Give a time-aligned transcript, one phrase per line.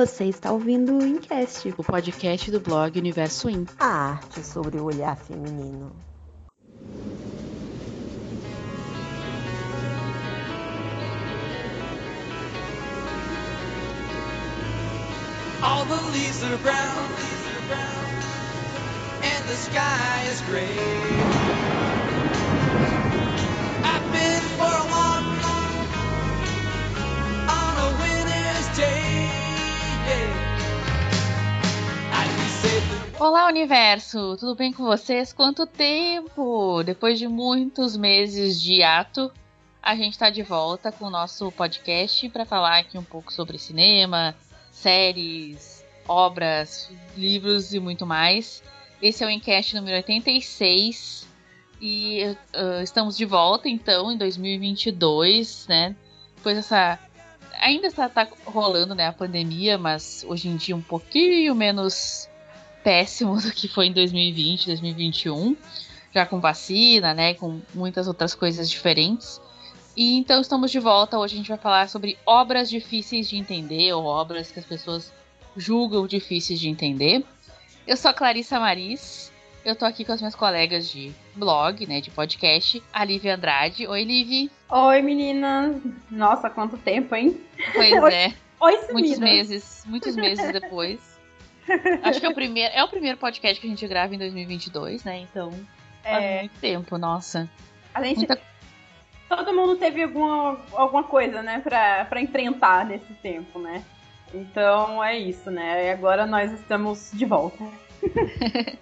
[0.00, 3.66] Você está ouvindo o Incast, o podcast do blog Universo In.
[3.78, 5.92] A arte sobre o olhar feminino.
[15.62, 17.10] All the leaves are brown,
[19.22, 21.79] and the sky is gray.
[33.20, 34.34] Olá, universo!
[34.38, 35.30] Tudo bem com vocês?
[35.30, 36.82] Quanto tempo!
[36.82, 39.30] Depois de muitos meses de ato,
[39.82, 43.58] a gente está de volta com o nosso podcast para falar aqui um pouco sobre
[43.58, 44.34] cinema,
[44.72, 48.62] séries, obras, livros e muito mais.
[49.02, 51.28] Esse é o Encast número 86
[51.78, 55.94] e uh, estamos de volta então em 2022, né?
[56.36, 56.98] Depois essa
[57.60, 62.29] ainda está tá rolando né, a pandemia, mas hoje em dia um pouquinho menos
[62.82, 65.56] péssimo do que foi em 2020, 2021,
[66.14, 69.40] já com vacina, né, com muitas outras coisas diferentes.
[69.96, 71.18] E então estamos de volta.
[71.18, 75.12] Hoje a gente vai falar sobre obras difíceis de entender ou obras que as pessoas
[75.56, 77.24] julgam difíceis de entender.
[77.86, 79.30] Eu sou a Clarissa Maris.
[79.64, 83.86] Eu tô aqui com as minhas colegas de blog, né, de podcast, a Lívia Andrade.
[83.86, 84.50] Oi, Livi.
[84.70, 85.76] Oi, meninas.
[86.10, 87.38] Nossa, quanto tempo, hein?
[87.74, 88.32] Pois Oi, é.
[88.58, 91.09] Oi, muitos meses, muitos meses depois.
[92.02, 95.04] Acho que é o primeiro, é o primeiro podcast que a gente grava em 2022,
[95.04, 95.18] né?
[95.20, 95.50] Então,
[96.04, 96.12] é...
[96.12, 97.48] faz muito tempo, nossa.
[97.94, 98.40] A gente Muita...
[99.28, 103.84] todo mundo teve alguma, alguma coisa, né, pra, pra enfrentar nesse tempo, né?
[104.32, 105.86] Então é isso, né?
[105.86, 107.64] E agora nós estamos de volta.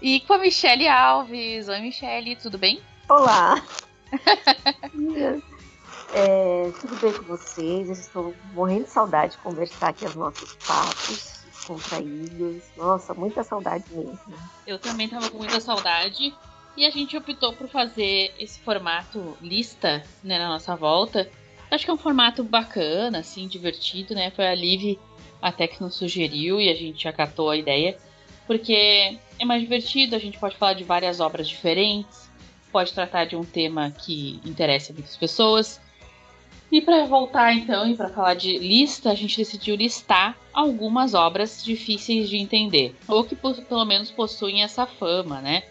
[0.00, 1.68] e com a Michelle Alves.
[1.68, 2.80] Oi, Michelle, tudo bem?
[3.06, 3.62] Olá!
[6.14, 7.88] é, tudo bem com vocês?
[7.88, 11.29] Eu estou morrendo de saudade de conversar aqui os nossos papos
[11.64, 12.62] contraídos.
[12.76, 14.18] Nossa, muita saudade mesmo.
[14.66, 16.34] Eu também tava com muita saudade.
[16.76, 21.28] E a gente optou por fazer esse formato lista, né, na nossa volta.
[21.70, 24.30] Acho que é um formato bacana, assim, divertido, né?
[24.30, 24.98] Foi a Liv
[25.42, 27.96] até que nos sugeriu e a gente acatou a ideia.
[28.46, 32.28] Porque é mais divertido, a gente pode falar de várias obras diferentes,
[32.72, 35.80] pode tratar de um tema que interessa muitas pessoas.
[36.72, 41.64] E para voltar então e para falar de lista, a gente decidiu listar algumas obras
[41.64, 45.64] difíceis de entender, ou que pelo menos possuem essa fama, né?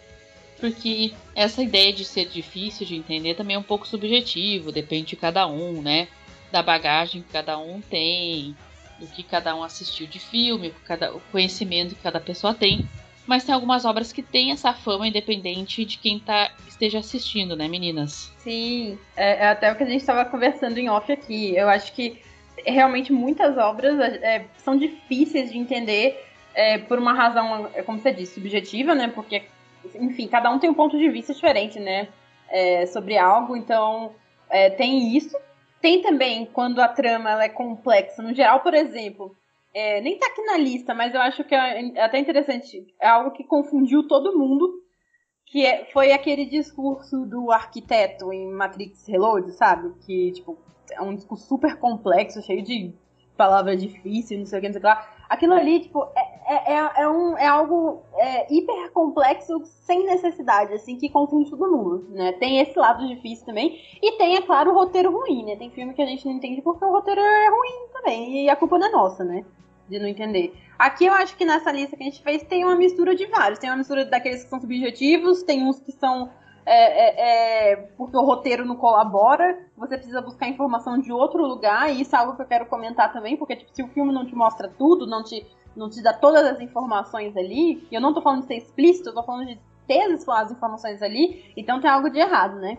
[0.58, 5.16] Porque essa ideia de ser difícil de entender também é um pouco subjetivo, depende de
[5.16, 6.06] cada um, né?
[6.52, 8.54] Da bagagem que cada um tem,
[8.98, 10.74] do que cada um assistiu de filme,
[11.14, 12.86] o conhecimento que cada pessoa tem
[13.30, 17.68] mas tem algumas obras que têm essa fama independente de quem tá, esteja assistindo, né,
[17.68, 18.32] meninas?
[18.38, 21.54] Sim, é, é até o que a gente estava conversando em off aqui.
[21.54, 22.20] Eu acho que
[22.66, 28.12] realmente muitas obras é, são difíceis de entender é, por uma razão, é, como você
[28.12, 29.06] disse, subjetiva, né?
[29.06, 29.44] Porque,
[29.94, 32.08] enfim, cada um tem um ponto de vista diferente, né?
[32.48, 34.10] É, sobre algo, então
[34.48, 35.38] é, tem isso.
[35.80, 38.24] Tem também quando a trama ela é complexa.
[38.24, 39.36] No geral, por exemplo,
[39.72, 42.86] é, nem tá aqui na lista, mas eu acho que é até interessante.
[43.00, 44.80] É algo que confundiu todo mundo.
[45.46, 49.92] Que é, foi aquele discurso do arquiteto em Matrix Reload, sabe?
[50.06, 50.56] Que, tipo,
[50.92, 52.94] é um discurso super complexo, cheio de
[53.36, 55.19] palavras difíceis, não sei o que, não sei o que lá.
[55.30, 60.74] Aquilo ali, tipo, é, é, é, é um, é algo é, hiper complexo, sem necessidade,
[60.74, 62.32] assim, que confunde todo mundo, né?
[62.32, 63.80] Tem esse lado difícil também.
[64.02, 65.54] E tem, é claro, o roteiro ruim, né?
[65.54, 68.44] Tem filme que a gente não entende porque o roteiro é ruim também.
[68.44, 69.44] E a culpa não é nossa, né?
[69.88, 70.54] de não entender.
[70.78, 73.58] Aqui eu acho que nessa lista que a gente fez tem uma mistura de vários.
[73.58, 76.30] Tem uma mistura daqueles que são subjetivos, tem uns que são
[76.72, 81.90] é, é, é, porque o roteiro não colabora, você precisa buscar informação de outro lugar,
[81.90, 84.24] e isso é algo que eu quero comentar também, porque tipo, se o filme não
[84.24, 85.44] te mostra tudo, não te,
[85.74, 89.08] não te dá todas as informações ali, e eu não tô falando de ser explícito,
[89.08, 92.78] eu tô falando de ter as informações ali, então tem algo de errado, né?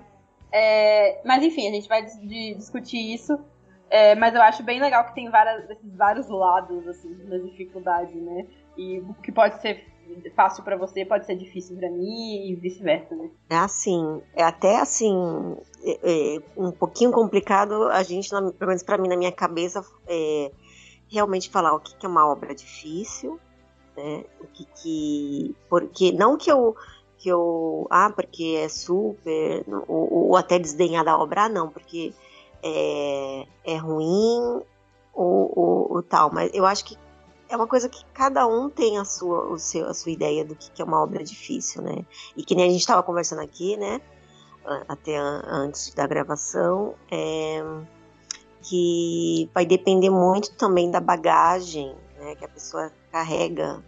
[0.54, 3.38] É, mas enfim, a gente vai de, discutir isso
[3.92, 8.16] é, mas eu acho bem legal que tem várias, esses vários lados, assim, da dificuldade,
[8.16, 8.48] né?
[8.78, 9.86] E que pode ser
[10.36, 13.30] fácil para você pode ser difícil para mim e vice-versa, né?
[13.50, 18.84] É assim, é até assim, é, é um pouquinho complicado a gente, na, pelo menos
[18.84, 20.52] para mim, na minha cabeça, é,
[21.10, 23.40] realmente falar o que, que é uma obra difícil,
[23.96, 24.24] né?
[24.40, 25.56] O que que...
[25.70, 26.76] Porque, não que eu
[27.22, 32.16] que eu, ah, porque é super, ou, ou até desdenhar da obra, ah, não, porque
[32.64, 34.64] é, é ruim
[35.14, 36.98] ou, ou, ou, tal, mas eu acho que
[37.52, 40.56] é uma coisa que cada um tem a sua, o seu, a sua ideia do
[40.56, 42.06] que, é uma obra difícil, né?
[42.36, 44.00] E que nem a gente estava conversando aqui, né?
[44.88, 47.62] Até antes da gravação, é,
[48.62, 53.84] que vai depender muito também da bagagem né, que a pessoa carrega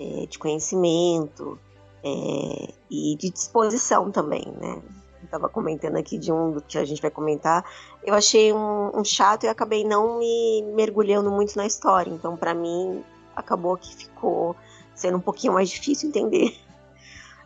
[0.00, 1.58] é, de conhecimento
[2.02, 4.80] é, e de disposição também, né?
[5.28, 7.62] Estava comentando aqui de um que a gente vai comentar.
[8.02, 12.10] Eu achei um, um chato e acabei não me mergulhando muito na história.
[12.10, 13.04] Então, para mim,
[13.36, 14.56] acabou que ficou
[14.94, 16.56] sendo um pouquinho mais difícil entender.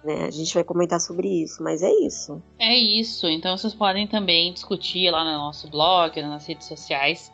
[0.05, 0.25] Né?
[0.25, 2.43] A gente vai comentar sobre isso, mas é isso.
[2.58, 3.29] É isso.
[3.29, 7.32] Então vocês podem também discutir lá no nosso blog, nas redes sociais,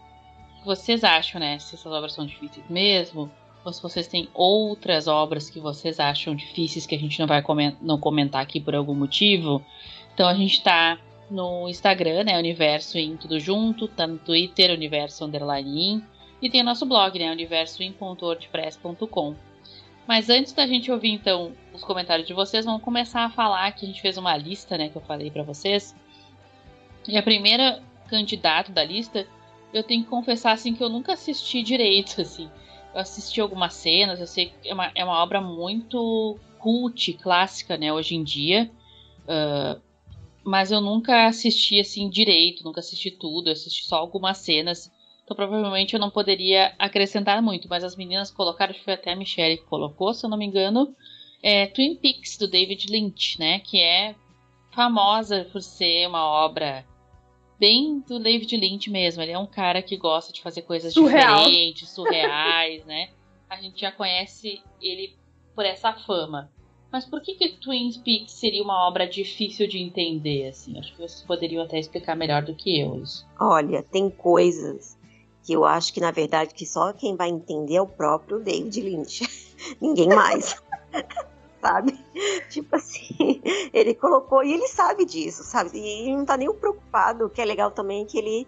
[0.59, 1.59] o que vocês acham, né?
[1.59, 3.31] Se essas obras são difíceis mesmo,
[3.65, 7.43] ou se vocês têm outras obras que vocês acham difíceis que a gente não vai
[7.81, 9.65] não comentar aqui por algum motivo.
[10.19, 10.99] Então a gente tá
[11.31, 12.37] no Instagram, né?
[12.37, 16.03] Universo em tudo junto, tá no Twitter, Universo Underline in,
[16.43, 17.31] e tem o nosso blog, né?
[17.31, 19.37] universoin.wordpress.com.
[20.09, 23.85] Mas antes da gente ouvir então os comentários de vocês, vamos começar a falar que
[23.85, 25.95] a gente fez uma lista, né, que eu falei para vocês.
[27.07, 29.25] E a primeira candidato da lista,
[29.73, 32.51] eu tenho que confessar assim que eu nunca assisti direito, assim.
[32.93, 37.77] Eu assisti algumas cenas, eu sei que é uma, é uma obra muito cult, clássica,
[37.77, 38.69] né, hoje em dia.
[39.23, 39.81] Uh,
[40.49, 44.91] mas eu nunca assisti assim direito, nunca assisti tudo, eu assisti só algumas cenas.
[45.23, 49.13] Então provavelmente eu não poderia acrescentar muito, mas as meninas colocaram, acho que foi até
[49.13, 50.97] a Michelle que colocou, se eu não me engano,
[51.43, 53.59] é Twin Peaks do David Lynch, né?
[53.59, 54.15] Que é
[54.73, 56.87] famosa por ser uma obra
[57.61, 59.23] bem do David Lynch mesmo.
[59.23, 61.45] Ele é um cara que gosta de fazer coisas Surreal.
[61.45, 63.11] diferentes, surreais, né?
[63.51, 65.15] A gente já conhece ele
[65.55, 66.51] por essa fama.
[66.91, 70.79] Mas por que que Twin Peaks seria uma obra difícil de entender, assim?
[70.79, 73.27] Acho que vocês poderiam até explicar melhor do que eu isso.
[73.39, 74.97] Olha, tem coisas
[75.43, 78.81] que eu acho que na verdade que só quem vai entender é o próprio David
[78.81, 79.27] Lynch,
[79.81, 80.63] ninguém mais.
[81.61, 81.99] sabe?
[82.49, 83.43] Tipo assim,
[83.73, 85.71] ele colocou e ele sabe disso, sabe?
[85.75, 88.47] E ele não tá nem preocupado, o que é legal também é que ele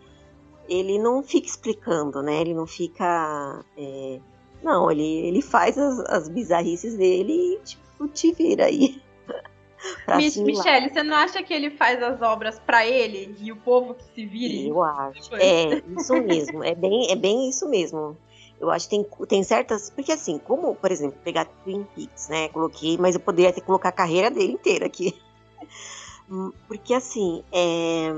[0.68, 2.40] ele não fica explicando, né?
[2.40, 4.20] Ele não fica é...
[4.62, 9.00] não, ele, ele faz as, as bizarrices dele e tipo, te vira aí.
[10.44, 14.04] Michelle, você não acha que ele faz as obras para ele e o povo que
[14.14, 14.68] se vire?
[14.68, 15.34] Eu acho.
[15.36, 16.62] É, isso mesmo.
[16.62, 18.16] É bem, é bem isso mesmo.
[18.60, 19.88] Eu acho que tem, tem certas.
[19.90, 22.48] Porque assim, como, por exemplo, pegar Twin Peaks, né?
[22.48, 25.18] Coloquei, mas eu poderia ter colocar a carreira dele inteira aqui.
[26.68, 28.12] Porque assim, é,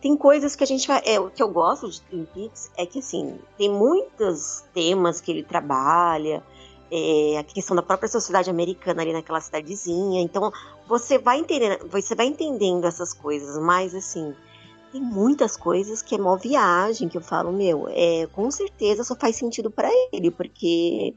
[0.00, 1.02] tem coisas que a gente vai.
[1.04, 5.30] É, o que eu gosto de Twin Peaks é que assim, tem muitos temas que
[5.30, 6.42] ele trabalha
[6.90, 10.20] é, a questão da própria sociedade americana ali naquela cidadezinha.
[10.20, 10.52] Então
[10.88, 14.34] você vai entendendo, você vai entendendo essas coisas, mas assim
[14.92, 19.14] tem muitas coisas que é mó viagem que eu falo meu, é com certeza só
[19.14, 21.14] faz sentido para ele, porque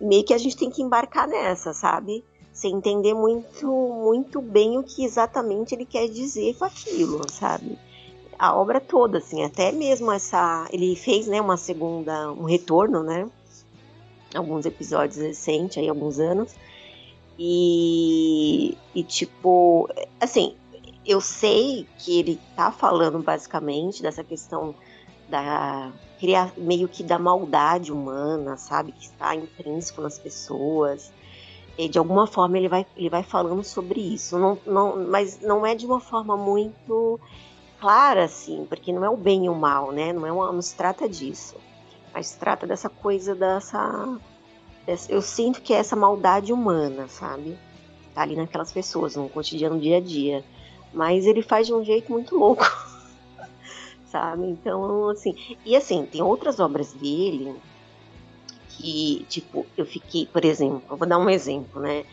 [0.00, 2.24] meio que a gente tem que embarcar nessa, sabe?
[2.52, 7.78] Sem entender muito muito bem o que exatamente ele quer dizer com aquilo, sabe?
[8.38, 10.66] A obra toda, assim, até mesmo essa.
[10.72, 12.32] Ele fez, né, uma segunda.
[12.32, 13.28] um retorno, né?
[14.36, 16.54] Alguns episódios recentes, aí alguns anos.
[17.38, 19.88] E, e tipo,
[20.20, 20.54] assim,
[21.04, 24.74] eu sei que ele tá falando basicamente dessa questão
[25.28, 25.92] da
[26.56, 31.12] meio que da maldade humana, sabe, que está intrínseco nas pessoas.
[31.76, 35.66] E de alguma forma ele vai, ele vai falando sobre isso, não, não, mas não
[35.66, 37.18] é de uma forma muito
[37.80, 40.12] clara assim, porque não é o bem e o mal, né?
[40.12, 41.56] Não é uma, não se trata disso.
[42.14, 44.18] Mas trata dessa coisa dessa.
[45.08, 47.56] Eu sinto que é essa maldade humana, sabe?
[48.14, 50.44] Tá ali naquelas pessoas, no cotidiano, dia a dia.
[50.92, 52.64] Mas ele faz de um jeito muito louco.
[54.10, 54.44] sabe?
[54.46, 55.34] Então, assim.
[55.64, 57.54] E assim, tem outras obras dele
[58.68, 62.04] que, tipo, eu fiquei, por exemplo, eu vou dar um exemplo, né?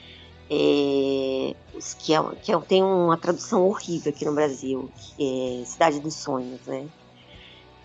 [0.52, 1.56] É,
[2.00, 6.60] que, é, que é, tem uma tradução horrível aqui no Brasil, é Cidade dos Sonhos,
[6.66, 6.88] né?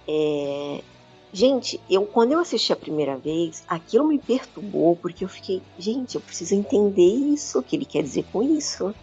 [0.08, 0.80] É,
[1.34, 6.14] Gente, eu quando eu assisti a primeira vez, aquilo me perturbou porque eu fiquei, gente,
[6.14, 8.94] eu preciso entender isso, o que ele quer dizer com isso.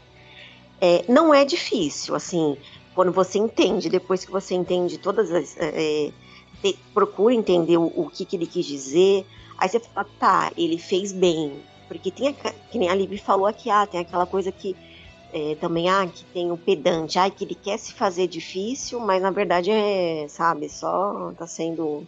[0.80, 2.56] É, não é difícil, assim,
[2.96, 5.58] quando você entende, depois que você entende todas as.
[5.58, 6.12] É, é
[6.62, 9.26] te, procura entender o, o que, que, ele quis dizer,
[9.58, 11.62] aí você fala, tá, ele fez bem.
[11.90, 14.74] Porque tem, a, que nem a Libby falou aqui, ah, tem aquela coisa que
[15.34, 19.22] é, também, ah, que tem o pedante, ah, que ele quer se fazer difícil, mas
[19.22, 22.08] na verdade é, sabe, só tá sendo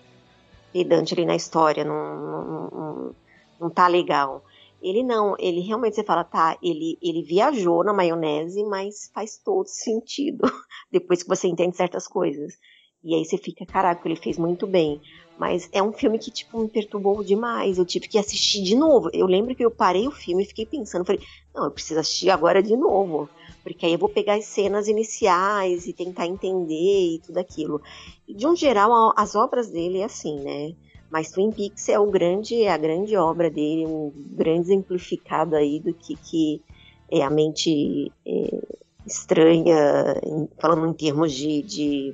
[0.73, 3.15] pedante ali na história, não, não, não,
[3.61, 4.43] não tá legal.
[4.81, 9.67] Ele não, ele realmente você fala, tá, ele, ele viajou na maionese, mas faz todo
[9.67, 10.41] sentido
[10.91, 12.55] depois que você entende certas coisas.
[13.03, 15.01] E aí você fica, caraca, ele fez muito bem.
[15.35, 17.77] Mas é um filme que, tipo, me perturbou demais.
[17.77, 19.09] Eu tive que assistir de novo.
[19.13, 21.21] Eu lembro que eu parei o filme e fiquei pensando, falei,
[21.53, 23.29] não, eu preciso assistir agora de novo.
[23.63, 27.81] Porque aí eu vou pegar as cenas iniciais e tentar entender e tudo aquilo.
[28.27, 30.75] E, de um geral, as obras dele é assim, né?
[31.09, 35.93] Mas Twin Peaks é o grande, a grande obra dele, um grande exemplificado aí do
[35.93, 36.61] que, que
[37.09, 38.61] é a mente é,
[39.05, 40.19] estranha,
[40.59, 42.13] falando em termos de, de,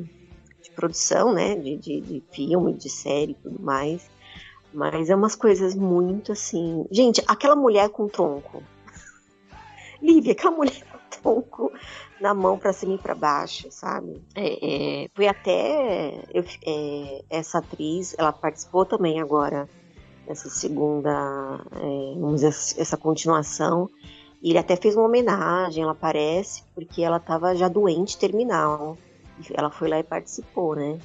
[0.61, 1.55] de produção, né?
[1.55, 4.07] De, de, de, filme, de série e tudo mais.
[4.71, 6.85] Mas é umas coisas muito assim.
[6.91, 8.61] Gente, aquela mulher com tronco.
[10.03, 10.88] Lívia, aquela mulher
[11.21, 11.71] tronco
[12.19, 14.21] na mão para cima e para baixo, sabe?
[14.35, 19.67] É, é, foi até eu, é, essa atriz, ela participou também agora
[20.27, 21.09] dessa segunda,
[21.75, 23.89] é, vamos dizer, essa continuação.
[24.41, 28.97] E ele até fez uma homenagem, ela aparece, porque ela estava já doente terminal.
[29.53, 30.99] Ela foi lá e participou, né?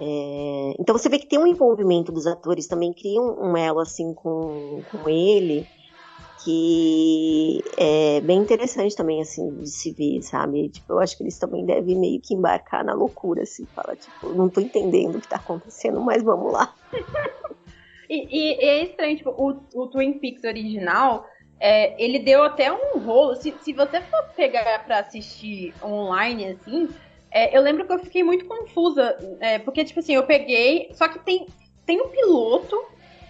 [0.00, 3.80] É, então você vê que tem um envolvimento dos atores, também cria um, um elo
[3.80, 5.66] assim com, com ele
[6.42, 10.70] que é bem interessante também, assim, de se ver, sabe?
[10.70, 14.34] Tipo, eu acho que eles também devem meio que embarcar na loucura, assim, fala, tipo,
[14.34, 16.74] não tô entendendo o que tá acontecendo, mas vamos lá.
[18.08, 21.24] e, e, e, é estranho, tipo, o, o Twin Peaks original,
[21.60, 26.88] é, ele deu até um rolo, se, se você for pegar pra assistir online, assim,
[27.30, 31.06] é, eu lembro que eu fiquei muito confusa, é, porque, tipo assim, eu peguei, só
[31.06, 31.46] que tem,
[31.84, 32.76] tem um piloto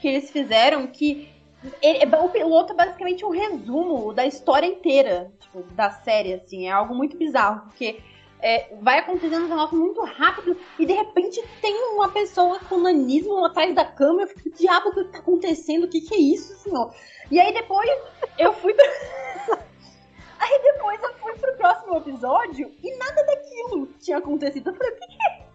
[0.01, 1.40] que eles fizeram que
[1.83, 6.67] ele, o piloto é basicamente um resumo da história inteira, tipo, da série, assim.
[6.67, 8.01] É algo muito bizarro, porque
[8.41, 13.45] é, vai acontecendo um negócio muito rápido e de repente tem uma pessoa com nanismo
[13.45, 14.23] atrás da cama.
[14.23, 15.85] Eu fico, diabo, o que tá acontecendo?
[15.85, 16.95] O que, que é isso, senhor?
[17.31, 17.91] E aí depois
[18.39, 18.75] eu fui.
[20.39, 24.71] aí depois eu fui pro próximo episódio e nada daquilo tinha acontecido.
[24.71, 25.51] Eu falei, o que, que é?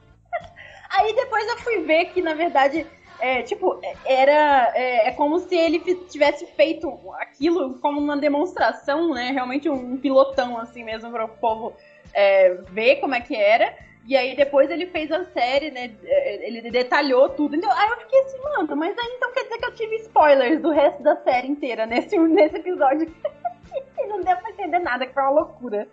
[0.91, 2.85] Aí depois eu fui ver que, na verdade,
[3.19, 4.71] é, tipo, era.
[4.75, 9.31] É, é, como se ele tivesse feito aquilo como uma demonstração, né?
[9.31, 11.73] Realmente um pilotão, assim mesmo, para o povo
[12.13, 13.73] é, ver como é que era.
[14.07, 15.91] E aí depois ele fez a série, né?
[16.03, 17.55] É, ele detalhou tudo.
[17.55, 20.61] Então, aí eu fiquei assim, mano, mas aí então quer dizer que eu tive spoilers
[20.61, 23.11] do resto da série inteira nesse, nesse episódio.
[24.07, 25.87] não deu pra entender nada, que foi uma loucura.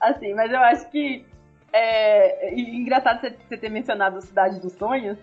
[0.00, 1.24] Assim, mas eu acho que.
[1.72, 5.18] É, engraçado você ter mencionado Cidade dos Sonhos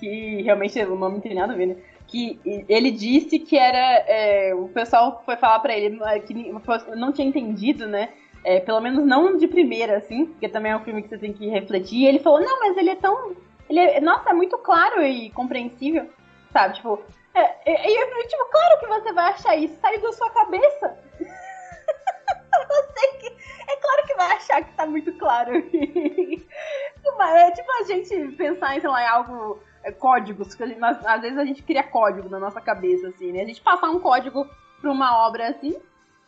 [0.00, 1.76] que realmente o nome não tem nada a ver, né?
[2.08, 3.78] Que ele disse que era.
[4.08, 6.52] É, o pessoal foi falar para ele que
[6.96, 8.08] não tinha entendido, né?
[8.42, 11.32] É, pelo menos não de primeira, assim, porque também é um filme que você tem
[11.32, 11.98] que refletir.
[12.00, 13.36] E ele falou: Não, mas ele é tão.
[13.68, 16.08] Ele é, nossa, é muito claro e compreensível,
[16.52, 16.74] sabe?
[16.74, 16.98] Tipo,
[17.34, 17.44] é,
[18.08, 20.98] falei: Tipo, claro que você vai achar isso, saiu da sua cabeça.
[22.68, 25.52] você que, é claro que vai achar que tá muito claro.
[27.22, 31.38] é tipo a gente pensar sei lá, em algo é, códigos, que gente, às vezes
[31.38, 33.42] a gente cria código na nossa cabeça, assim, né?
[33.42, 34.46] A gente passar um código
[34.80, 35.74] pra uma obra assim,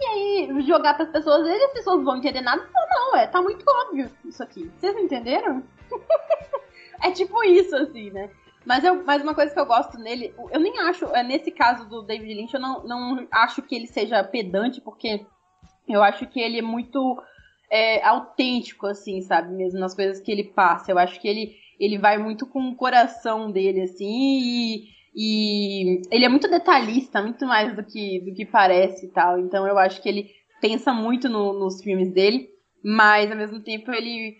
[0.00, 3.42] e aí jogar pras pessoas, e as pessoas vão entender nada, não, não, é, tá
[3.42, 4.70] muito óbvio isso aqui.
[4.78, 5.62] Vocês entenderam?
[7.02, 8.30] é tipo isso, assim, né?
[8.64, 11.88] Mas, eu, mas uma coisa que eu gosto nele, eu nem acho, é, nesse caso
[11.88, 15.26] do David Lynch, eu não, não acho que ele seja pedante, porque
[15.88, 17.20] eu acho que ele é muito
[17.70, 19.52] é, autêntico, assim, sabe?
[19.52, 20.92] Mesmo nas coisas que ele passa.
[20.92, 24.84] Eu acho que ele ele vai muito com o coração dele, assim, e,
[25.16, 29.40] e ele é muito detalhista, muito mais do que, do que parece e tal.
[29.40, 32.48] Então eu acho que ele pensa muito no, nos filmes dele,
[32.84, 34.36] mas ao mesmo tempo ele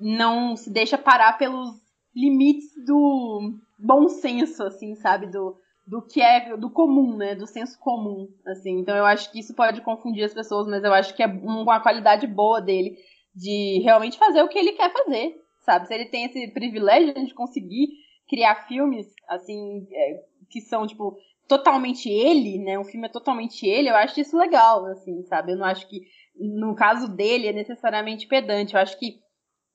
[0.00, 1.68] não se deixa parar pelos
[2.14, 5.26] limites do bom senso, assim, sabe?
[5.26, 5.54] Do,
[5.86, 7.34] do que é do comum, né?
[7.34, 8.78] Do senso comum, assim.
[8.78, 11.78] Então eu acho que isso pode confundir as pessoas, mas eu acho que é uma
[11.80, 12.96] qualidade boa dele
[13.34, 15.86] de realmente fazer o que ele quer fazer, sabe?
[15.86, 17.88] Se ele tem esse privilégio de conseguir
[18.28, 22.78] criar filmes, assim, é, que são, tipo, totalmente ele, né?
[22.78, 25.52] Um filme é totalmente ele, eu acho isso legal, assim, sabe?
[25.52, 26.00] Eu não acho que,
[26.34, 28.74] no caso dele, é necessariamente pedante.
[28.74, 29.18] Eu acho que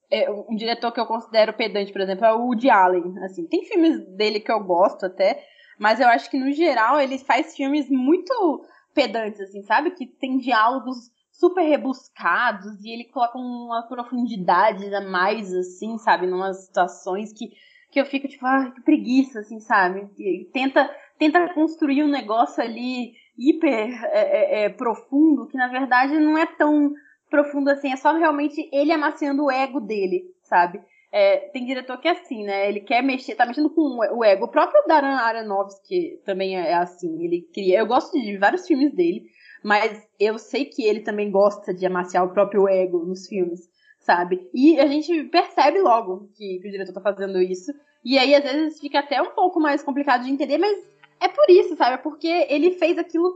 [0.10, 3.48] é, um diretor que eu considero pedante, por exemplo, é o Woody Allen, assim.
[3.48, 5.46] Tem filmes dele que eu gosto até,
[5.80, 9.92] mas eu acho que, no geral, ele faz filmes muito pedantes, assim, sabe?
[9.92, 10.98] Que tem diálogos
[11.42, 16.28] super rebuscados e ele coloca uma profundidade a mais, assim, sabe?
[16.28, 17.50] Numas situações que,
[17.92, 20.08] que eu fico tipo, ah, que preguiça, assim, sabe?
[20.20, 26.20] E tenta, tenta construir um negócio ali hiper é, é, é, profundo que na verdade
[26.20, 26.92] não é tão
[27.28, 30.80] profundo assim, é só realmente ele amaciando o ego dele, sabe?
[31.12, 32.70] É, tem diretor que é assim, né?
[32.70, 34.46] Ele quer mexer, tá mexendo com o ego.
[34.46, 37.22] O próprio Darren Aronofsky também é assim.
[37.22, 37.80] Ele cria.
[37.80, 39.24] Eu gosto de vários filmes dele.
[39.64, 44.50] Mas eu sei que ele também gosta de amaciar o próprio ego nos filmes, sabe?
[44.54, 47.72] E a gente percebe logo que, que o diretor tá fazendo isso.
[48.04, 50.76] E aí, às vezes, fica até um pouco mais complicado de entender, mas
[51.20, 51.96] é por isso, sabe?
[51.96, 53.32] É porque ele fez aquilo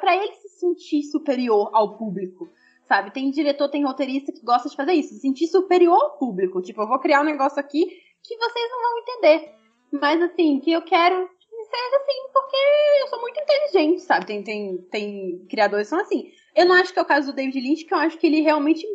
[0.00, 2.48] para ele se sentir superior ao público,
[2.84, 3.12] sabe?
[3.12, 6.62] Tem diretor, tem roteirista que gosta de fazer isso, se sentir superior ao público.
[6.62, 7.84] Tipo, eu vou criar um negócio aqui
[8.22, 9.56] que vocês não vão entender.
[9.92, 11.28] Mas assim, que eu quero
[11.66, 12.56] seja assim, porque
[13.00, 14.26] eu sou muito inteligente, sabe?
[14.26, 16.30] Tem, tem, tem criadores que são assim.
[16.54, 18.40] Eu não acho que é o caso do David Lynch, que eu acho que ele
[18.40, 18.86] realmente.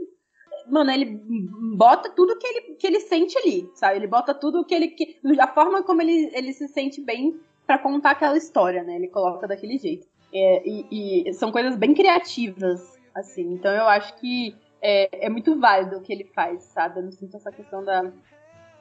[0.68, 1.20] Mano, ele
[1.75, 3.98] bota tudo que ele, que ele sente ali, sabe?
[3.98, 4.90] Ele bota tudo que ele.
[4.90, 8.96] Que, a forma como ele, ele se sente bem para contar aquela história, né?
[8.96, 10.08] Ele coloca daquele jeito.
[10.34, 13.54] É, e, e, são coisas bem criativas, assim.
[13.54, 17.00] Então eu acho que é, é muito válido o que ele faz, sabe?
[17.00, 18.12] Eu não sinto essa questão da,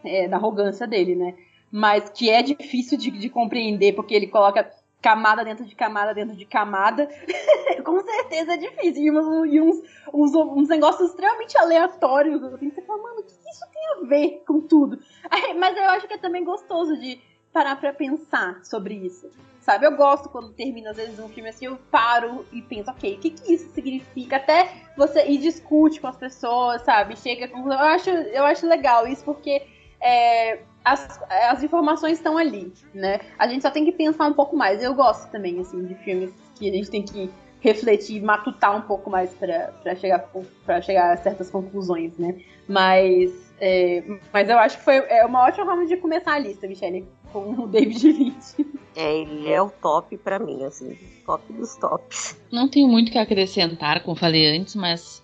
[0.05, 1.35] é, da arrogância dele, né?
[1.71, 4.69] Mas que é difícil de, de compreender, porque ele coloca
[5.01, 7.09] camada dentro de camada dentro de camada.
[7.85, 9.03] Com certeza é difícil.
[9.03, 12.43] E, uns, e uns, uns, uns, negócios extremamente aleatórios.
[12.43, 14.99] Assim, você fala, mano, o que isso tem a ver com tudo?
[15.31, 17.21] Aí, mas eu acho que é também gostoso de
[17.53, 19.31] parar pra pensar sobre isso.
[19.61, 23.15] Sabe, eu gosto quando termina, às vezes, um filme assim, eu paro e penso, ok,
[23.15, 24.37] o que, que isso significa?
[24.37, 27.15] Até você discute com as pessoas, sabe?
[27.17, 27.71] Chega com.
[27.71, 29.63] Eu acho, eu acho legal isso, porque
[30.01, 33.21] é, as, as informações estão ali, né?
[33.39, 34.83] A gente só tem que pensar um pouco mais.
[34.83, 39.11] Eu gosto também, assim, de filmes que a gente tem que refletir, matutar um pouco
[39.11, 40.31] mais para chegar,
[40.65, 42.41] pra chegar a certas conclusões, né?
[42.67, 46.67] Mas, é, mas eu acho que foi é uma ótima forma de começar a lista,
[46.67, 48.67] Michelle, com o David Lynch.
[48.97, 50.97] É, ele é o top para mim, assim,
[51.27, 52.41] top dos tops.
[52.51, 55.23] Não tenho muito o que acrescentar, como falei antes, mas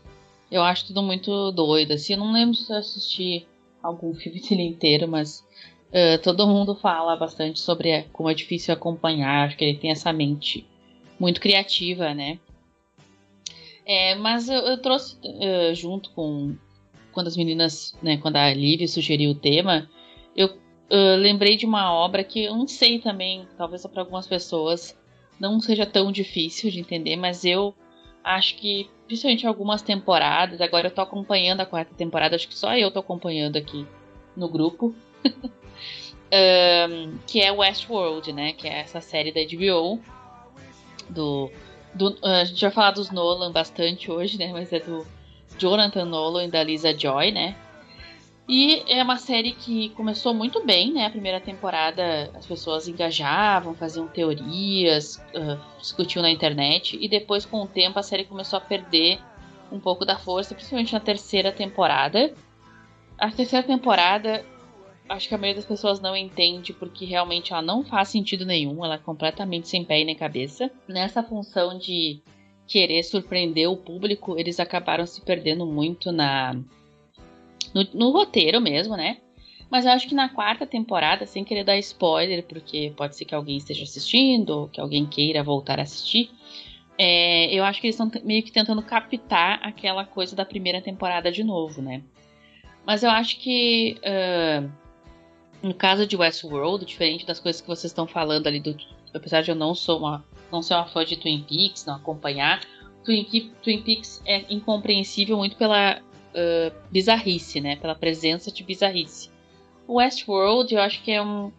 [0.51, 3.47] eu acho tudo muito doido, assim, eu não lembro se eu assisti
[3.83, 5.46] algum filme dele inteiro, mas
[5.91, 9.47] uh, todo mundo fala bastante sobre como é difícil acompanhar.
[9.47, 10.67] Acho que ele tem essa mente
[11.19, 12.39] muito criativa, né?
[13.85, 16.57] É, mas eu, eu trouxe uh, junto com
[17.13, 19.89] quando as meninas, né, quando a Lívia sugeriu o tema,
[20.37, 24.95] eu uh, lembrei de uma obra que eu não sei também, talvez para algumas pessoas
[25.41, 27.75] não seja tão difícil de entender, mas eu
[28.23, 32.77] acho que principalmente algumas temporadas, agora eu tô acompanhando a quarta temporada, acho que só
[32.77, 33.87] eu tô acompanhando aqui
[34.37, 34.95] no grupo.
[36.33, 38.53] um, que é Westworld, né?
[38.53, 40.01] Que é essa série da HBO.
[41.09, 41.51] Do,
[41.95, 44.53] do, a gente vai falar dos Nolan bastante hoje, né?
[44.53, 45.07] Mas é do
[45.59, 47.57] Jonathan Nolan e da Lisa Joy, né?
[48.49, 51.07] E é uma série que começou muito bem, né?
[51.07, 57.63] A primeira temporada as pessoas engajavam, faziam teorias, uh, discutiam na internet, e depois, com
[57.63, 59.19] o tempo, a série começou a perder
[59.73, 62.33] um pouco da força, principalmente na terceira temporada.
[63.19, 64.45] A terceira temporada,
[65.09, 68.85] acho que a maioria das pessoas não entende porque realmente ela não faz sentido nenhum,
[68.85, 70.71] ela é completamente sem pé e nem cabeça.
[70.89, 72.21] Nessa função de
[72.67, 76.55] querer surpreender o público, eles acabaram se perdendo muito na
[77.75, 79.19] no, no roteiro mesmo, né?
[79.71, 83.35] Mas eu acho que na quarta temporada, sem querer dar spoiler, porque pode ser que
[83.35, 86.31] alguém esteja assistindo, ou que alguém queira voltar a assistir,
[86.97, 91.31] é, eu acho que eles estão meio que tentando captar aquela coisa da primeira temporada
[91.31, 92.03] de novo, né?
[92.87, 94.71] Mas eu acho que uh,
[95.63, 98.77] no caso de Westworld, diferente das coisas que vocês estão falando ali, do,
[99.15, 102.61] apesar de eu não sou uma não ser uma fã de Twin Peaks, não acompanhar,
[103.05, 103.25] Twin,
[103.63, 107.77] Twin Peaks é incompreensível muito pela uh, bizarrice, né?
[107.77, 109.31] Pela presença de bizarrice.
[109.89, 111.53] Westworld eu acho que é um,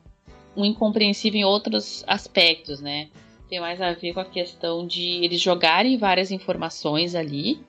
[0.55, 3.09] um incompreensível em outros aspectos, né?
[3.49, 7.59] Tem mais a ver com a questão de eles jogarem várias informações ali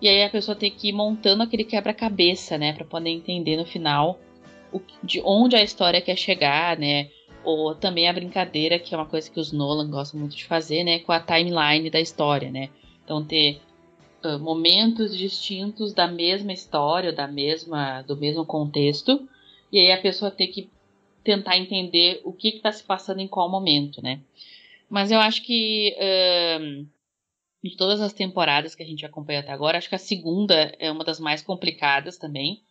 [0.00, 3.64] e aí a pessoa tem que ir montando aquele quebra-cabeça, né, para poder entender no
[3.64, 4.20] final
[4.76, 7.10] o, de onde a história quer chegar, né?
[7.44, 10.82] Ou também a brincadeira, que é uma coisa que os Nolan gostam muito de fazer,
[10.84, 12.70] né, com a timeline da história, né?
[13.04, 13.60] Então ter
[14.24, 19.28] uh, momentos distintos da mesma história, da mesma, do mesmo contexto,
[19.72, 20.68] e aí a pessoa tem que
[21.22, 24.20] tentar entender o que está se passando em qual momento, né?
[24.88, 26.86] Mas eu acho que uh,
[27.62, 30.90] de todas as temporadas que a gente acompanha até agora, acho que a segunda é
[30.90, 32.62] uma das mais complicadas também,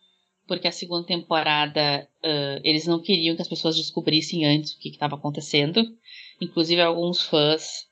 [0.48, 4.90] porque a segunda temporada uh, eles não queriam que as pessoas descobrissem antes o que
[4.90, 5.82] estava acontecendo.
[6.42, 7.86] Inclusive alguns fãs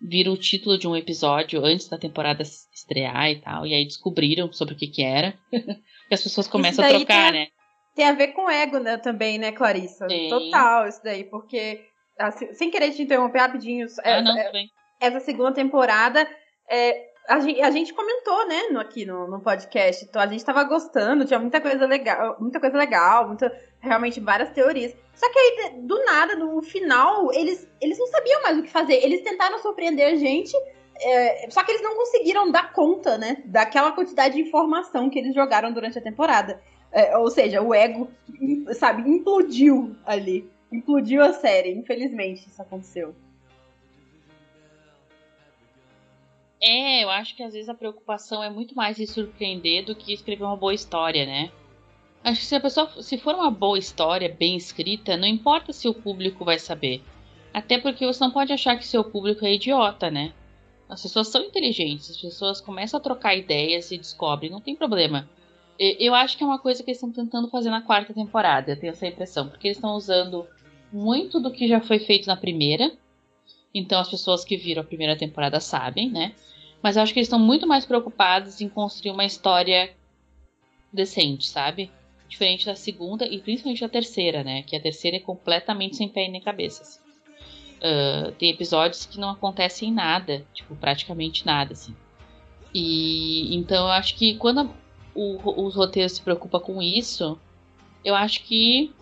[0.00, 4.50] viram o título de um episódio antes da temporada estrear e tal, e aí descobriram
[4.52, 5.38] sobre o que que era.
[5.52, 7.48] e as pessoas começam a trocar, tem, né?
[7.94, 10.06] Tem a ver com ego, né, também, né, Clarissa?
[10.30, 11.84] Total, isso daí, porque,
[12.18, 14.64] assim, sem querer te interromper rapidinho, ah, essa, não, é,
[15.00, 16.26] essa segunda temporada,
[16.70, 20.42] é, a gente, a gente, comentou, né, no, aqui no, no, podcast, então a gente
[20.42, 24.96] tava gostando, tinha muita coisa legal, muita coisa legal, muita, realmente várias teorias.
[25.14, 28.94] Só que aí, do nada, no final, eles, eles não sabiam mais o que fazer.
[28.94, 30.56] Eles tentaram surpreender a gente,
[31.00, 35.34] é, só que eles não conseguiram dar conta, né, daquela quantidade de informação que eles
[35.34, 36.62] jogaram durante a temporada.
[36.90, 38.08] É, ou seja, o ego,
[38.72, 40.50] sabe, implodiu ali.
[40.72, 43.14] Implodiu a série, infelizmente isso aconteceu.
[46.60, 50.12] É, eu acho que às vezes a preocupação é muito mais em surpreender do que
[50.12, 51.52] escrever uma boa história, né?
[52.24, 55.88] Acho que se a pessoa, se for uma boa história, bem escrita, não importa se
[55.88, 57.00] o público vai saber.
[57.54, 60.32] Até porque você não pode achar que seu público é idiota, né?
[60.88, 65.28] As pessoas são inteligentes, as pessoas começam a trocar ideias e descobrem, não tem problema.
[65.78, 68.80] Eu acho que é uma coisa que eles estão tentando fazer na quarta temporada, eu
[68.80, 70.46] tenho essa impressão, porque eles estão usando
[70.92, 72.90] muito do que já foi feito na primeira.
[73.74, 76.34] Então as pessoas que viram a primeira temporada sabem, né?
[76.82, 79.94] Mas eu acho que eles estão muito mais preocupados em construir uma história
[80.92, 81.90] decente, sabe?
[82.28, 84.62] Diferente da segunda e principalmente da terceira, né?
[84.62, 87.00] Que a terceira é completamente sem pé nem cabeça.
[87.78, 91.94] Uh, tem episódios que não acontecem nada, tipo, praticamente nada, assim.
[92.74, 94.70] E então eu acho que quando
[95.14, 97.38] o, os roteiros se preocupam com isso,
[98.04, 98.92] eu acho que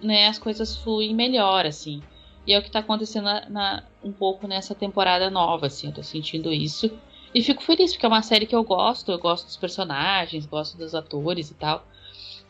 [0.00, 2.02] né, as coisas fluem melhor, assim.
[2.46, 5.94] E é o que tá acontecendo na, na, um pouco nessa temporada nova, assim, eu
[5.94, 6.90] tô sentindo isso.
[7.34, 10.76] E fico feliz, porque é uma série que eu gosto, eu gosto dos personagens, gosto
[10.76, 11.86] dos atores e tal.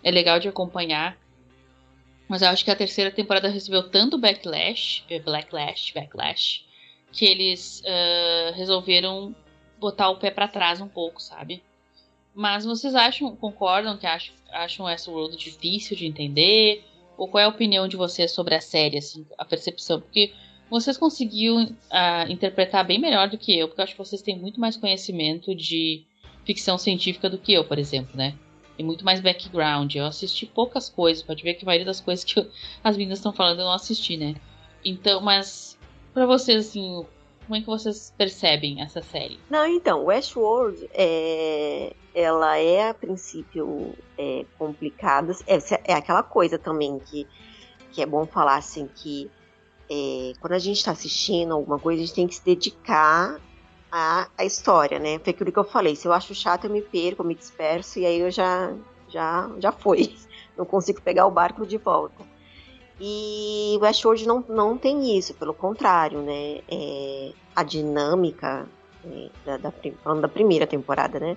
[0.02, 1.16] É legal de acompanhar.
[2.28, 6.64] Mas eu acho que a terceira temporada recebeu tanto backlash, eh, backlash, backlash,
[7.12, 9.34] que eles uh, resolveram
[9.78, 11.62] botar o pé para trás um pouco, sabe?
[12.34, 16.84] Mas vocês acham, concordam que acham, acham Westworld difícil de entender?
[17.16, 20.00] Ou qual é a opinião de vocês sobre a série, assim, a percepção?
[20.00, 20.32] Porque
[20.70, 24.38] vocês conseguiram uh, interpretar bem melhor do que eu, porque eu acho que vocês têm
[24.38, 26.04] muito mais conhecimento de
[26.44, 28.34] ficção científica do que eu, por exemplo, né?
[28.76, 29.94] Tem muito mais background.
[29.94, 32.50] Eu assisti poucas coisas, pode ver que a maioria das coisas que eu,
[32.82, 34.34] as meninas estão falando eu não assisti, né?
[34.84, 35.78] Então, mas
[36.12, 37.04] para vocês, assim,
[37.46, 39.38] como é que vocês percebem essa série?
[39.50, 45.32] Não, então, Westworld é, ela é a princípio é, complicada.
[45.46, 45.58] É,
[45.92, 47.26] é aquela coisa também que,
[47.90, 49.30] que é bom falar assim que
[49.90, 53.38] é, quando a gente está assistindo alguma coisa, a gente tem que se dedicar
[53.90, 55.18] à, à história, né?
[55.18, 57.98] Foi aquilo que eu falei, se eu acho chato, eu me perco, eu me disperso,
[57.98, 58.72] e aí eu já,
[59.08, 60.14] já, já foi.
[60.56, 62.31] Não consigo pegar o barco de volta.
[63.04, 66.60] E o Westworld não, não tem isso, pelo contrário, né?
[66.70, 68.68] É, a dinâmica
[69.04, 69.72] é, da, da,
[70.04, 71.36] falando da primeira temporada, né?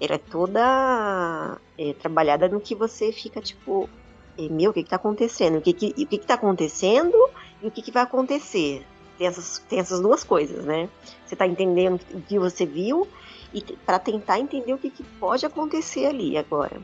[0.00, 3.90] Ela é toda é, trabalhada no que você fica tipo,
[4.38, 5.58] meu, o que, que tá acontecendo?
[5.58, 7.14] O que, que, o que, que tá acontecendo
[7.60, 8.82] e o que, que vai acontecer?
[9.18, 10.88] Tem essas, tem essas duas coisas, né?
[11.26, 13.06] Você tá entendendo o que você viu
[13.52, 16.80] e para tentar entender o que, que pode acontecer ali agora.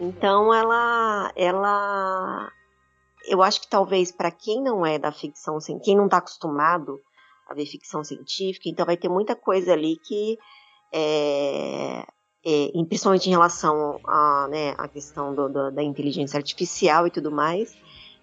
[0.00, 2.52] Então ela, ela,
[3.26, 7.00] eu acho que talvez para quem não é da ficção, quem não está acostumado
[7.48, 10.38] a ver ficção científica, então vai ter muita coisa ali que
[10.92, 12.04] é,
[12.44, 17.76] é, principalmente em relação à né, questão do, do, da inteligência artificial e tudo mais,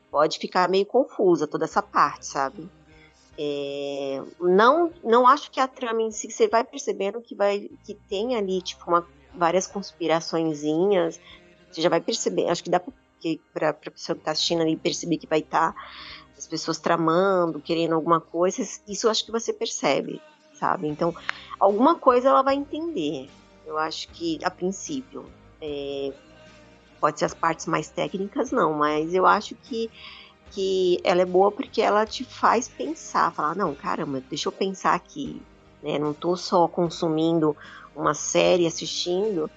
[0.09, 2.69] pode ficar meio confusa toda essa parte, sabe?
[3.37, 7.93] É, não, não acho que a trama em si, você vai percebendo que vai que
[7.93, 11.19] tem ali tipo uma, várias conspiraçõezinhas,
[11.71, 12.91] você já vai perceber, acho que dá para
[13.55, 15.79] a pessoa que está assistindo ali perceber que vai estar tá
[16.37, 20.21] as pessoas tramando, querendo alguma coisa, isso acho que você percebe,
[20.53, 20.87] sabe?
[20.87, 21.13] Então,
[21.59, 23.27] alguma coisa ela vai entender.
[23.65, 25.25] Eu acho que, a princípio,
[25.59, 26.13] é,
[26.99, 29.89] pode ser as partes mais técnicas, não, mas eu acho que,
[30.51, 34.93] que ela é boa porque ela te faz pensar, falar, não, caramba, deixa eu pensar
[34.93, 35.41] aqui,
[35.81, 35.97] né?
[35.97, 37.57] Não tô só consumindo
[37.95, 39.49] uma série, assistindo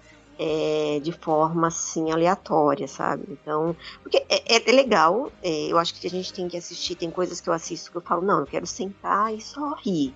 [0.43, 3.25] é, de forma assim aleatória, sabe?
[3.29, 6.95] Então, porque é, é, é legal, é, eu acho que a gente tem que assistir,
[6.95, 10.15] tem coisas que eu assisto que eu falo, não, eu quero sentar e só rir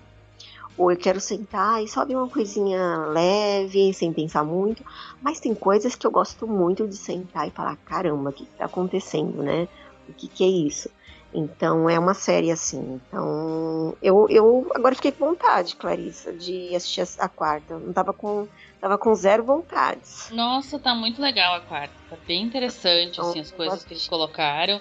[0.77, 4.83] ou eu quero sentar e só ver uma coisinha leve, sem pensar muito.
[5.21, 8.65] Mas tem coisas que eu gosto muito de sentar e falar: caramba, o que, está
[8.65, 9.67] acontecendo, né?
[10.09, 10.89] O que, que é isso?
[11.33, 12.99] Então é uma série assim.
[13.07, 17.77] Então eu, eu agora fiquei com vontade, Clarissa, de assistir a quarta.
[17.79, 18.47] Não tava com
[18.85, 20.29] tava com zero vontades.
[20.29, 21.95] Nossa, tá muito legal a quarta.
[22.07, 24.79] Tá bem interessante então, assim as coisas que eles colocaram.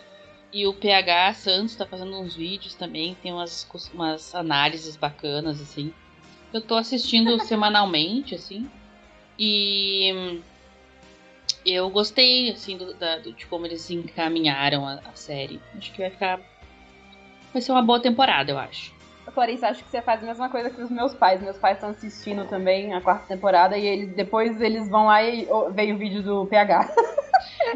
[0.53, 5.93] E o PH Santos tá fazendo uns vídeos também, tem umas, umas análises bacanas, assim.
[6.53, 8.71] Eu tô assistindo semanalmente, assim.
[9.39, 10.43] E
[11.65, 15.63] eu gostei, assim, do, da, de como eles encaminharam a, a, série.
[15.79, 16.41] Acho que vai ficar.
[17.55, 18.95] Vai ser uma boa temporada, eu acho.
[19.35, 21.43] Clarice, acho que você faz a mesma coisa que os meus pais.
[21.43, 25.47] Meus pais estão assistindo também a quarta temporada e eles, depois eles vão lá e
[25.73, 26.95] veem o vídeo do PH.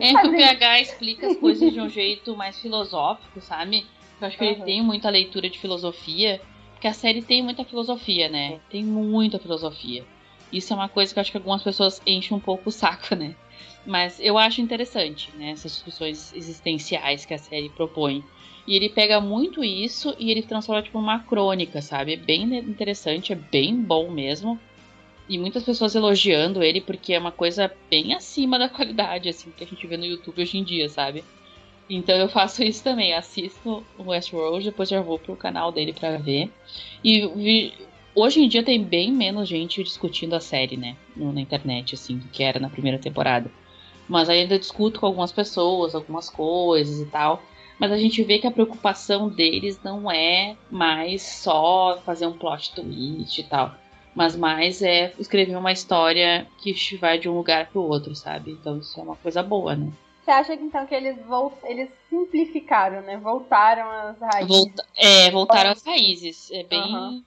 [0.01, 3.87] É que o PH explica as coisas de um jeito mais filosófico, sabe?
[4.21, 4.51] Eu acho que uhum.
[4.51, 6.41] ele tem muita leitura de filosofia,
[6.73, 8.61] porque a série tem muita filosofia, né?
[8.71, 10.05] Tem muita filosofia.
[10.53, 13.15] Isso é uma coisa que eu acho que algumas pessoas enchem um pouco o saco,
[13.15, 13.35] né?
[13.85, 18.23] Mas eu acho interessante, né, essas discussões existenciais que a série propõe.
[18.69, 22.13] E ele pega muito isso e ele transforma tipo uma crônica, sabe?
[22.13, 24.61] É bem interessante, é bem bom mesmo.
[25.27, 29.65] E muitas pessoas elogiando ele porque é uma coisa bem acima da qualidade, assim, que
[29.65, 31.25] a gente vê no YouTube hoje em dia, sabe?
[31.89, 36.19] Então eu faço isso também, assisto o Westworld, depois já vou pro canal dele para
[36.19, 36.51] ver.
[37.03, 37.73] E vi,
[38.15, 40.95] hoje em dia tem bem menos gente discutindo a série, né?
[41.17, 43.51] Na internet, assim, do que era na primeira temporada.
[44.07, 47.43] Mas ainda discuto com algumas pessoas, algumas coisas e tal.
[47.79, 52.75] Mas a gente vê que a preocupação deles não é mais só fazer um plot
[52.75, 53.75] twist e tal.
[54.15, 58.51] Mas mais é escrever uma história que vai de um lugar pro outro, sabe?
[58.51, 59.93] Então isso é uma coisa boa, né?
[60.25, 61.55] Você acha que então que eles, volt...
[61.65, 63.17] eles simplificaram, né?
[63.17, 64.49] Voltaram às raízes.
[64.49, 64.87] Volta...
[64.97, 66.51] É, voltaram às raízes.
[66.51, 66.95] É bem.
[66.95, 67.25] Uhum.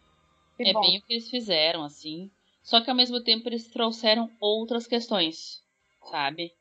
[0.60, 0.82] É bom.
[0.82, 2.30] bem o que eles fizeram, assim.
[2.62, 5.64] Só que ao mesmo tempo eles trouxeram outras questões,
[6.12, 6.52] sabe?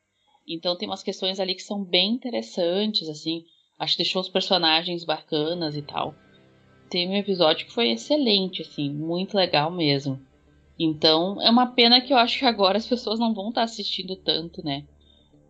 [0.47, 3.45] Então tem umas questões ali que são bem interessantes, assim.
[3.81, 6.13] Acho que deixou os personagens bacanas e tal.
[6.87, 10.21] Tem um episódio que foi excelente, assim, muito legal mesmo.
[10.77, 13.65] Então é uma pena que eu acho que agora as pessoas não vão estar tá
[13.65, 14.85] assistindo tanto, né?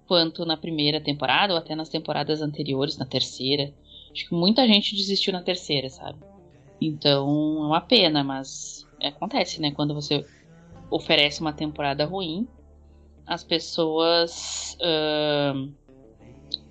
[0.07, 3.73] Quanto na primeira temporada ou até nas temporadas anteriores, na terceira.
[4.13, 6.19] Acho que muita gente desistiu na terceira, sabe?
[6.79, 7.27] Então
[7.63, 9.71] é uma pena, mas acontece, né?
[9.71, 10.25] Quando você
[10.89, 12.47] oferece uma temporada ruim,
[13.27, 15.69] as pessoas uh,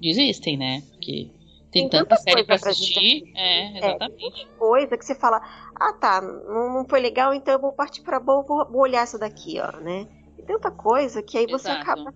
[0.00, 0.82] desistem, né?
[0.92, 1.28] Porque
[1.70, 3.30] tem, tem tanta série pra assistir.
[3.33, 4.42] Pra é, exatamente.
[4.42, 5.40] É, coisa que você fala,
[5.74, 9.18] ah tá, não, foi legal, então eu vou partir pra boa, vou, vou olhar essa
[9.18, 10.06] daqui, ó, né?
[10.37, 11.90] E tanta coisa que aí você Exato.
[11.90, 12.14] acaba.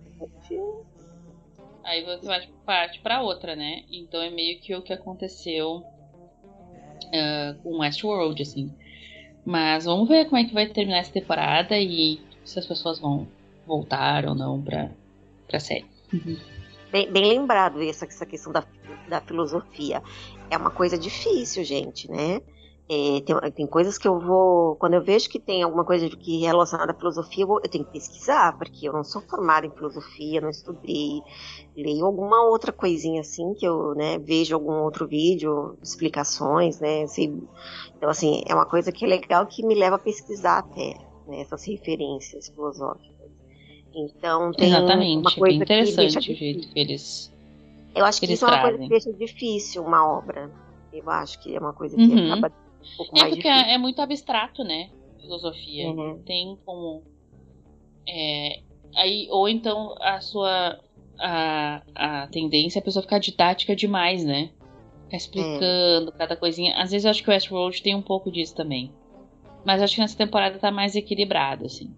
[1.83, 3.83] Aí você vai parte para outra, né?
[3.89, 8.73] Então é meio que o que aconteceu uh, com Westworld, assim.
[9.45, 13.27] Mas vamos ver como é que vai terminar essa temporada e se as pessoas vão
[13.65, 14.89] voltar ou não pra,
[15.47, 15.85] pra série.
[16.11, 16.54] Uhum.
[16.95, 18.63] Bem, bem, lembrado essa, essa questão da,
[19.09, 20.01] da filosofia.
[20.49, 22.39] É uma coisa difícil, gente, né?
[22.87, 24.77] É, tem, tem, coisas que eu vou.
[24.77, 27.69] Quando eu vejo que tem alguma coisa que é relacionada à filosofia, eu, vou, eu,
[27.69, 31.21] tenho que pesquisar, porque eu não sou formada em filosofia, não estudei.
[31.75, 37.03] Leio alguma outra coisinha assim, que eu né, vejo algum outro vídeo, explicações, né?
[37.03, 37.45] Assim,
[37.97, 40.93] então, assim, é uma coisa que é legal que me leva a pesquisar até
[41.27, 43.14] né, essas referências filosóficas.
[43.95, 47.33] Então tem Exatamente, uma coisa bem interessante o jeito que eles.
[47.95, 50.51] Eu acho que, que isso é uma coisa que deixa difícil uma obra.
[50.91, 52.33] Eu acho que é uma coisa que uhum.
[52.33, 53.71] acaba um pouco é mais porque difícil.
[53.71, 54.89] é muito abstrato, né?
[55.21, 55.87] Filosofia.
[55.89, 56.21] Uhum.
[56.25, 57.03] Tem como.
[58.07, 58.59] É,
[58.95, 60.79] aí, ou então a sua.
[61.17, 64.49] A, a tendência é a pessoa ficar didática demais, né?
[65.05, 66.17] Ficar explicando é.
[66.17, 66.75] cada coisinha.
[66.75, 68.91] Às vezes eu acho que o Westworld tem um pouco disso também.
[69.63, 71.95] Mas acho que nessa temporada tá mais equilibrado, assim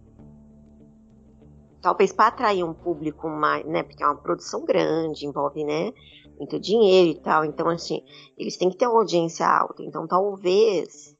[1.87, 5.93] talvez para atrair um público mais, né, porque é uma produção grande, envolve, né,
[6.37, 8.03] muito dinheiro e tal, então assim,
[8.37, 11.15] eles têm que ter uma audiência alta, então talvez,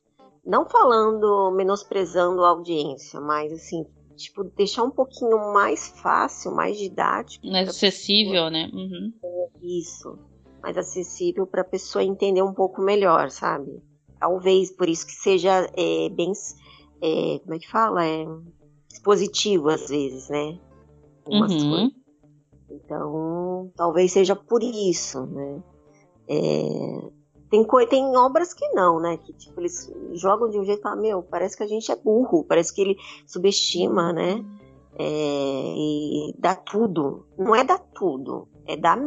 [0.46, 3.86] não falando, menosprezando a audiência, mas assim,
[4.18, 7.48] tipo, deixar um pouquinho mais fácil, mais didático.
[7.48, 8.70] Mais acessível, né?
[8.74, 9.14] Uhum.
[9.62, 10.20] Isso,
[10.62, 13.82] mais acessível para a pessoa entender um pouco melhor, sabe?
[14.20, 16.34] Talvez por isso que seja é, bem,
[17.02, 18.26] é, como é que fala, é
[19.00, 20.58] positivo às vezes, né?
[21.28, 21.92] Uhum.
[22.70, 25.64] Então, talvez seja por isso, né?
[26.28, 27.12] É,
[27.50, 29.18] tem, tem obras que não, né?
[29.18, 31.96] Que tipo, eles jogam de um jeito e falam, meu, parece que a gente é
[31.96, 34.44] burro, parece que ele subestima, né?
[35.00, 37.26] É, e dá tudo.
[37.38, 38.98] Não é dar tudo, é dar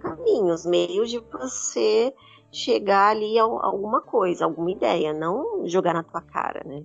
[0.00, 2.14] caminhos, meios de você
[2.52, 6.84] chegar ali a, a alguma coisa, alguma ideia, não jogar na tua cara, né?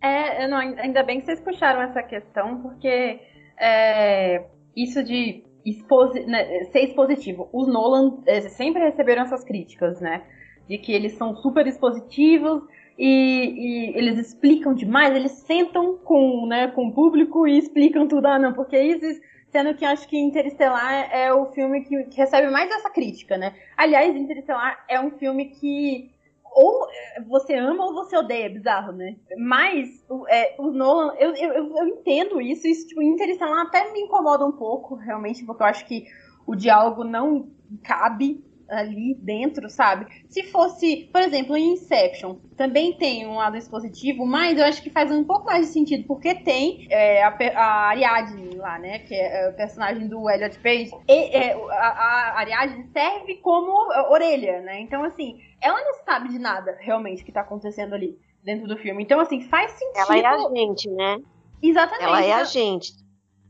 [0.00, 3.20] É, não, ainda bem que vocês puxaram essa questão, porque
[3.58, 4.44] é,
[4.76, 7.48] isso de exposi né, ser expositivo.
[7.52, 10.22] Os Nolan é, sempre receberam essas críticas, né?
[10.68, 12.62] De que eles são super expositivos
[12.98, 18.26] e, e, eles explicam demais, eles sentam com, né, com o público e explicam tudo.
[18.26, 22.50] Ah, não, porque isso, sendo que acho que Interestelar é o filme que, que recebe
[22.50, 23.54] mais essa crítica, né?
[23.76, 26.10] Aliás, Interestelar é um filme que
[26.52, 29.16] ou é, você ama ou você odeia, é bizarro, né?
[29.36, 34.44] Mas é, os Nolan, eu, eu, eu entendo isso, isso, tipo, Interestelar até me incomoda
[34.44, 36.06] um pouco, realmente, porque eu acho que
[36.46, 37.50] o diálogo não
[37.82, 40.06] cabe ali dentro, sabe?
[40.28, 44.90] Se fosse, por exemplo, em Inception, também tem um lado expositivo, mas eu acho que
[44.90, 48.98] faz um pouco mais de sentido, porque tem é, a, a, Ariadne lá, né?
[49.00, 50.90] Que é o personagem do Elliot Page.
[51.08, 53.72] E, é, a, a Ariadne serve como
[54.10, 54.80] orelha, né?
[54.80, 59.02] Então, assim, ela não sabe de nada realmente que tá acontecendo ali dentro do filme.
[59.02, 60.12] Então, assim, faz sentido.
[60.12, 61.18] Ela é a gente, né?
[61.62, 62.04] Exatamente.
[62.04, 62.92] Ela é a gente.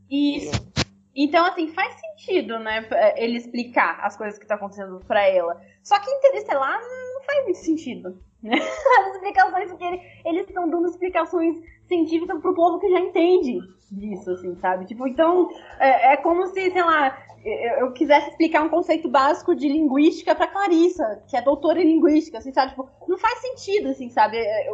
[0.09, 0.51] Isso.
[1.15, 5.59] Então, assim, faz sentido, né, ele explicar as coisas que estão tá acontecendo para ela.
[5.83, 8.17] Só que Interestelar não faz muito sentido.
[8.41, 8.55] Né?
[8.99, 13.59] As explicações, porque ele, eles estão dando explicações científicas pro povo que já entende
[13.91, 14.85] disso, assim, sabe?
[14.85, 19.55] Tipo, então, é, é como se, sei lá, eu, eu, quisesse explicar um conceito básico
[19.55, 22.71] de linguística para Clarissa, que é doutora em linguística, assim, sabe?
[22.71, 24.37] Tipo, não faz sentido, assim, sabe?
[24.37, 24.69] É,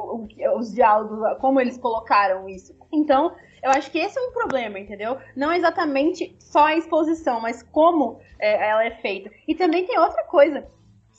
[0.55, 2.75] os diálogos, como eles colocaram isso.
[2.91, 5.17] Então, eu acho que esse é um problema, entendeu?
[5.35, 9.31] Não exatamente só a exposição, mas como é, ela é feita.
[9.47, 10.67] E também tem outra coisa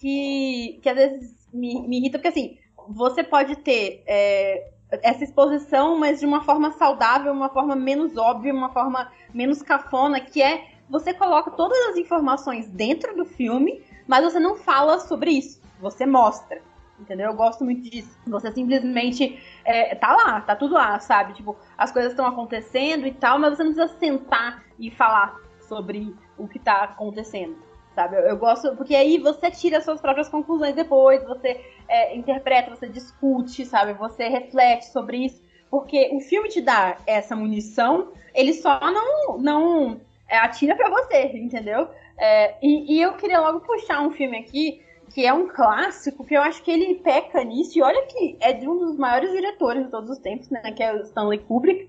[0.00, 4.70] que, que às vezes me, me irrita, porque assim, você pode ter é,
[5.02, 10.20] essa exposição, mas de uma forma saudável, uma forma menos óbvia, uma forma menos cafona,
[10.20, 15.33] que é você coloca todas as informações dentro do filme, mas você não fala sobre
[15.33, 16.61] isso, você mostra.
[16.99, 17.27] Entendeu?
[17.27, 18.18] Eu gosto muito disso.
[18.27, 21.35] Você simplesmente é, tá lá, tá tudo lá, sabe?
[21.35, 26.16] Tipo, as coisas estão acontecendo e tal, mas você não precisa sentar e falar sobre
[26.38, 28.14] o que tá acontecendo sabe?
[28.14, 32.87] Eu, eu, gosto, porque aí você tira suas próprias conclusões depois, você é, interpreta, você
[32.87, 33.94] discute, sabe?
[33.94, 40.01] Você reflete sobre isso, porque o filme te dá essa munição, ele só não, não
[40.29, 41.89] é, atira para você, entendeu?
[42.19, 44.83] É, e, e eu queria logo puxar um filme aqui
[45.15, 48.53] que é um clássico, que eu acho que ele peca nisso, e olha que é
[48.53, 51.89] de um dos maiores diretores de todos os tempos, né, que é o Stanley Kubrick.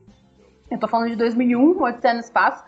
[0.70, 2.64] Eu tô falando de 2001, Odisseia no Espaço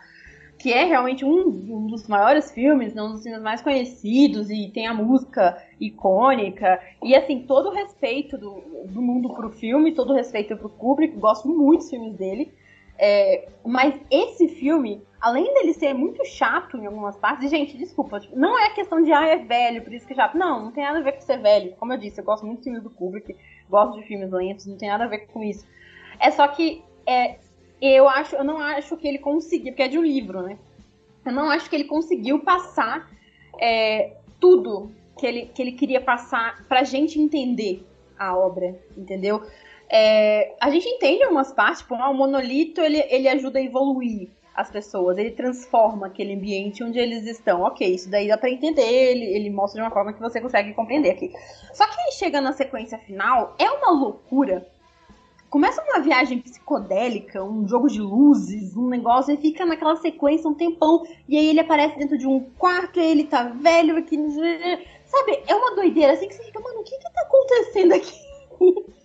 [0.60, 4.88] que é realmente um, um, dos maiores filmes, um dos filmes mais conhecidos, e tem
[4.88, 10.16] a música icônica, e assim, todo o respeito do, do mundo pro filme, todo o
[10.16, 12.52] respeito pro Kubrick, gosto muito dos filmes dele,
[12.98, 18.20] é, mas esse filme, além dele ser muito chato em algumas partes, e gente, desculpa,
[18.20, 20.72] tipo, não é questão de, ah, é velho, por isso que é chato, não, não
[20.72, 22.84] tem nada a ver com ser velho, como eu disse, eu gosto muito de filmes
[22.84, 23.36] do Kubrick,
[23.70, 25.66] gosto de filmes lentos, não tem nada a ver com isso,
[26.20, 27.38] é só que é,
[27.82, 30.58] eu acho, eu não acho que ele conseguiu, porque é de um livro, né?
[31.26, 33.10] Eu não acho que ele conseguiu passar
[33.60, 37.86] é, tudo que ele, que ele queria passar pra gente entender
[38.18, 39.42] a obra, entendeu?
[39.90, 44.30] É, a gente entende algumas partes, tipo, ah, o monolito ele, ele ajuda a evoluir
[44.60, 47.62] as pessoas, ele transforma aquele ambiente onde eles estão.
[47.62, 50.74] Ok, isso daí dá pra entender, ele, ele mostra de uma forma que você consegue
[50.74, 51.32] compreender aqui.
[51.74, 54.68] Só que aí chega na sequência final, é uma loucura
[55.50, 60.54] começa uma viagem psicodélica, um jogo de luzes, um negócio, e fica naquela sequência um
[60.54, 64.16] tempão, e aí ele aparece dentro de um quarto, ele tá velho aqui.
[65.06, 68.30] Sabe, é uma doideira assim que você fica, mano, o que que tá acontecendo aqui?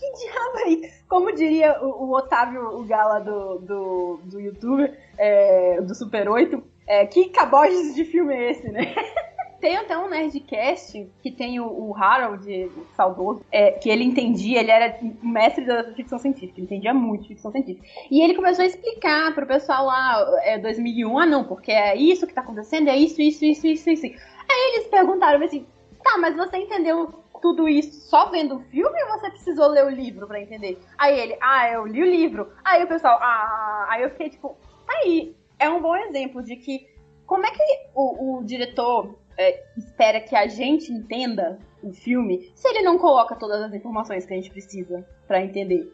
[0.00, 0.90] que diabo aí?
[1.06, 6.62] Como diria o, o Otávio, o gala do, do, do youtuber, é, do Super 8,
[6.86, 8.94] é, que caboges de filme é esse, né?
[9.60, 14.70] Tem até um Nerdcast que tem o, o Harold, saudoso, é, que ele entendia, ele
[14.70, 17.86] era mestre da ficção científica, ele entendia muito ficção científica.
[18.10, 22.26] E ele começou a explicar pro pessoal lá, é 2001, ah não, porque é isso
[22.26, 24.06] que tá acontecendo, é isso, isso, isso, isso, isso.
[24.06, 25.66] Aí eles perguntaram assim,
[26.02, 29.90] tá, mas você entendeu tudo isso só vendo o filme ou você precisou ler o
[29.90, 30.78] livro para entender?
[30.98, 32.52] Aí ele, ah, eu li o livro.
[32.64, 34.56] Aí o pessoal, ah, aí eu fiquei tipo,
[34.88, 36.88] aí, é um bom exemplo de que
[37.26, 37.62] como é que
[37.94, 43.36] o, o diretor é, espera que a gente entenda o filme se ele não coloca
[43.36, 45.90] todas as informações que a gente precisa para entender,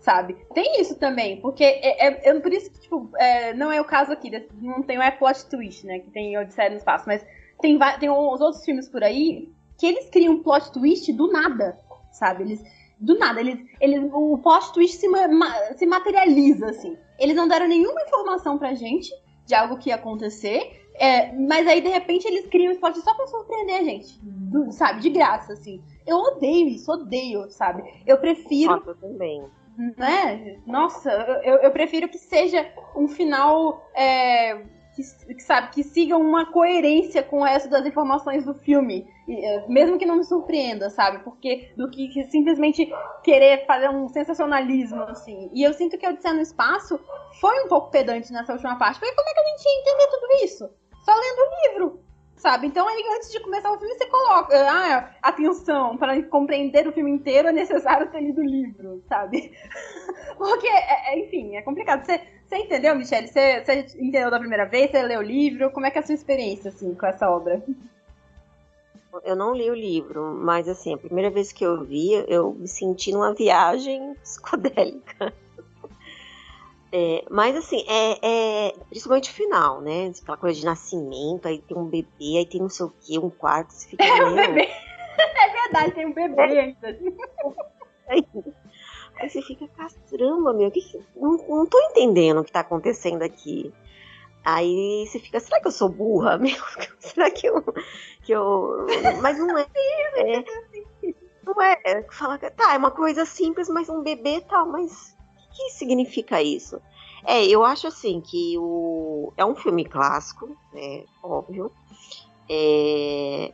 [0.00, 0.36] sabe?
[0.54, 3.84] Tem isso também, porque é, é, é por isso que, tipo, é, não é o
[3.84, 7.24] caso aqui, não tem o é plot twist, né, que tem Odisseia no Espaço, mas
[7.60, 11.78] tem, tem os outros filmes por aí que eles criam um plot twist do nada,
[12.10, 12.42] sabe?
[12.42, 12.62] Eles,
[12.98, 15.06] do nada, eles, eles, o plot twist se,
[15.76, 16.96] se materializa, assim.
[17.18, 19.10] Eles não deram nenhuma informação pra gente
[19.46, 23.14] de algo que ia acontecer, é, mas aí, de repente, eles criam um esporte só
[23.14, 24.18] pra surpreender a gente.
[24.20, 25.00] Do, sabe?
[25.00, 25.80] De graça, assim.
[26.04, 27.84] Eu odeio isso, odeio, sabe?
[28.04, 28.72] Eu prefiro.
[28.72, 29.44] Nossa, eu também.
[29.96, 30.58] Né?
[30.66, 31.10] Nossa,
[31.44, 33.88] eu, eu prefiro que seja um final.
[33.94, 34.60] É,
[35.02, 39.06] que, que, sabe, que siga uma coerência com o resto das informações do filme.
[39.28, 41.22] É, mesmo que não me surpreenda, sabe?
[41.22, 42.90] Porque do que, que, simplesmente
[43.22, 45.50] querer fazer um sensacionalismo, assim.
[45.52, 46.98] E eu sinto que a Odisseia no Espaço
[47.40, 48.98] foi um pouco pedante nessa última parte.
[48.98, 50.70] Porque como é que a gente ia entender tudo isso?
[51.08, 52.00] só lendo o livro,
[52.36, 52.66] sabe?
[52.66, 57.10] Então aí antes de começar o filme você coloca, ah, atenção, para compreender o filme
[57.10, 59.52] inteiro é necessário ter lido o livro, sabe?
[60.36, 62.04] Porque, é, é, enfim, é complicado.
[62.04, 63.28] Você, você entendeu, Michelle?
[63.28, 64.90] Você, você entendeu da primeira vez?
[64.90, 65.70] Você leu o livro?
[65.70, 67.62] Como é que é a sua experiência, assim, com essa obra?
[69.24, 72.68] Eu não li o livro, mas assim, a primeira vez que eu vi, eu me
[72.68, 75.32] senti numa viagem psicodélica.
[76.90, 78.18] É, mas assim, é,
[78.68, 80.10] é, principalmente o final, né?
[80.22, 83.28] Aquela coisa de nascimento, aí tem um bebê, aí tem não sei o que, um
[83.28, 84.04] quarto, você fica.
[84.08, 84.62] É, um bebê.
[85.18, 86.98] é verdade, tem um bebê ainda.
[89.18, 91.00] Aí você fica, caramba, meu, que que...
[91.16, 93.72] Não, não tô entendendo o que tá acontecendo aqui.
[94.44, 96.38] Aí você fica, será que eu sou burra?
[96.38, 96.56] Meu,
[97.00, 97.62] será que eu.
[98.22, 98.86] Que eu...
[99.20, 99.66] Mas não é.
[100.16, 100.44] é
[101.44, 101.80] não é.
[101.84, 105.70] é fala, tá, é uma coisa simples, mas um bebê tal, tá, mas o que
[105.70, 106.80] significa isso?
[107.24, 109.32] É, eu acho assim que o.
[109.36, 111.72] É um filme clássico, é óbvio.
[112.48, 113.52] É,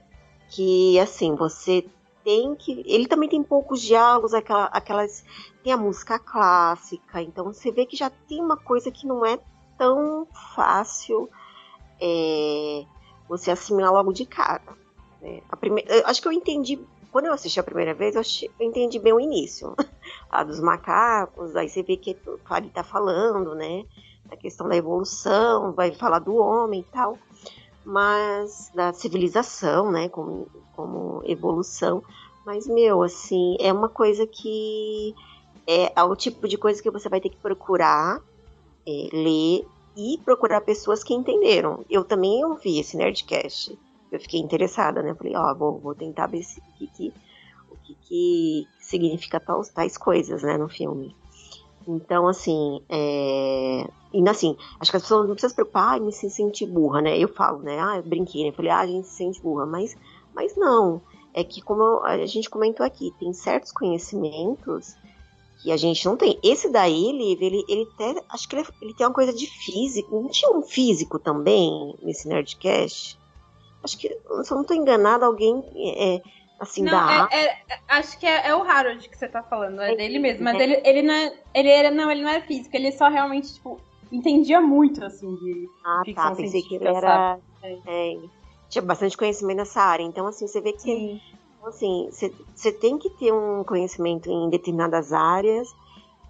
[0.51, 1.85] que assim, você
[2.25, 2.83] tem que.
[2.87, 5.25] Ele também tem poucos diálogos, aquela, aquelas.
[5.63, 9.39] Tem a música clássica, então você vê que já tem uma coisa que não é
[9.79, 11.29] tão fácil
[12.01, 12.85] é,
[13.29, 14.63] você assimilar logo de cara.
[15.21, 15.43] Né?
[15.49, 16.81] A primeira, acho que eu entendi.
[17.13, 19.75] Quando eu assisti a primeira vez, eu, achei, eu entendi bem o início.
[20.29, 23.85] a dos macacos, aí você vê que o Clary tá falando, né?
[24.31, 27.17] A questão da evolução, vai falar do homem e tal
[27.85, 32.03] mas da civilização, né, como, como evolução.
[32.45, 35.15] Mas, meu, assim, é uma coisa que
[35.67, 38.21] é, é o tipo de coisa que você vai ter que procurar,
[38.87, 39.67] é, ler
[39.97, 41.85] e procurar pessoas que entenderam.
[41.89, 43.79] Eu também ouvi esse Nerdcast.
[44.11, 45.15] Eu fiquei interessada, né?
[45.15, 47.13] Falei, ó, oh, vou, vou tentar ver se, o que, que,
[47.71, 51.15] o que, que significa tais, tais coisas, né, no filme.
[51.87, 53.87] Então, assim, é...
[54.13, 57.19] e assim, acho que as pessoas não precisam se preocupar, ah, me sentir burra, né?
[57.19, 57.79] Eu falo, né?
[57.79, 58.53] Ah, eu brinquei, né?
[58.53, 59.97] Falei, ah, a gente se sente burra, mas,
[60.35, 61.01] mas não.
[61.35, 64.95] É que, como a gente comentou aqui, tem certos conhecimentos
[65.63, 66.39] que a gente não tem.
[66.43, 70.21] Esse daí, ele, ele, ele até, acho que ele, ele tem uma coisa de físico.
[70.21, 73.19] Não tinha um físico também nesse Nerdcast?
[73.83, 76.23] Acho que, se eu não estou enganada, alguém é,
[76.59, 79.81] assim, não, da é, é, acho que é, é, o Harold que você tá falando,
[79.81, 80.45] é, é dele mesmo.
[80.45, 83.55] Mas ele, ele, não é, ele era, não, ele não era físico, ele só realmente,
[83.55, 83.81] tipo,
[84.11, 87.39] entendia muito, assim, de Ah, tá, pensei que ele era...
[87.63, 88.19] É,
[88.69, 90.81] tinha bastante conhecimento nessa área, então, assim, você vê que...
[90.81, 91.21] Sim.
[91.59, 92.09] Então, assim,
[92.55, 95.69] você tem que ter um conhecimento em determinadas áreas,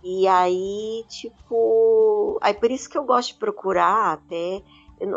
[0.03, 2.39] e aí, tipo...
[2.41, 4.63] Aí por isso que eu gosto de procurar até...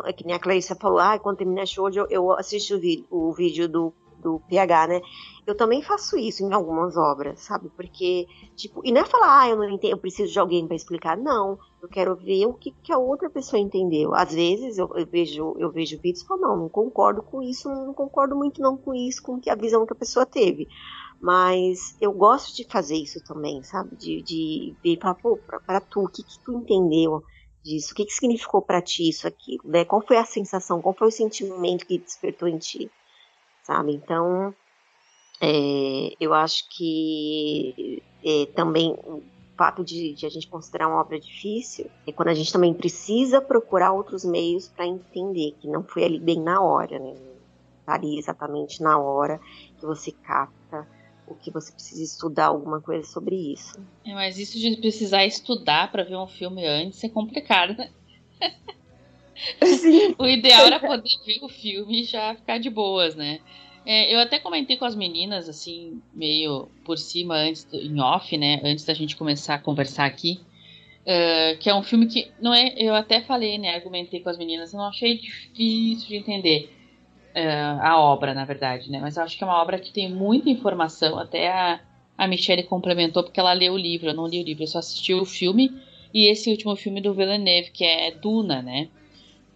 [0.05, 3.05] É que nem a Clarice falou, ah, quando terminar show, eu, eu assisto o vídeo,
[3.11, 3.93] o vídeo do
[4.27, 5.01] do PH, né?
[5.45, 7.69] Eu também faço isso em algumas obras, sabe?
[7.75, 10.75] Porque, tipo, e não é falar, ah, eu não entendo, eu preciso de alguém para
[10.75, 11.15] explicar.
[11.15, 14.13] Não, eu quero ver o que, que a outra pessoa entendeu.
[14.13, 17.69] Às vezes eu, eu, vejo, eu vejo vídeos e falo, não, não concordo com isso,
[17.69, 20.67] não concordo muito não com isso, com que a visão que a pessoa teve.
[21.21, 23.95] Mas eu gosto de fazer isso também, sabe?
[23.95, 27.23] De, de ver e falar, pô, pra, pra tu, o que, que tu entendeu?
[27.67, 27.91] disso?
[27.91, 29.57] O que, que significou para ti isso aqui?
[29.63, 29.83] Né?
[29.83, 30.81] Qual foi a sensação?
[30.81, 32.89] Qual foi o sentimento que despertou em ti?
[33.67, 33.93] Sabe?
[33.93, 34.55] Então,
[35.41, 39.21] é, eu acho que é, também o
[39.57, 43.41] fato de, de, a gente considerar uma obra difícil é quando a gente também precisa
[43.41, 47.13] procurar outros meios para entender que não foi ali bem na hora, né?
[47.85, 49.39] Tá ali exatamente na hora
[49.77, 50.87] que você capta
[51.27, 53.77] o que você precisa estudar alguma coisa sobre isso.
[54.05, 57.91] É, mas isso de precisar estudar para ver um filme antes é complicado, né?
[59.63, 60.15] Sim.
[60.17, 63.39] o ideal era poder ver o filme e já ficar de boas, né?
[63.85, 68.37] É, eu até comentei com as meninas, assim, meio por cima, antes do, em off,
[68.37, 68.59] né?
[68.61, 70.41] Antes da gente começar a conversar aqui.
[71.03, 72.73] Uh, que é um filme que não é.
[72.77, 73.73] Eu até falei, né?
[73.75, 76.69] Argumentei com as meninas, eu não achei difícil de entender
[77.33, 78.99] uh, a obra, na verdade, né?
[78.99, 81.17] Mas eu acho que é uma obra que tem muita informação.
[81.17, 81.79] Até a,
[82.17, 84.09] a Michelle complementou porque ela leu o livro.
[84.09, 85.71] Eu não li o livro, eu só assisti o filme.
[86.13, 88.89] E esse último filme do Villeneuve, que é Duna, né?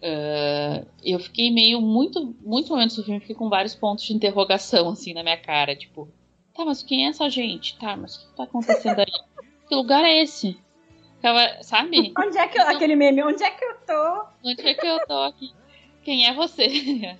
[0.02, 4.88] Uh, eu fiquei meio muito, muito momentos do filme, fiquei com vários pontos de interrogação
[4.88, 6.08] assim na minha cara, tipo,
[6.52, 7.78] tá, mas quem é essa gente?
[7.78, 9.06] Tá, mas o que tá acontecendo aí?
[9.68, 10.58] que lugar é esse?
[11.62, 12.12] Sabe?
[12.18, 13.22] Onde é que eu, aquele meme?
[13.22, 14.24] Onde é que eu tô?
[14.44, 15.52] Onde é que eu tô aqui?
[16.02, 16.66] Quem é você?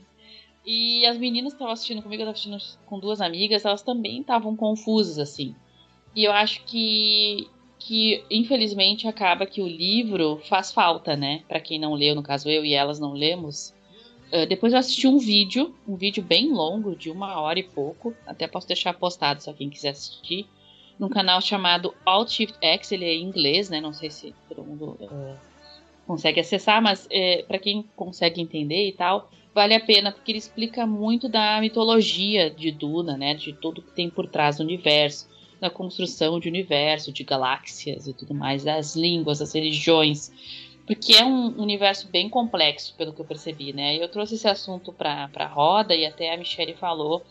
[0.66, 4.20] e as meninas que estavam assistindo comigo, eu tava assistindo com duas amigas, elas também
[4.20, 5.54] estavam confusas assim.
[6.16, 7.48] E eu acho que
[7.84, 11.42] que infelizmente acaba que o livro faz falta, né?
[11.48, 13.74] Para quem não leu, no caso eu e elas não lemos.
[14.32, 18.14] Uh, depois eu assisti um vídeo, um vídeo bem longo, de uma hora e pouco.
[18.24, 20.46] Até posso deixar postado só quem quiser assistir.
[20.98, 23.80] Num canal chamado Alt Shift X, ele é em inglês, né?
[23.80, 25.36] Não sei se todo mundo uh,
[26.06, 30.30] consegue acessar, mas uh, é, para quem consegue entender e tal, vale a pena, porque
[30.30, 33.34] ele explica muito da mitologia de Duna, né?
[33.34, 35.31] De tudo que tem por trás do universo
[35.62, 40.32] na construção de universo, de galáxias e tudo mais, das línguas, das religiões,
[40.84, 43.96] porque é um universo bem complexo, pelo que eu percebi, né?
[43.96, 47.22] Eu trouxe esse assunto para a roda e até a Michelle falou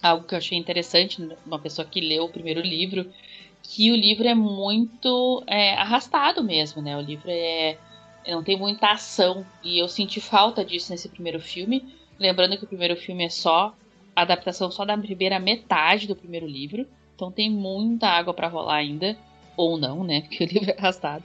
[0.00, 3.12] algo que eu achei interessante, uma pessoa que leu o primeiro livro,
[3.60, 6.96] que o livro é muito é, arrastado mesmo, né?
[6.96, 7.76] O livro é
[8.24, 11.92] não tem muita ação e eu senti falta disso nesse primeiro filme.
[12.20, 13.74] Lembrando que o primeiro filme é só
[14.14, 16.86] a adaptação só da primeira metade do primeiro livro.
[17.22, 19.16] Então tem muita água para rolar ainda.
[19.56, 20.22] Ou não, né?
[20.26, 21.22] Porque o livro é arrastado.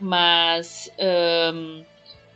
[0.00, 0.90] Mas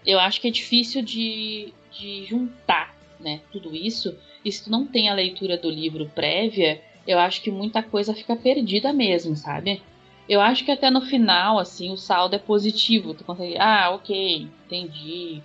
[0.05, 4.15] eu acho que é difícil de, de juntar né, tudo isso.
[4.45, 8.13] E se tu não tem a leitura do livro prévia, eu acho que muita coisa
[8.13, 9.81] fica perdida mesmo, sabe?
[10.29, 13.15] Eu acho que até no final, assim, o saldo é positivo.
[13.15, 15.41] Tu consegue, ah, ok, entendi.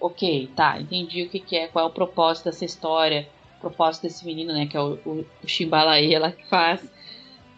[0.00, 3.28] Ok, tá, entendi o que, que é, qual é o propósito dessa história,
[3.60, 6.80] propósito desse menino, né, que é o, o, o Shimbalaê lá que faz.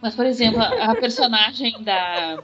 [0.02, 2.42] Mas, por exemplo, a, a personagem da,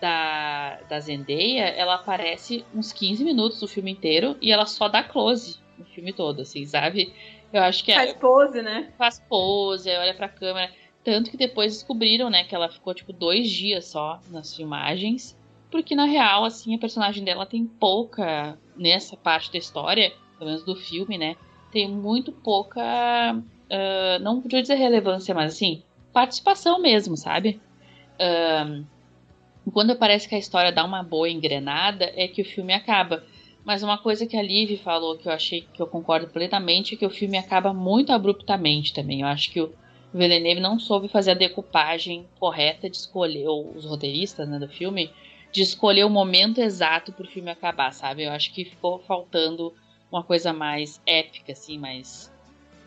[0.00, 5.02] da, da Zendaya, ela aparece uns 15 minutos do filme inteiro e ela só dá
[5.02, 7.12] close no filme todo, assim, sabe?
[7.52, 8.92] Eu acho que faz é, pose, né?
[8.96, 10.72] Faz pose, olha pra câmera.
[11.04, 15.36] Tanto que depois descobriram, né, que ela ficou tipo dois dias só nas filmagens.
[15.70, 18.58] Porque na real, assim, a personagem dela tem pouca.
[18.74, 21.36] Nessa parte da história, pelo menos do filme, né?
[21.72, 22.80] Tem muito pouca.
[23.34, 27.60] Uh, não podia dizer relevância, mas assim, participação mesmo, sabe?
[28.14, 28.84] Uh,
[29.72, 33.24] quando parece que a história dá uma boa engrenada, é que o filme acaba.
[33.64, 36.98] Mas uma coisa que a Liv falou que eu achei que eu concordo plenamente é
[36.98, 39.20] que o filme acaba muito abruptamente também.
[39.20, 39.72] Eu acho que o
[40.12, 45.10] Villeneuve não soube fazer a decupagem correta de escolher, os roteiristas né, do filme,
[45.52, 48.24] de escolher o momento exato para o filme acabar, sabe?
[48.24, 49.72] Eu acho que ficou faltando
[50.12, 52.30] uma coisa mais épica, assim, mais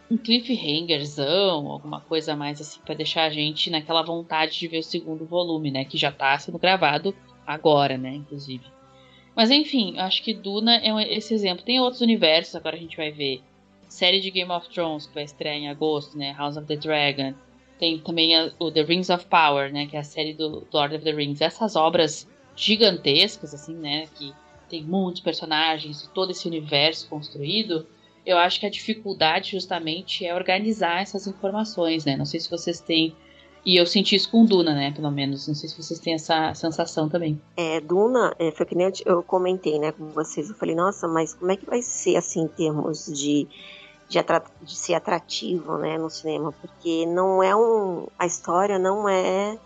[0.10, 4.84] um cliffhangerzão, alguma coisa mais assim para deixar a gente naquela vontade de ver o
[4.84, 7.16] segundo volume, né, que já tá sendo gravado
[7.46, 8.64] agora, né, inclusive.
[9.36, 11.66] Mas enfim, eu acho que Duna é esse exemplo.
[11.66, 13.42] Tem outros universos, agora a gente vai ver
[13.90, 17.34] série de Game of Thrones que vai estrear em agosto, né, House of the Dragon.
[17.80, 20.96] Tem também a, o The Rings of Power, né, que é a série do Lord
[20.96, 21.42] of the Rings.
[21.42, 24.32] Essas obras gigantescas assim, né, que
[24.76, 27.86] tem muitos personagens e todo esse universo construído
[28.26, 32.18] eu acho que a dificuldade justamente é organizar essas informações, né?
[32.18, 33.16] Não sei se vocês têm.
[33.64, 34.92] E eu senti isso com Duna, né?
[34.92, 35.48] Pelo menos.
[35.48, 37.40] Não sei se vocês têm essa sensação também.
[37.56, 40.50] É, Duna, é, foi que nem eu, comentei, né, com vocês.
[40.50, 43.48] Eu falei, nossa, mas como é que vai ser, assim, em termos de,
[44.10, 44.20] de,
[44.64, 46.52] de ser atrativo, né, no cinema?
[46.52, 48.08] Porque não é um.
[48.18, 49.58] A história não é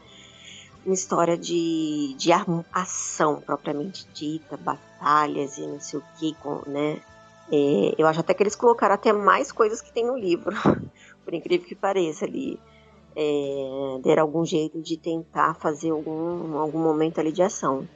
[0.85, 2.31] uma história de, de
[2.71, 6.35] ação propriamente dita, batalhas e não sei o que,
[6.67, 7.01] né?
[7.51, 10.55] É, eu acho até que eles colocaram até mais coisas que tem no livro,
[11.25, 12.59] por incrível que pareça ali.
[13.15, 17.87] É, deram algum jeito de tentar fazer algum, algum momento ali de ação.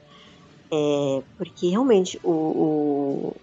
[0.70, 3.34] É, porque realmente o,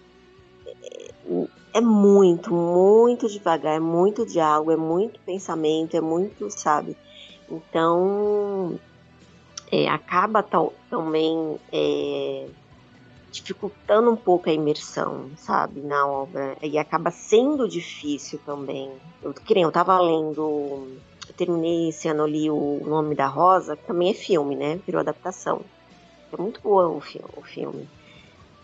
[1.28, 6.98] o, é muito, muito devagar, é muito diálogo, é muito pensamento, é muito, sabe?
[7.50, 8.78] Então
[9.72, 12.47] é, acaba tal, também é,
[13.32, 16.57] dificultando um pouco a imersão, sabe, na obra.
[16.61, 18.91] E acaba sendo difícil também.
[19.24, 20.88] Eu, que nem eu tava lendo,
[21.28, 24.80] eu terminei esse ano ali o Nome da Rosa, que também é filme, né?
[24.86, 25.61] Virou adaptação.
[26.34, 27.88] É muito boa o, fi o filme.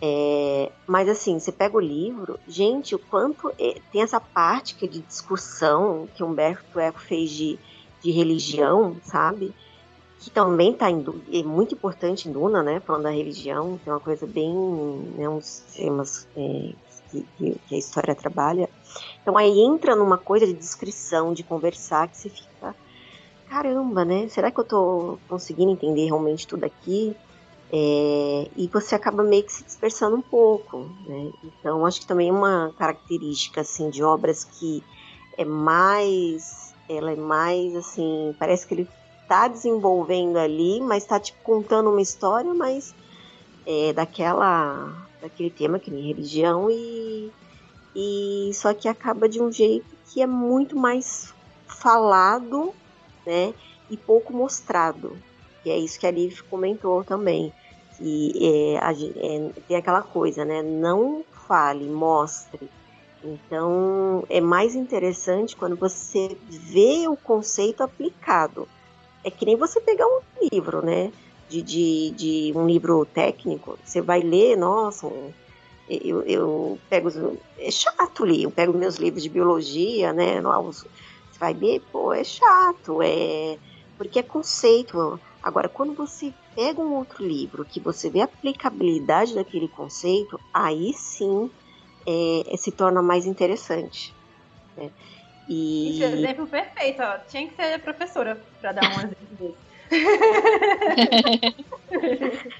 [0.01, 4.85] É, mas assim, você pega o livro, gente, o quanto é, tem essa parte que
[4.85, 7.57] é de discussão que Humberto Eco fez de,
[8.03, 9.55] de religião, sabe?
[10.19, 12.79] Que também está é muito importante em Duna, né?
[12.79, 14.53] Falando da religião, que é uma coisa bem,
[15.15, 16.73] né, uns temas é,
[17.11, 18.69] que, que, a história trabalha.
[19.21, 22.75] Então aí entra numa coisa de descrição, de conversar, que você fica,
[23.47, 24.27] caramba, né?
[24.27, 27.15] Será que eu estou conseguindo entender realmente tudo aqui?
[27.71, 31.31] É, e você acaba meio que se dispersando um pouco, né?
[31.43, 34.83] Então acho que também é uma característica assim de obras que
[35.37, 38.89] é mais, ela é mais assim, parece que ele
[39.27, 42.95] tá desenvolvendo ali, mas tá tipo contando uma história, mas
[43.65, 47.31] é, daquela daquele tema que nem religião e
[47.95, 51.33] e só que acaba de um jeito que é muito mais
[51.65, 52.73] falado,
[53.25, 53.53] né,
[53.89, 55.17] e pouco mostrado.
[55.63, 57.51] Que é isso que a Liv comentou também,
[57.97, 62.69] que é, a, é, tem aquela coisa, né, não fale, mostre.
[63.23, 68.67] Então é mais interessante quando você vê o conceito aplicado.
[69.23, 71.11] É que nem você pegar um livro, né?
[71.49, 75.07] De, de, de um livro técnico, você vai ler, nossa,
[75.89, 77.09] eu, eu pego.
[77.57, 80.41] É chato ler, eu pego meus livros de biologia, né?
[80.41, 80.87] Você
[81.39, 83.57] vai ler, pô, é chato, é.
[83.97, 85.19] Porque é conceito.
[85.41, 90.91] Agora, quando você pega um outro livro que você vê a aplicabilidade daquele conceito, aí
[90.93, 91.49] sim
[92.05, 94.13] é, se torna mais interessante.
[94.75, 94.91] Né?
[95.47, 95.91] E...
[95.91, 97.17] Isso é exemplo perfeito, ó.
[97.29, 99.67] Tinha que ser professora para dar um exemplo desse.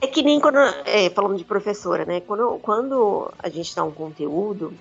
[0.00, 0.58] é que nem quando.
[0.84, 2.20] É, falando de professora, né?
[2.20, 4.74] Quando, quando a gente dá um conteúdo,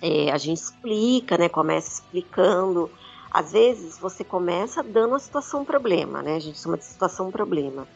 [0.00, 1.46] é, a gente explica, né?
[1.48, 2.90] Começa explicando.
[3.30, 6.36] Às vezes você começa dando a situação problema, né?
[6.36, 7.86] A gente chama de situação problema.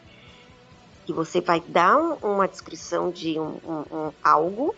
[1.05, 4.73] Que você vai dar um, uma descrição de um, um, um, algo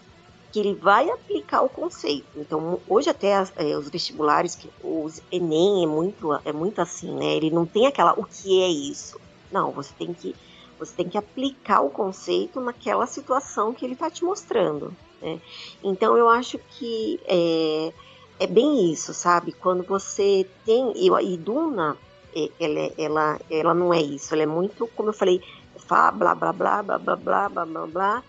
[0.51, 2.27] que ele vai aplicar o conceito.
[2.35, 7.13] Então, hoje até as, é, os vestibulares, que os Enem é muito, é muito assim,
[7.13, 7.35] né?
[7.35, 9.19] Ele não tem aquela o que é isso.
[9.51, 10.35] Não, você tem que
[10.79, 14.93] você tem que aplicar o conceito naquela situação que ele está te mostrando.
[15.21, 15.39] Né?
[15.83, 17.91] Então eu acho que é,
[18.39, 19.51] é bem isso, sabe?
[19.53, 20.93] Quando você tem.
[20.95, 21.97] E, e Duna,
[22.35, 25.41] é, ela, ela, ela não é isso, ela é muito, como eu falei,
[25.87, 28.23] blá blá blá blá blá blá blá blá blá blá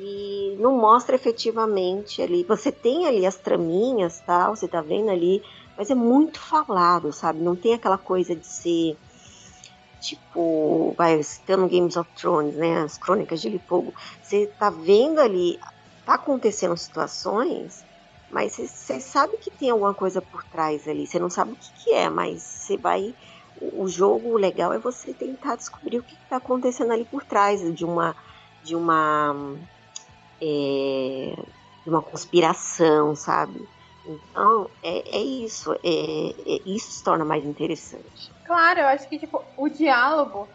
[0.00, 2.44] e não mostra efetivamente ali.
[2.44, 5.40] Você tem ali as traminhas, tal, você tá vendo ali,
[5.76, 7.42] mas é muito falado, sabe?
[7.42, 8.96] Não tem aquela coisa de ser
[10.00, 12.82] tipo, vai citando Games of Thrones, né?
[12.82, 13.92] As crônicas de Fogo.
[14.22, 15.58] Você tá vendo ali,
[16.04, 17.84] tá acontecendo situações
[18.30, 21.06] mas você sabe que tem alguma coisa por trás ali.
[21.06, 23.12] Você não sabe o que, que é, mas você vai.
[23.60, 27.84] O jogo legal é você tentar descobrir o que está acontecendo ali por trás de
[27.84, 28.14] uma.
[28.62, 29.34] De uma.
[30.42, 31.34] É,
[31.86, 33.68] uma conspiração, sabe?
[34.06, 35.72] Então, é, é isso.
[35.72, 38.30] É, é, isso se torna mais interessante.
[38.44, 40.48] Claro, eu acho que tipo, o diálogo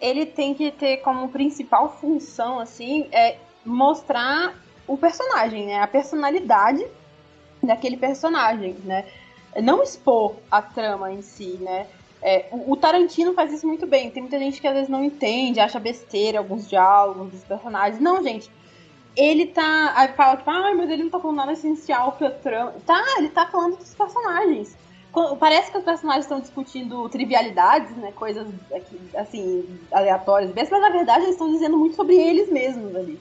[0.00, 4.54] ele tem que ter como principal função, assim, é mostrar
[4.86, 5.80] o personagem, né?
[5.80, 6.86] A personalidade
[7.62, 9.06] daquele personagem, né?
[9.62, 11.86] Não expor a trama em si, né?
[12.20, 14.10] É, o, Tarantino faz isso muito bem.
[14.10, 18.00] Tem muita gente que às vezes não entende, acha besteira alguns diálogos dos personagens.
[18.00, 18.50] Não, gente.
[19.18, 19.92] Ele tá.
[19.96, 22.74] Aí fala, tipo, ah, mas ele não tá falando nada essencial pra trama.
[22.86, 24.76] Tá, ele tá falando dos personagens.
[25.40, 28.12] Parece que os personagens estão discutindo trivialidades, né?
[28.12, 28.46] Coisas
[29.16, 33.18] assim, aleatórias, mas na verdade eles estão dizendo muito sobre eles mesmos ali.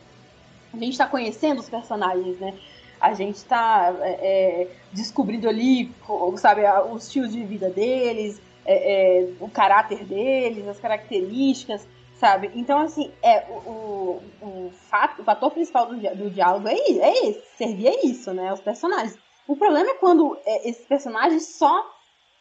[0.71, 2.53] A gente tá conhecendo os personagens, né?
[2.99, 5.91] a gente está é, é, descobrindo ali,
[6.37, 11.87] sabe, os estilos de vida deles, é, é, o caráter deles, as características,
[12.19, 12.51] sabe?
[12.55, 17.29] Então, assim, é, o, o, o, fato, o fator principal do, do diálogo é, é
[17.29, 18.51] esse, servir a isso, né?
[18.51, 19.17] Os personagens.
[19.47, 21.85] O problema é quando é, esses personagens só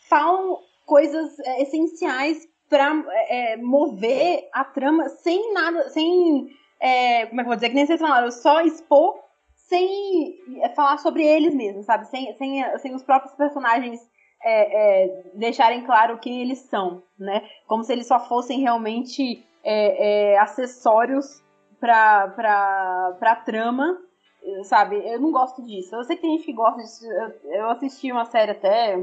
[0.09, 2.93] falam coisas é, essenciais para
[3.59, 6.03] mover a trama sem nada, sem.
[6.03, 6.51] como
[6.81, 7.69] é que eu vou dizer?
[7.69, 9.21] Que nem vocês falaram, só expor
[9.69, 12.07] sem é, falar sobre eles mesmos, sabe?
[12.09, 14.01] Sem, sem, sem os próprios personagens
[14.43, 17.43] é, é, deixarem claro quem eles são, né?
[17.67, 21.43] Como se eles só fossem realmente é, é acessórios
[21.81, 23.99] pra, pra, pra trama,
[24.63, 24.97] sabe?
[24.97, 25.97] Eu não gosto disso.
[25.97, 27.05] Eu sei que tem gente que gosta disso.
[27.45, 28.97] Eu assisti uma série até,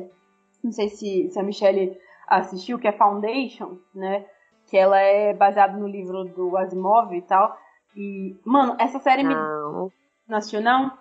[0.64, 4.26] não sei se, se a Michelle assistiu, que é Foundation, né?
[4.68, 7.58] Que ela é baseada no livro do Asimov e tal.
[7.94, 9.86] E, mano, essa série não.
[9.86, 9.92] me
[10.30, 10.98] não assistiu, não?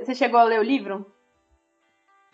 [0.00, 1.04] Você chegou a ler o livro?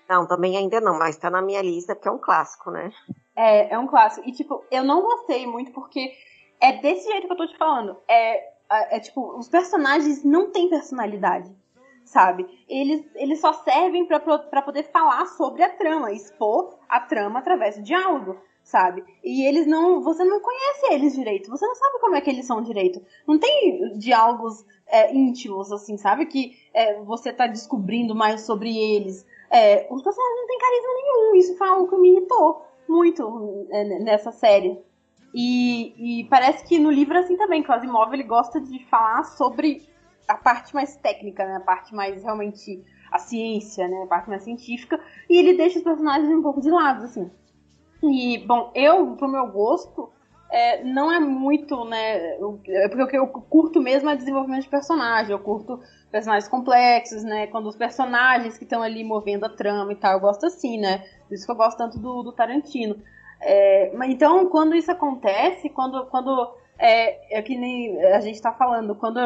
[0.06, 2.92] Não, também ainda não, mas tá na minha lista porque é um clássico, né?
[3.36, 4.26] É, é um clássico.
[4.26, 6.12] E, tipo, eu não gostei muito porque
[6.60, 7.96] é desse jeito que eu tô te falando.
[8.08, 8.48] É,
[8.96, 11.54] é, tipo, os personagens não têm personalidade,
[12.04, 12.46] sabe?
[12.68, 17.82] Eles, eles só servem para poder falar sobre a trama, expor a trama através do
[17.82, 19.04] diálogo sabe?
[19.22, 20.02] E eles não.
[20.02, 23.00] Você não conhece eles direito, você não sabe como é que eles são direito.
[23.24, 26.26] Não tem diálogos é, íntimos, assim, sabe?
[26.26, 29.24] Que é, você tá descobrindo mais sobre eles.
[29.50, 33.84] É, os personagens não têm carisma nenhum, isso foi algo que me irritou muito é,
[34.00, 34.78] nessa série.
[35.34, 38.84] E, e, parece que no livro é assim também, que o Asimov ele gosta de
[38.86, 39.86] falar sobre
[40.26, 41.56] a parte mais técnica, né?
[41.56, 42.82] A parte mais realmente
[43.12, 44.02] a ciência, né?
[44.02, 44.98] A parte mais científica.
[45.28, 47.30] E ele deixa os personagens um pouco de lado, assim.
[48.02, 50.10] E, bom, eu, pro meu gosto,
[50.50, 52.36] é, não é muito, né?
[52.68, 55.32] É porque o que eu curto mesmo é desenvolvimento de personagem.
[55.32, 55.80] Eu curto
[56.10, 57.46] personagens complexos, né?
[57.48, 61.04] Quando os personagens que estão ali movendo a trama e tal, eu gosto assim, né?
[61.26, 62.96] Por isso que eu gosto tanto do, do Tarantino.
[63.40, 68.52] É, mas então, quando isso acontece, quando, quando é, é que nem a gente tá
[68.52, 69.18] falando, quando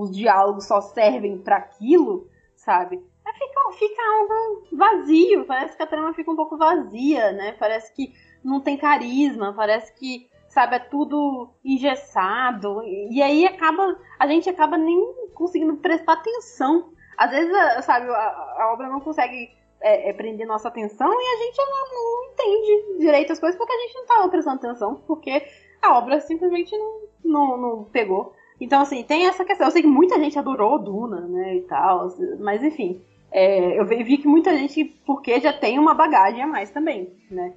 [0.00, 3.02] os diálogos só servem para aquilo, sabe?
[3.32, 7.52] fica, fica algo vazio, parece que a trama fica um pouco vazia, né?
[7.58, 8.12] Parece que
[8.44, 12.82] não tem carisma, parece que, sabe, é tudo engessado.
[12.84, 14.98] E aí acaba, a gente acaba nem
[15.34, 16.92] conseguindo prestar atenção.
[17.16, 19.50] Às vezes, sabe, a, a obra não consegue
[19.82, 23.80] é, é, prender nossa atenção e a gente não entende direito as coisas porque a
[23.80, 25.42] gente não estava prestando atenção, porque
[25.80, 28.34] a obra simplesmente não, não, não pegou.
[28.60, 29.66] Então, assim, tem essa questão.
[29.66, 32.08] Eu sei que muita gente adorou Duna, né, e tal,
[32.38, 33.02] mas enfim.
[33.32, 37.54] É, eu vi que muita gente, porque já tem uma bagagem a mais também, né?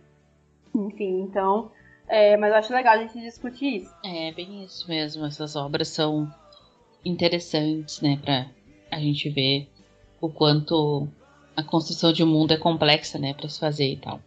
[0.73, 1.69] Enfim, então.
[2.07, 3.93] É, mas eu acho legal a gente discutir isso.
[4.03, 5.25] É, bem isso mesmo.
[5.25, 6.31] Essas obras são
[7.03, 8.17] interessantes, né?
[8.23, 8.47] Pra
[8.89, 9.67] a gente ver
[10.21, 11.07] o quanto
[11.55, 14.19] a construção de um mundo é complexa, né, para se fazer e tal.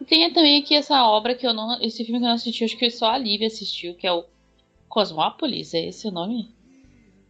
[0.00, 1.80] E tem também aqui essa obra que eu não.
[1.80, 4.24] Esse filme que eu não assisti, acho que só a Lívia assistiu, que é o
[4.88, 6.54] Cosmópolis, é esse o nome?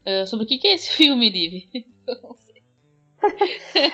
[0.05, 1.62] Uh, sobre o que, que é esse filme, Lívia?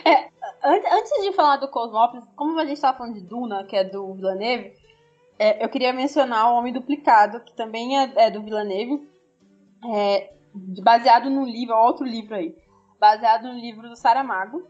[0.04, 0.28] é,
[0.64, 4.14] antes de falar do Cosmópolis, como a gente estava falando de Duna, que é do
[4.14, 4.72] Villeneuve,
[5.38, 9.08] é, eu queria mencionar o Homem Duplicado, que também é, é do Villeneuve,
[9.92, 12.54] é, baseado num livro, outro livro aí,
[13.00, 14.62] baseado no livro do Saramago,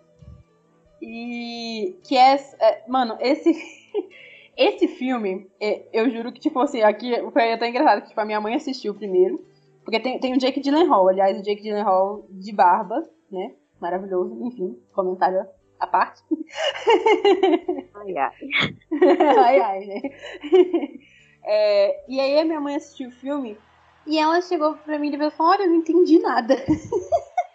[1.03, 3.53] e que é, é mano, esse
[4.57, 8.25] esse filme, é, eu juro que, tipo assim, aqui foi até engraçado que tipo, a
[8.25, 9.45] minha mãe assistiu primeiro.
[9.85, 13.53] Porque tem, tem o Jake Gyllenhaal, aliás, o Jake Gyllenhaal de barba, né?
[13.81, 15.45] Maravilhoso, enfim, comentário
[15.81, 16.23] à parte.
[17.95, 18.33] Ai, ai.
[19.39, 20.03] ai, ai, né?
[21.45, 23.59] É, e aí a minha mãe assistiu o filme
[24.07, 26.55] e ela chegou pra mim e falou: Olha, eu não entendi nada.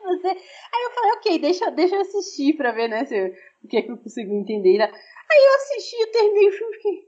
[0.09, 3.05] Aí eu falei: Ok, deixa, deixa eu assistir pra ver, né?
[3.05, 3.33] Se,
[3.63, 4.81] o que é que eu consigo entender.
[4.81, 7.07] Aí eu assisti, terminei o filme e fiquei.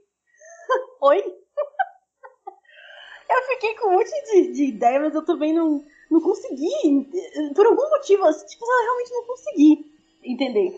[1.02, 1.18] Oi?
[3.30, 7.08] eu fiquei com um monte de, de ideia, mas eu também não, não consegui.
[7.54, 9.86] Por algum motivo, assim, tipo, eu realmente não consegui
[10.22, 10.74] entender.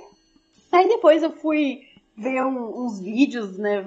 [0.70, 1.82] Aí depois eu fui
[2.16, 3.84] ver um, uns vídeos, né?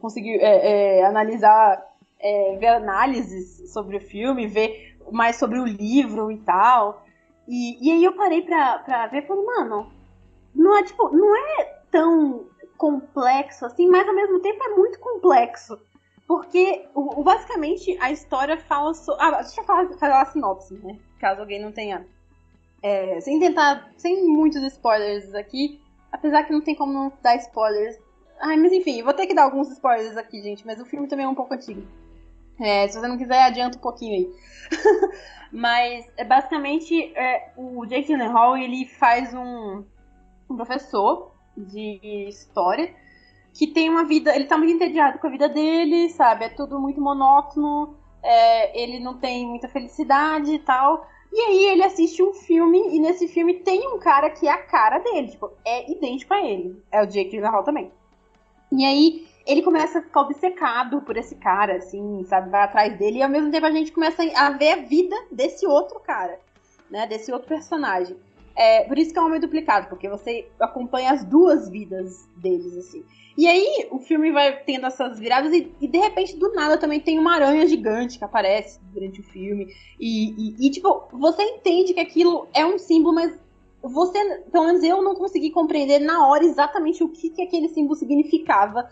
[0.00, 1.84] Consegui é, é, analisar,
[2.20, 7.03] é, ver análises sobre o filme, ver mais sobre o livro e tal.
[7.46, 9.92] E, e aí eu parei pra, pra ver e falei, mano,
[10.54, 15.78] não é tipo, não é tão complexo assim, mas ao mesmo tempo é muito complexo.
[16.26, 19.22] Porque, o, o basicamente, a história fala sobre.
[19.22, 20.98] Ah, deixa eu falar, falar a sinopse, né?
[21.20, 22.06] Caso alguém não tenha.
[22.82, 23.90] É, sem tentar.
[23.96, 25.80] Sem muitos spoilers aqui.
[26.10, 27.98] Apesar que não tem como não dar spoilers.
[28.40, 30.66] Ai, mas enfim, vou ter que dar alguns spoilers aqui, gente.
[30.66, 31.82] Mas o filme também é um pouco antigo.
[32.60, 34.30] É, se você não quiser, adianta um pouquinho aí.
[35.52, 39.84] mas, é, basicamente, é, o Jake Gyllenhaal, ele faz um,
[40.48, 42.94] um professor de história
[43.52, 44.34] que tem uma vida.
[44.34, 46.44] Ele tá muito entediado com a vida dele, sabe?
[46.44, 51.06] É tudo muito monótono, é, ele não tem muita felicidade e tal.
[51.32, 54.62] E aí ele assiste um filme e nesse filme tem um cara que é a
[54.62, 56.80] cara dele, tipo, é idêntico a ele.
[56.92, 57.90] É o Jake Gyllenhaal também.
[58.70, 62.50] E aí ele começa a ficar obcecado por esse cara, assim, sabe?
[62.50, 65.66] Vai atrás dele e ao mesmo tempo a gente começa a ver a vida desse
[65.66, 66.40] outro cara,
[66.90, 67.06] né?
[67.06, 68.16] Desse outro personagem.
[68.56, 72.76] É, por isso que é um homem duplicado, porque você acompanha as duas vidas deles,
[72.76, 73.04] assim.
[73.36, 77.00] E aí o filme vai tendo essas viradas e, e, de repente, do nada, também
[77.00, 79.66] tem uma aranha gigante que aparece durante o filme.
[79.98, 83.36] E, e, e, tipo, você entende que aquilo é um símbolo, mas
[83.82, 87.96] você, pelo menos eu não consegui compreender na hora exatamente o que, que aquele símbolo
[87.96, 88.88] significava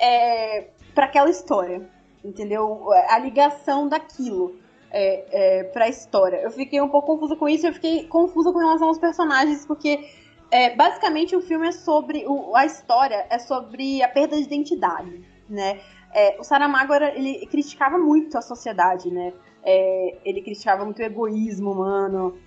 [0.00, 1.88] é, para aquela história.
[2.24, 2.86] Entendeu?
[3.08, 4.54] A ligação daquilo
[4.92, 6.36] é, é, pra história.
[6.36, 10.08] Eu fiquei um pouco confusa com isso, eu fiquei confusa com relação aos personagens, porque
[10.50, 12.24] é, basicamente o filme é sobre.
[12.26, 15.80] O, a história é sobre a perda de identidade, né?
[16.14, 19.32] É, o Saramago era, ele criticava muito a sociedade, né?
[19.64, 22.38] É, ele criticava muito o egoísmo humano,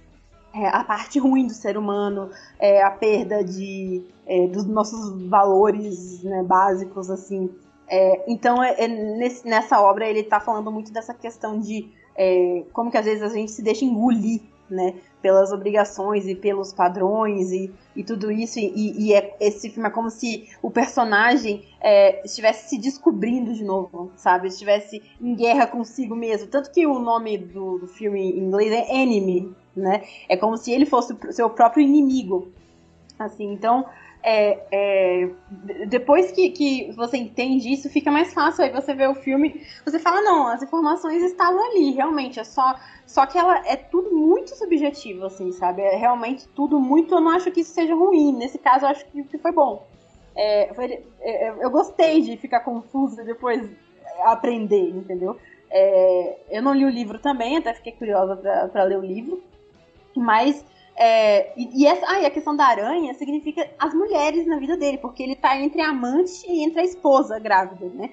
[0.55, 6.23] é, a parte ruim do ser humano, é, a perda de, é, dos nossos valores
[6.23, 7.49] né, básicos, assim.
[7.87, 11.89] É, então, é, é, nesse, nessa obra, ele está falando muito dessa questão de
[12.71, 14.39] como que às vezes a gente se deixa engolir,
[14.69, 19.87] né, pelas obrigações e pelos padrões e, e tudo isso, e, e é, esse filme
[19.87, 25.67] é como se o personagem é, estivesse se descobrindo de novo, sabe, estivesse em guerra
[25.67, 30.35] consigo mesmo, tanto que o nome do, do filme em inglês é Enemy, né, é
[30.35, 32.49] como se ele fosse o seu próprio inimigo,
[33.19, 33.85] assim, então
[34.27, 35.29] é, é,
[35.87, 38.63] depois que, que você entende isso, fica mais fácil.
[38.63, 42.39] Aí você vê o filme, você fala, não, as informações estavam ali, realmente.
[42.39, 42.75] É só.
[43.05, 45.83] Só que ela é tudo muito subjetivo, assim, sabe?
[45.83, 47.13] É realmente tudo muito.
[47.13, 48.35] Eu não acho que isso seja ruim.
[48.35, 49.85] Nesse caso, eu acho que, foi bom.
[50.35, 53.69] É, foi, é, eu gostei de ficar confusa e depois
[54.23, 55.37] aprender, entendeu?
[55.69, 58.35] É, eu não li o livro também, até fiquei curiosa
[58.71, 59.43] para ler o livro.
[60.15, 60.65] Mas
[60.95, 64.77] é, e, e, essa, ah, e a questão da aranha significa as mulheres na vida
[64.77, 68.11] dele, porque ele tá entre a amante e entre a esposa grávida, né?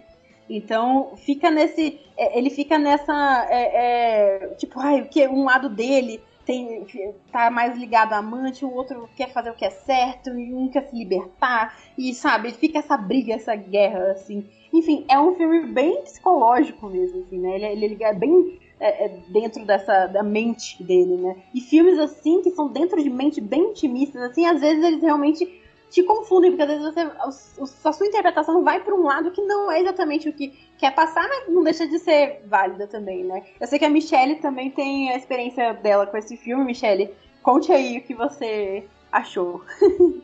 [0.50, 2.00] Então fica nesse.
[2.16, 3.46] É, ele fica nessa.
[3.48, 6.84] É, é, tipo, ai, que um lado dele tem,
[7.30, 10.68] tá mais ligado à amante, o outro quer fazer o que é certo, e um
[10.68, 14.44] quer se libertar, e sabe, fica essa briga, essa guerra, assim.
[14.72, 17.54] Enfim, é um filme bem psicológico mesmo, assim, né?
[17.54, 21.36] Ele, ele é bem é, é, dentro dessa da mente dele, né?
[21.54, 25.62] E filmes assim que são dentro de mente bem intimistas, assim, às vezes eles realmente
[25.88, 29.70] te confundem, porque às vezes você, a sua interpretação vai para um lado que não
[29.70, 33.44] é exatamente o que quer passar, mas não deixa de ser válida também, né?
[33.60, 37.14] Eu sei que a Michelle também tem a experiência dela com esse filme, Michelle.
[37.40, 39.62] Conte aí o que você achou.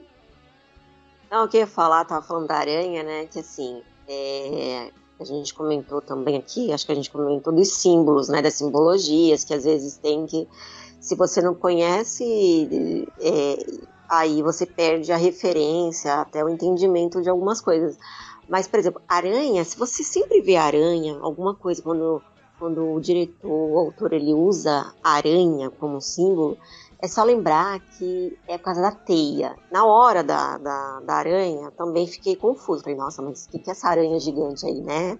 [1.30, 3.26] Não, o que eu ia falar, tava falando da aranha, né?
[3.26, 4.90] Que assim, é,
[5.20, 8.40] a gente comentou também aqui, acho que a gente comentou dos símbolos, né?
[8.40, 10.46] Das simbologias, que às vezes tem que.
[11.00, 13.56] Se você não conhece, é,
[14.08, 17.98] aí você perde a referência, até o entendimento de algumas coisas.
[18.48, 22.22] Mas, por exemplo, aranha, se você sempre vê aranha, alguma coisa, quando,
[22.58, 26.56] quando o diretor, o autor, ele usa aranha como símbolo,
[27.00, 29.56] é só lembrar que é por causa da teia.
[29.70, 32.82] Na hora da, da, da aranha, também fiquei confuso.
[32.82, 35.18] Falei, nossa, mas o que, que é essa aranha gigante aí, né?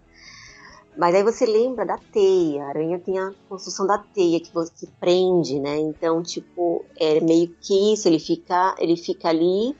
[0.97, 2.64] Mas aí você lembra da teia.
[2.64, 5.79] A aranha tem a construção da teia que você que prende, né?
[5.79, 8.09] Então, tipo, é meio que isso.
[8.09, 9.76] Ele fica, ele fica ali,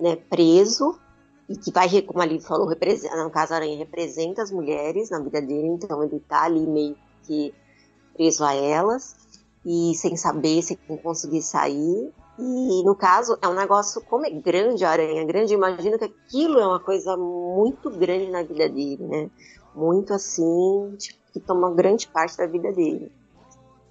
[0.00, 0.98] né, preso.
[1.46, 5.20] E que vai, como ali falou, representa, no caso a aranha representa as mulheres na
[5.20, 5.68] vida dele.
[5.68, 7.52] Então ele tá ali meio que
[8.14, 9.23] preso a elas
[9.64, 12.12] e sem saber se conseguir sair.
[12.38, 16.58] E no caso, é um negócio, como é grande a aranha, grande, imagino que aquilo
[16.58, 19.30] é uma coisa muito grande na vida dele, né?
[19.74, 23.10] Muito assim, tipo, que toma grande parte da vida dele.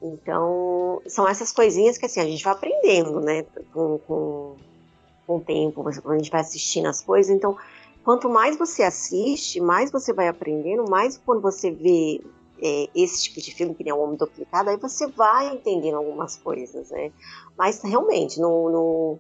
[0.02, 3.44] Então, são essas coisinhas que assim, a gente vai aprendendo, né?
[3.72, 4.56] Com, com,
[5.26, 7.34] com o tempo, quando a gente vai assistindo as coisas.
[7.34, 7.58] Então,
[8.04, 12.22] quanto mais você assiste, mais você vai aprendendo, mais quando você vê
[12.62, 16.38] é, esse tipo de filme, que nem o Homem Duplicado, aí você vai entendendo algumas
[16.38, 17.12] coisas, né?
[17.58, 19.20] Mas realmente, no, no...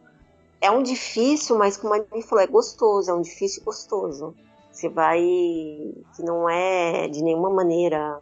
[0.61, 4.35] é um difícil, mas como a gente falou, é gostoso, é um difícil gostoso.
[4.71, 5.19] Você vai.
[5.21, 8.19] que não é de nenhuma maneira.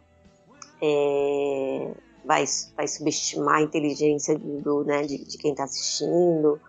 [0.82, 1.92] É,
[2.24, 2.44] vai,
[2.76, 6.60] vai subestimar a inteligência do, né, de, de quem está assistindo,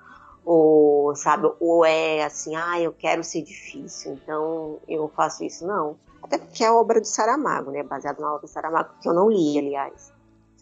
[0.46, 5.66] ou sabe, ou é assim, ah, eu quero ser difícil, então eu faço isso.
[5.66, 5.98] Não
[6.38, 7.84] porque é a obra do Saramago, né?
[7.84, 10.14] Baseado na obra do Saramago, que eu não li, aliás.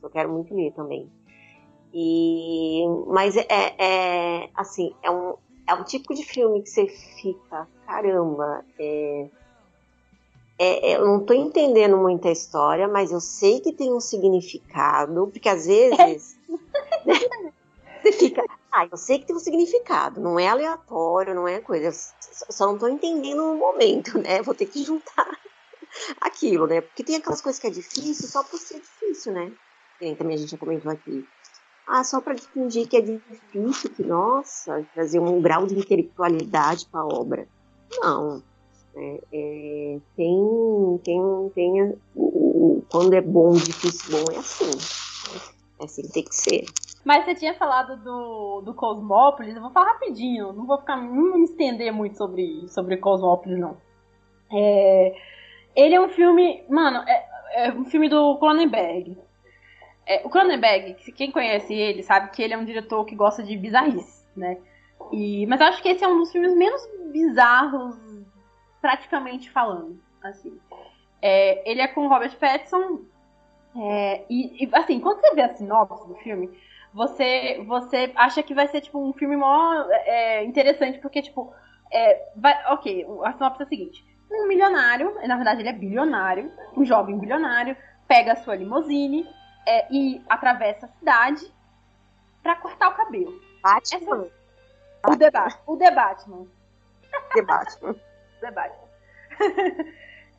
[0.01, 1.09] Eu quero muito ler também.
[1.93, 5.35] E, mas é, é assim, é um,
[5.67, 9.27] é um tipo de filme que você fica, caramba, é,
[10.57, 15.27] é, é eu não estou entendendo muita história, mas eu sei que tem um significado,
[15.27, 16.37] porque às vezes
[17.05, 17.15] né,
[18.01, 21.87] você fica, ah, eu sei que tem um significado, não é aleatório, não é coisa,
[21.87, 24.41] eu só não estou entendendo no momento, né?
[24.41, 25.40] Vou ter que juntar
[26.19, 26.81] aquilo, né?
[26.81, 29.51] Porque tem aquelas coisas que é difícil só por ser difícil, né?
[29.99, 31.25] Que também a gente já comentou aqui.
[31.87, 37.01] Ah, só para fingir que é difícil, que, nossa, trazer um grau de intelectualidade para
[37.01, 37.47] a obra.
[37.99, 38.41] Não.
[38.95, 44.71] É, é, tem, tem, tem o, quando é bom, difícil, bom, é assim.
[45.79, 46.65] É assim tem que ser.
[47.03, 51.37] Mas você tinha falado do, do Cosmópolis, eu vou falar rapidinho, não vou ficar não
[51.37, 53.77] me estender muito sobre, sobre Cosmópolis, não.
[54.51, 55.15] É,
[55.75, 56.63] ele é um filme.
[56.69, 59.17] Mano, é, é um filme do Cronenberg.
[60.05, 63.55] É, o Cronenberg, quem conhece ele, sabe que ele é um diretor que gosta de
[63.55, 64.57] bizarrice, né?
[65.11, 67.95] E, mas acho que esse é um dos filmes menos bizarros,
[68.81, 69.99] praticamente falando.
[70.23, 70.59] Assim.
[71.21, 73.01] É, ele é com Robert Pattinson.
[73.75, 76.49] É, e, e, assim, quando você vê a sinopse do filme,
[76.93, 81.53] você, você acha que vai ser tipo um filme mó é, interessante, porque, tipo,
[81.91, 86.51] é, vai, ok, a sinopse é a seguinte um milionário, na verdade ele é bilionário,
[86.75, 87.75] um jovem bilionário,
[88.07, 89.27] pega a sua limusine
[89.67, 91.51] é, e atravessa a cidade
[92.41, 93.39] para cortar o cabelo.
[93.61, 93.97] Batman?
[93.97, 94.41] Essa...
[95.07, 95.31] O The,
[95.67, 96.47] o The Batman.
[97.33, 97.95] The Batman.
[98.39, 98.91] The Batman.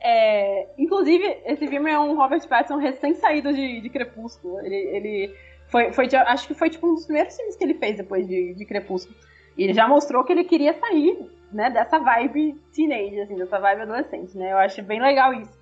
[0.01, 4.61] é, inclusive, esse filme é um Robert Pattinson recém-saído de, de Crepúsculo.
[4.61, 5.37] Ele, ele
[5.69, 8.55] foi, foi, acho que foi tipo um dos primeiros filmes que ele fez depois de,
[8.55, 9.17] de Crepúsculo.
[9.57, 13.83] E ele já mostrou que ele queria sair né, dessa vibe teenage, assim, dessa vibe
[13.83, 14.53] adolescente, né?
[14.53, 15.61] Eu acho bem legal isso.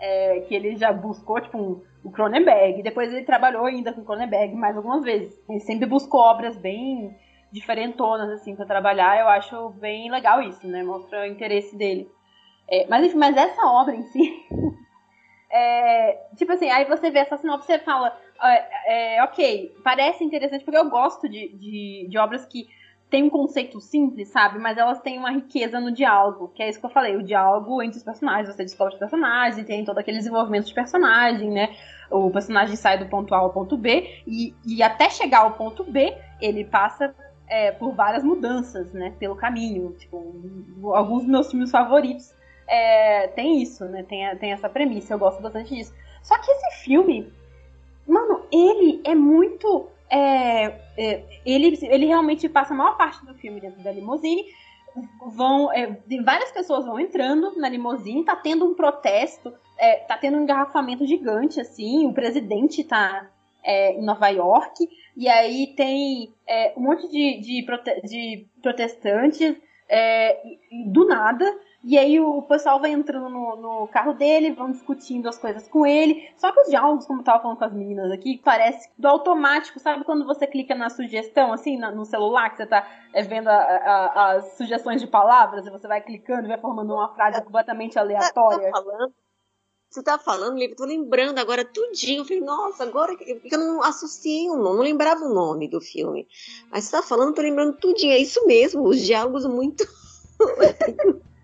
[0.00, 2.82] É, que ele já buscou, tipo, um, o Cronenberg.
[2.82, 5.38] Depois ele trabalhou ainda com o Cronenberg mais algumas vezes.
[5.48, 7.16] Ele sempre buscou obras bem
[7.50, 9.18] diferentonas, assim, para trabalhar.
[9.18, 10.82] Eu acho bem legal isso, né?
[10.82, 12.08] Mostra o interesse dele.
[12.70, 14.46] É, mas enfim, mas essa obra em si.
[15.50, 18.16] é, tipo assim, aí você vê essa sinopse e fala.
[18.40, 22.68] É, é, ok, parece interessante porque eu gosto de, de, de obras que
[23.10, 24.58] tem um conceito simples, sabe?
[24.58, 27.82] Mas elas têm uma riqueza no diálogo, que é isso que eu falei, o diálogo
[27.82, 31.74] entre os personagens, você descobre os personagens, tem todo aquele desenvolvimento de personagem, né?
[32.10, 35.84] O personagem sai do ponto A ao ponto B, e, e até chegar ao ponto
[35.84, 37.14] B, ele passa
[37.46, 39.14] é, por várias mudanças, né?
[39.18, 39.92] Pelo caminho.
[39.92, 42.34] Tipo, alguns dos meus filmes favoritos
[42.66, 44.02] é, tem isso, né?
[44.02, 45.94] Tem, tem essa premissa, eu gosto bastante disso.
[46.22, 47.32] Só que esse filme,
[48.06, 50.64] mano, ele é muito é,
[50.96, 54.44] é, ele, ele realmente passa a maior parte do filme dentro da limusine.
[55.26, 60.38] Vão, é, várias pessoas vão entrando na limusine, tá tendo um protesto, é, tá tendo
[60.38, 63.30] um engarrafamento gigante, assim, o presidente tá
[63.62, 69.56] é, em Nova York, e aí tem é, um monte de, de, prote de protestantes
[70.86, 71.44] do nada.
[71.88, 75.86] E aí o pessoal vai entrando no, no, carro dele, vão discutindo as coisas com
[75.86, 76.30] ele.
[76.36, 79.80] Só que os diálogos, como eu tava falando com as meninas aqui, parece do automático,
[79.80, 83.54] sabe quando você clica na sugestão, assim, no celular, que você tá é, vendo a,
[83.54, 87.98] a, as sugestões de palavras, e você vai clicando e vai formando uma frase completamente
[87.98, 88.70] aleatória.
[88.70, 89.14] Tá falando,
[89.88, 92.20] você tá falando, eu tô lembrando agora tudinho.
[92.20, 95.80] Eu falei, nossa, agora que eu não associei o nome, não lembrava o nome do
[95.80, 96.28] filme.
[96.70, 98.12] Mas você tá falando, tô lembrando tudinho.
[98.12, 99.84] É isso mesmo, os diálogos muito.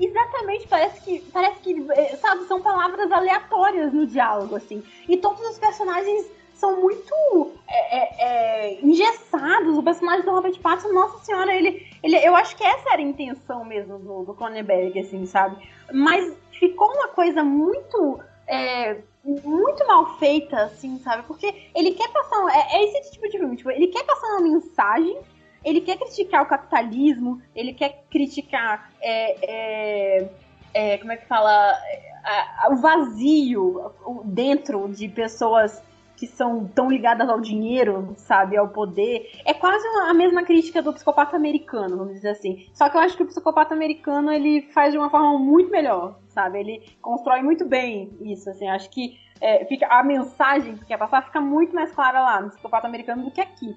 [0.00, 4.82] Exatamente, parece que, parece que, eh, sabe, são palavras aleatórias no diálogo, assim.
[5.06, 9.76] E todos os personagens são muito é, é, engessados.
[9.76, 13.04] O personagem do Robert Pattinson, nossa senhora, ele, ele, eu acho que essa era a
[13.04, 15.56] intenção mesmo do, do Cronenberg, assim, sabe?
[15.92, 21.22] Mas ficou uma coisa muito é, muito mal feita, assim, sabe?
[21.24, 22.46] Porque ele quer passar.
[22.54, 25.18] É, é, esse tipo de filme, tipo, ele quer passar uma mensagem
[25.64, 30.30] ele quer criticar o capitalismo, ele quer criticar é, é,
[30.72, 31.76] é, como é que fala
[32.24, 33.92] a, o vazio
[34.24, 35.82] dentro de pessoas
[36.20, 39.30] que são tão ligadas ao dinheiro, sabe, ao poder.
[39.46, 42.68] É quase a mesma crítica do psicopata americano, vamos dizer assim.
[42.74, 46.18] Só que eu acho que o psicopata americano ele faz de uma forma muito melhor,
[46.28, 46.60] sabe?
[46.60, 48.68] Ele constrói muito bem isso, assim.
[48.68, 52.50] Acho que é, fica a mensagem que quer passar fica muito mais clara lá no
[52.50, 53.74] psicopata americano do que aqui.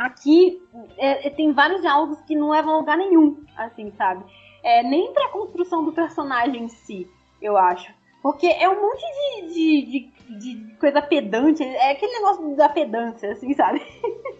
[0.00, 0.62] Aqui
[0.96, 4.24] é, é, tem vários diálogos que não levam a lugar nenhum, assim, sabe?
[4.62, 7.06] É, nem pra construção do personagem em si,
[7.42, 7.92] eu acho.
[8.22, 13.32] Porque é um monte de, de, de, de coisa pedante, é aquele negócio da pedância,
[13.32, 13.82] assim, sabe?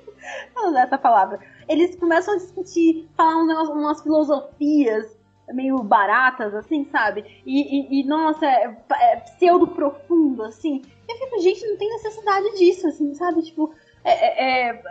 [0.54, 1.38] Vou usar essa palavra.
[1.68, 5.20] Eles começam a discutir, falar uns negócios, umas filosofias
[5.52, 7.42] meio baratas, assim, sabe?
[7.44, 10.80] E, e, e nossa, é, é pseudo profundo, assim.
[11.06, 13.42] Eu fico, gente, não tem necessidade disso, assim, sabe?
[13.42, 13.74] Tipo,
[14.04, 14.82] é, é, é,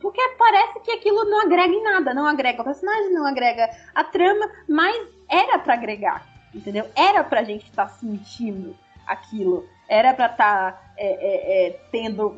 [0.00, 4.04] porque parece que aquilo não agrega em nada, não agrega o personagem, não agrega a
[4.04, 6.86] trama, mas era para agregar, entendeu?
[6.94, 12.34] Era pra gente estar tá sentindo aquilo, era pra estar tá, é, é, é, tendo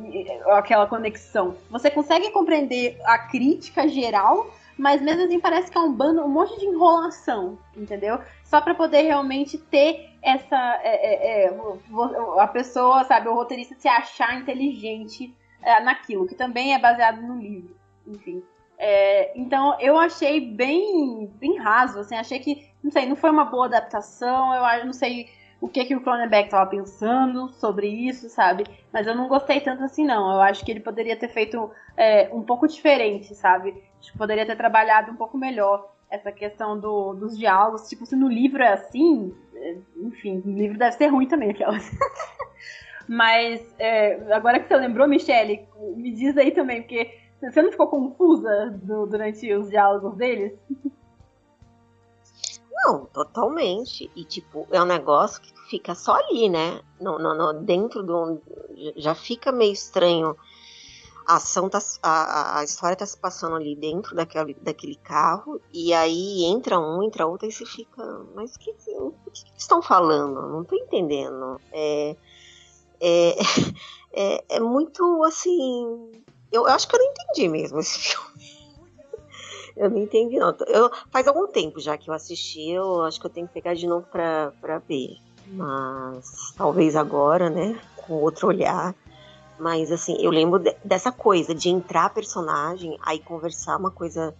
[0.53, 1.57] aquela conexão.
[1.69, 6.29] Você consegue compreender a crítica geral, mas mesmo assim parece que é um bando, um
[6.29, 8.21] monte de enrolação, entendeu?
[8.45, 10.81] Só para poder realmente ter essa.
[12.39, 15.35] a pessoa, sabe, o roteirista se achar inteligente
[15.81, 17.75] naquilo, que também é baseado no livro,
[18.07, 18.43] enfim.
[18.79, 23.45] É, então eu achei bem, bem raso, assim, achei que, não sei, não foi uma
[23.45, 25.29] boa adaptação, eu não sei
[25.61, 28.65] o que que o Cronenberg estava pensando sobre isso, sabe?
[28.91, 30.33] Mas eu não gostei tanto assim, não.
[30.33, 33.83] Eu acho que ele poderia ter feito é, um pouco diferente, sabe?
[34.01, 37.89] Acho que poderia ter trabalhado um pouco melhor essa questão do, dos diálogos.
[37.89, 41.91] Tipo, se no livro é assim, é, enfim, o livro deve ser ruim também, aquelas.
[43.11, 47.89] Mas é, agora que você lembrou, Michele, me diz aí também, porque você não ficou
[47.89, 50.57] confusa do, durante os diálogos deles?
[52.71, 54.09] Não, totalmente.
[54.15, 56.81] E, tipo, é um negócio que fica só ali, né?
[57.01, 58.41] No, no, no dentro do.
[58.95, 60.37] Já fica meio estranho.
[61.27, 61.81] A ação tá.
[62.01, 65.61] A, a história tá se passando ali dentro daquele, daquele carro.
[65.73, 68.25] E aí entra um, entra outro, e você fica.
[68.37, 70.49] Mas que, o que, que estão falando?
[70.49, 71.61] Não tô entendendo.
[71.73, 72.15] É
[73.01, 73.37] é,
[74.13, 76.11] é, é muito assim.
[76.53, 78.31] Eu, eu, acho que eu não entendi mesmo esse filme.
[79.77, 80.55] Eu não entendi, não.
[80.67, 83.75] Eu, faz algum tempo já que eu assisti, eu acho que eu tenho que pegar
[83.75, 85.17] de novo pra, pra ver.
[85.47, 87.81] Mas talvez agora, né?
[87.97, 88.95] Com outro olhar.
[89.59, 94.35] Mas assim, eu lembro de, dessa coisa de entrar personagem, aí conversar uma coisa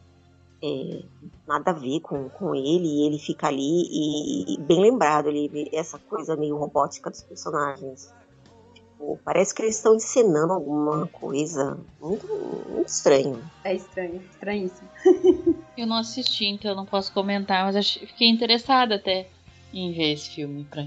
[0.63, 1.03] é,
[1.47, 5.69] nada a ver com, com ele, e ele fica ali, e, e bem lembrado ali,
[5.73, 8.15] essa coisa meio robótica dos personagens.
[9.01, 12.27] Tipo, parece que eles estão encenando alguma coisa muito,
[12.69, 13.43] muito estranho.
[13.65, 14.91] É estranho, estranhíssimo.
[15.75, 19.27] eu não assisti, então eu não posso comentar, mas achei, fiquei interessada até
[19.73, 20.85] em ver esse filme pra,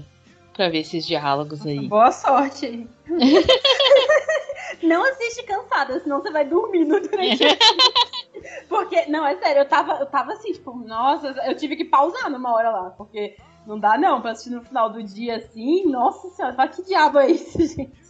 [0.52, 1.88] pra ver esses diálogos aí.
[1.88, 2.88] Boa sorte.
[4.80, 7.42] não assiste cansada, senão você vai dormindo durante
[8.68, 12.30] Porque, não, é sério, eu tava, eu tava assim, tipo, nossa, eu tive que pausar
[12.30, 13.36] numa hora lá, porque
[13.66, 17.30] não dá não pra assistir no final do dia assim, nossa senhora, que diabo é
[17.30, 18.03] isso, gente?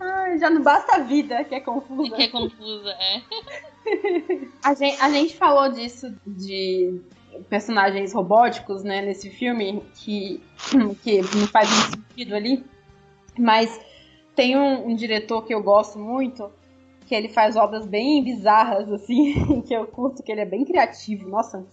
[0.00, 2.14] Ai, já não basta a vida que é confusa.
[2.16, 3.22] Que é confusa, é.
[4.62, 7.00] a, gente, a gente falou disso de
[7.48, 10.42] personagens robóticos, né, nesse filme, que,
[11.02, 12.64] que não faz muito sentido ali.
[13.38, 13.80] Mas
[14.34, 16.50] tem um, um, diretor que eu gosto muito,
[17.06, 21.28] que ele faz obras bem bizarras, assim, que eu curto, que ele é bem criativo.
[21.28, 21.66] Nossa,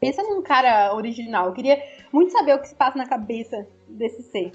[0.00, 1.46] pensa num cara original.
[1.46, 1.82] Eu queria
[2.12, 4.52] muito saber o que se passa na cabeça desse ser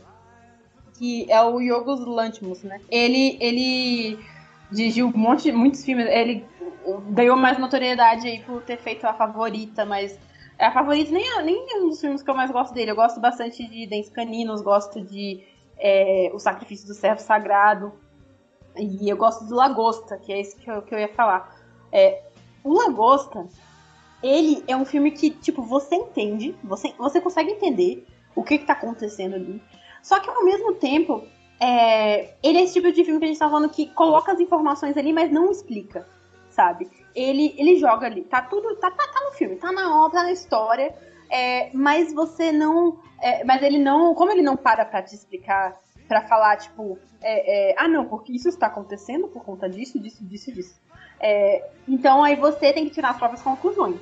[0.98, 2.80] que é o Yorgos Lanthimos, né?
[2.89, 4.20] Ele, ele
[4.72, 6.08] dirigiu um monte, muitos filmes.
[6.08, 6.46] Ele
[7.10, 10.18] ganhou mais notoriedade aí por ter feito a favorita, mas
[10.60, 12.91] a favorita nem, é, nem é um dos filmes que eu mais gosto dele.
[12.91, 15.44] Eu gosto bastante de Dentes Caninos, gosto de
[15.78, 17.94] é, O Sacrifício do Servo Sagrado.
[18.76, 21.56] E eu gosto do Lagosta, que é esse que eu, que eu ia falar.
[21.91, 22.24] É,
[22.64, 23.46] o Lagosta,
[24.22, 28.66] ele é um filme que, tipo, você entende, você, você consegue entender o que, que
[28.66, 29.62] tá acontecendo ali.
[30.04, 31.24] Só que ao mesmo tempo,
[31.60, 34.39] é, ele é esse tipo de filme que a gente tá falando que coloca as
[34.39, 36.06] informações ali, mas não explica,
[36.49, 36.89] sabe?
[37.16, 40.24] Ele, ele joga ali, tá tudo, tá, tá, tá no filme, tá na obra, tá
[40.24, 40.93] na história,
[41.30, 42.99] é, mas você não.
[43.22, 44.14] É, mas ele não.
[44.14, 48.34] Como ele não para pra te explicar, pra falar, tipo, é, é, ah, não, porque
[48.34, 50.82] isso está acontecendo por conta disso, disso, disso, disso.
[51.20, 54.01] É, então aí você tem que tirar as próprias conclusões.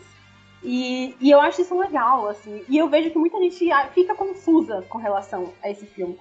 [0.64, 2.64] E, e eu acho isso legal, assim.
[2.70, 6.20] E eu vejo que muita gente fica confusa com relação a esse filme.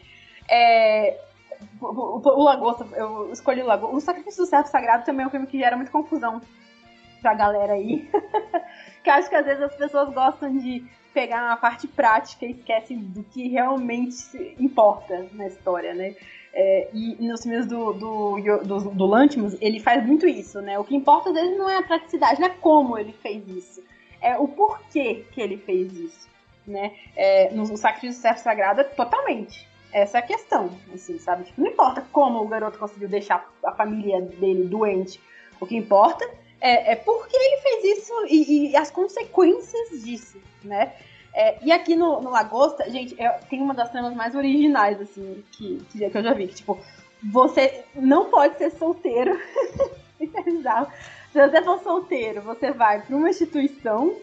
[0.48, 1.18] É,
[1.80, 3.96] o, o, o Lagosta, eu escolhi o Lagosta.
[3.96, 6.40] O Sacrifício do Servo Sagrado também é um filme que gera muita confusão
[7.20, 8.08] pra galera aí.
[9.04, 12.98] que acho que às vezes as pessoas gostam de pegar a parte prática e esquecem
[12.98, 16.14] do que realmente importa na história, né?
[16.52, 20.78] É, e nos filmes do, do, do, do Lantimos, ele faz muito isso, né?
[20.78, 23.82] O que importa às vezes não é a praticidade, não é como ele fez isso.
[24.20, 26.28] É o porquê que ele fez isso,
[26.66, 26.92] né?
[27.16, 29.68] É, no, no Sacrifício do Sagrado, é totalmente.
[29.92, 31.44] Essa é a questão, assim, sabe?
[31.44, 35.20] Tipo, não importa como o garoto conseguiu deixar a família dele doente.
[35.60, 36.24] O que importa
[36.60, 40.92] é, é porque ele fez isso e, e as consequências disso, né?
[41.32, 45.44] É, e aqui no, no Lagosta, gente, é, tem uma das tramas mais originais, assim,
[45.52, 46.48] que, que eu já vi.
[46.48, 46.78] Que, tipo,
[47.22, 49.38] você não pode ser solteiro.
[50.22, 50.86] É bizarro.
[51.32, 54.16] Se você for solteiro, você vai para uma instituição,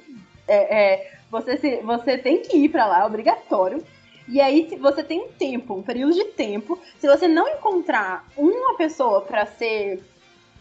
[0.47, 3.83] é, é, você, se, você tem que ir para lá, é obrigatório.
[4.27, 8.75] E aí, você tem um tempo, um período de tempo, se você não encontrar uma
[8.75, 10.03] pessoa para ser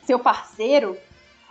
[0.04, 0.96] seu parceiro,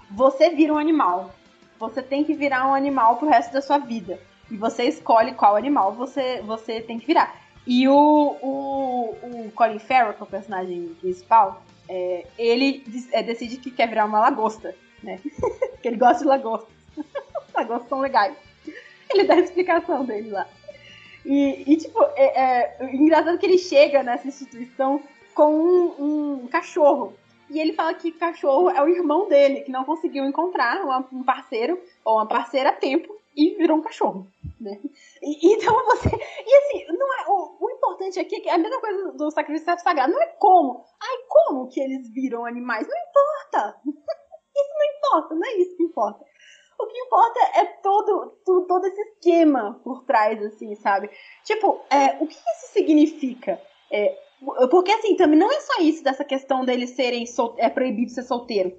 [0.09, 1.31] você vira um animal.
[1.77, 4.17] Você tem que virar um animal pro resto da sua vida.
[4.49, 7.35] E você escolhe qual animal você, você tem que virar.
[7.67, 13.57] E o, o, o Colin Farrell, que é o personagem principal, é, ele é, decide
[13.57, 15.19] que quer virar uma lagosta, né?
[15.81, 16.73] que ele gosta de lagostas.
[17.53, 18.35] lagostas são legais.
[19.09, 20.47] Ele dá a explicação dele lá.
[21.25, 25.01] E, e tipo, é, é, engraçado que ele chega nessa instituição
[25.33, 27.13] com um, um cachorro.
[27.49, 31.79] E ele fala que cachorro é o irmão dele, que não conseguiu encontrar um parceiro
[32.03, 34.27] ou uma parceira a tempo e virou um cachorro,
[34.59, 34.79] né?
[35.21, 36.09] E, então você.
[36.09, 39.29] E assim, não é, o, o importante aqui é que é a mesma coisa do
[39.29, 40.13] sacrifício sagrado.
[40.13, 40.85] Não é como.
[41.01, 42.87] Ai, como que eles viram animais?
[42.87, 43.81] Não importa.
[44.55, 46.25] Isso não importa, não é isso que importa.
[46.77, 51.09] O que importa é todo, todo, todo esse esquema por trás, assim, sabe?
[51.43, 53.61] Tipo, é, o que isso significa?
[53.89, 54.17] É,
[54.69, 58.23] porque, assim, também não é só isso dessa questão deles serem sol, é proibido ser
[58.23, 58.77] solteiro.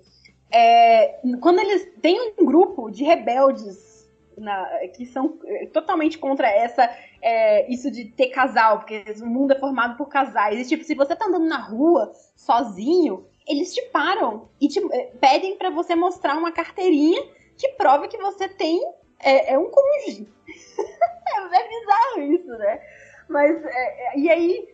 [0.52, 4.06] É, quando eles têm um grupo de rebeldes
[4.36, 6.88] na, que são é, totalmente contra essa
[7.22, 10.60] é, isso de ter casal, porque o mundo é formado por casais.
[10.60, 15.12] E, tipo, se você tá andando na rua sozinho, eles te param e te é,
[15.20, 17.22] pedem para você mostrar uma carteirinha
[17.56, 18.80] que prova que você tem
[19.18, 20.28] é, é um cônjuge.
[21.52, 22.80] é bizarro isso, né?
[23.28, 24.68] Mas é, é, e aí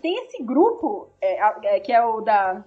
[0.00, 1.10] tem esse grupo
[1.84, 2.64] que é o da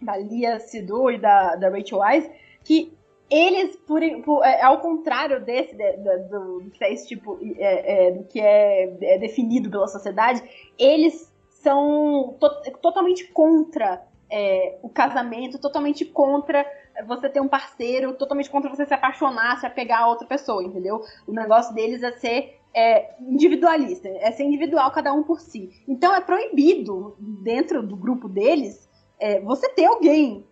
[0.00, 2.30] da Lia Sidu e da, da Rachel Wise
[2.64, 2.92] que
[3.30, 7.38] eles, por, por é, ao contrário desse, de, de, do, do, que é esse tipo,
[7.56, 10.42] é, é, do que é, é, definido pela sociedade,
[10.78, 12.48] eles são to
[12.82, 16.66] totalmente contra é, o casamento, totalmente contra
[17.06, 21.02] você ter um parceiro, totalmente contra você se apaixonar, se apegar a outra pessoa, entendeu?
[21.26, 25.70] O negócio deles é ser é, individualista, é ser individual, cada um por si.
[25.86, 28.88] Então é proibido, dentro do grupo deles,
[29.20, 30.46] é, você ter alguém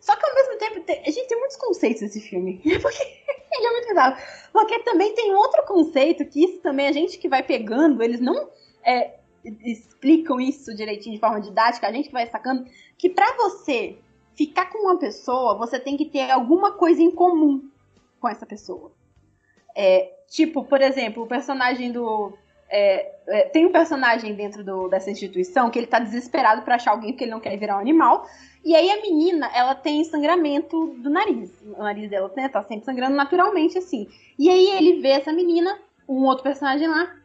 [0.00, 2.62] só que ao mesmo tempo, tem, a gente tem muitos conceitos nesse filme.
[2.80, 4.16] Porque ele é muito bizarro.
[4.52, 8.48] Porque também tem outro conceito que isso também a gente que vai pegando, eles não
[8.84, 9.17] é,
[9.64, 12.64] explicam isso direitinho de forma didática, a gente que vai sacando,
[12.96, 13.98] que para você
[14.36, 17.68] ficar com uma pessoa, você tem que ter alguma coisa em comum
[18.20, 18.92] com essa pessoa.
[19.74, 22.32] É, tipo, por exemplo, o personagem do.
[22.70, 26.90] É, é, tem um personagem dentro do, dessa instituição que ele tá desesperado para achar
[26.90, 28.28] alguém porque ele não quer virar um animal.
[28.64, 31.50] E aí a menina, ela tem sangramento do nariz.
[31.64, 34.06] O nariz dela né, tá sempre sangrando naturalmente, assim.
[34.38, 37.16] E aí ele vê essa menina, um outro personagem lá,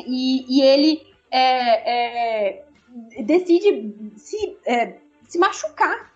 [0.00, 2.64] e, e ele é, é,
[3.24, 6.12] decide se, é, se machucar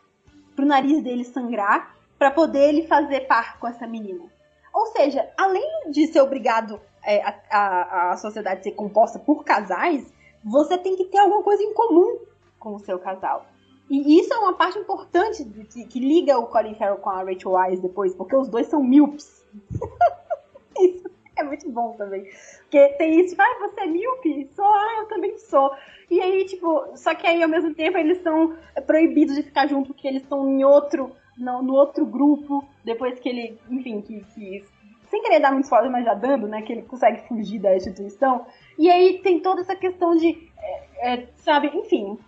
[0.55, 4.25] pro nariz dele sangrar para poder ele fazer par com essa menina.
[4.73, 10.07] Ou seja, além de ser obrigado é, a, a, a sociedade ser composta por casais,
[10.45, 12.19] você tem que ter alguma coisa em comum
[12.61, 13.45] com o seu casal.
[13.91, 17.25] E isso é uma parte importante de, que, que, liga o Colin Farrell com a
[17.25, 19.45] Rachel Wise depois, porque os dois são míopes.
[20.79, 21.11] isso
[21.41, 22.25] é muito bom também.
[22.63, 24.49] Porque tem isso, ah, você é míope?
[24.55, 25.71] Sou, ah, eu também sou.
[26.11, 28.57] E aí, tipo, só que aí ao mesmo tempo eles são
[28.87, 33.29] proibidos de ficar junto porque eles estão em outro, no, no, outro grupo, depois que
[33.29, 34.65] ele, enfim, que, que
[35.11, 38.47] sem querer dar muito spoiler, mas já dando, né, que ele consegue fugir da instituição.
[38.79, 42.19] E aí tem toda essa questão de é, é, sabe, enfim,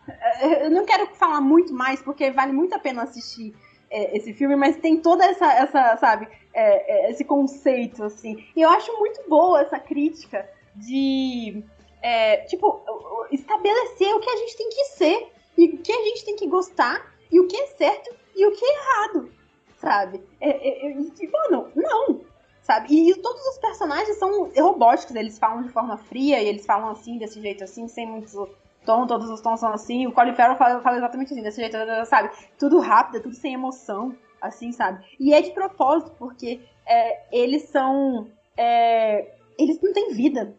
[0.41, 3.55] é, eu não quero falar muito mais porque vale muito a pena assistir
[3.91, 8.44] é, esse filme, mas tem toda essa, essa sabe, é, é, esse conceito, assim.
[8.56, 11.62] E eu acho muito boa essa crítica de,
[12.48, 12.81] tipo,
[13.31, 16.47] estabelecer o que a gente tem que ser e o que a gente tem que
[16.47, 19.31] gostar e o que é certo e o que é errado,
[19.77, 20.22] sabe?
[20.40, 22.20] e, mano, não,
[22.62, 22.89] sabe?
[22.94, 27.18] E, todos os personagens são robóticos, eles falam de forma fria e eles falam assim,
[27.18, 28.35] desse jeito assim, sem muitos
[28.85, 30.06] tom, todos os tons são assim.
[30.06, 32.31] O Colin Farrell fala, fala exatamente assim, desse jeito, sabe?
[32.59, 35.04] Tudo rápido, tudo sem emoção, assim, sabe?
[35.18, 38.28] E é de propósito, porque é, eles são.
[38.56, 40.54] É, eles não têm vida,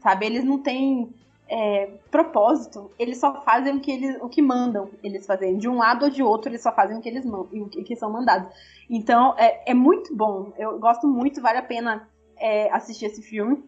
[0.00, 0.26] sabe?
[0.26, 1.12] Eles não têm
[1.48, 5.56] é, propósito, eles só fazem o que, eles, o que mandam eles fazerem.
[5.56, 7.96] De um lado ou de outro, eles só fazem o que eles mandam, o que,
[7.96, 8.52] são mandados.
[8.88, 10.52] Então, é, é, muito bom.
[10.58, 13.64] Eu gosto muito, vale a pena é, assistir esse filme.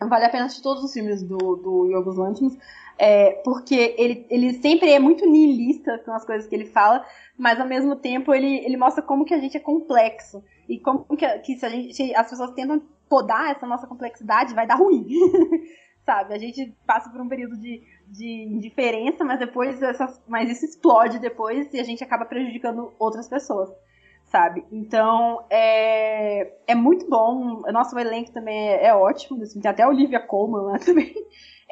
[0.00, 2.56] Vale a pena assistir todos os filmes do, do Yorgos Lanthimos,
[3.02, 7.02] é, porque ele, ele sempre é muito niilista com as coisas que ele fala,
[7.36, 11.06] mas ao mesmo tempo ele, ele mostra como que a gente é complexo e como
[11.16, 15.06] que, que se, a gente, as pessoas tentam podar essa nossa complexidade, vai dar ruim.
[16.04, 16.34] sabe?
[16.34, 21.18] A gente passa por um período de, de indiferença, mas depois essa, mas isso explode
[21.18, 23.70] depois e a gente acaba prejudicando outras pessoas,
[24.30, 24.64] sabe?
[24.70, 27.62] Então é, é muito bom.
[27.66, 29.42] O nosso elenco também é, é ótimo.
[29.42, 31.12] Assim, tem até a Olivia Colman lá também.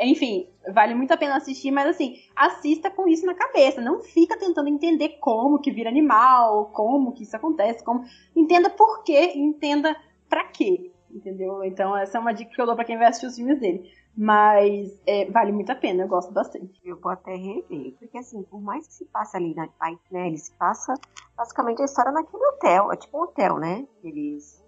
[0.00, 3.80] Enfim, vale muito a pena assistir, mas assim, assista com isso na cabeça.
[3.80, 8.04] Não fica tentando entender como que vira animal, como que isso acontece, como.
[8.34, 9.96] Entenda por quê, entenda
[10.28, 10.92] pra quê.
[11.10, 11.64] Entendeu?
[11.64, 13.90] Então, essa é uma dica que eu dou pra quem vai assistir os filmes dele.
[14.16, 16.80] Mas é, vale muito a pena, eu gosto bastante.
[16.84, 19.68] Eu vou até rever, porque assim, por mais que se passe ali na
[20.10, 20.94] né, ele se passa
[21.36, 23.86] basicamente a história naquele hotel, é tipo um hotel, né?
[24.02, 24.62] Eles.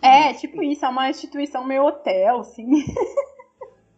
[0.00, 2.66] É, tipo isso, é uma instituição meio hotel, assim.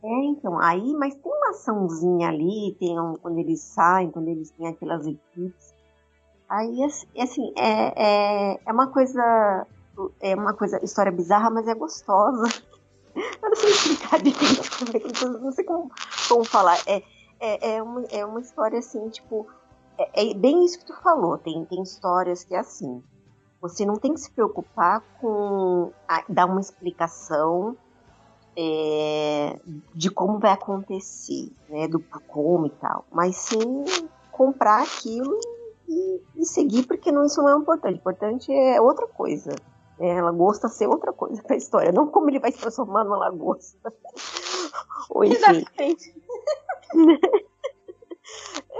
[0.07, 4.51] É, então, aí, mas tem uma açãozinha ali, tem um, quando eles saem, quando eles
[4.51, 5.75] têm aquelas equipes.
[6.47, 6.85] Aí,
[7.19, 9.67] assim, é, é, é uma coisa,
[10.21, 12.47] é uma coisa, história bizarra, mas é gostosa.
[13.15, 15.91] Eu não sei explicar direito, não sei como,
[16.29, 16.79] como falar.
[16.87, 17.03] É,
[17.39, 19.47] é, é, uma, é uma história assim, tipo.
[19.97, 21.39] É, é, bem isso que tu falou.
[21.39, 23.03] Tem, tem histórias que é assim.
[23.61, 27.77] Você não tem que se preocupar com a, dar uma explicação
[28.57, 29.59] é,
[29.95, 31.87] de como vai acontecer, né?
[31.87, 33.05] Do como e tal.
[33.13, 33.85] Mas sim
[34.33, 35.39] comprar aquilo
[35.89, 37.95] e, e seguir, porque não, isso não é importante.
[37.95, 39.55] O importante é outra coisa.
[39.99, 43.93] É, lagosta ser outra coisa pra história, não como ele vai se transformar numa lagosta.
[45.11, 46.15] Ou Exatamente.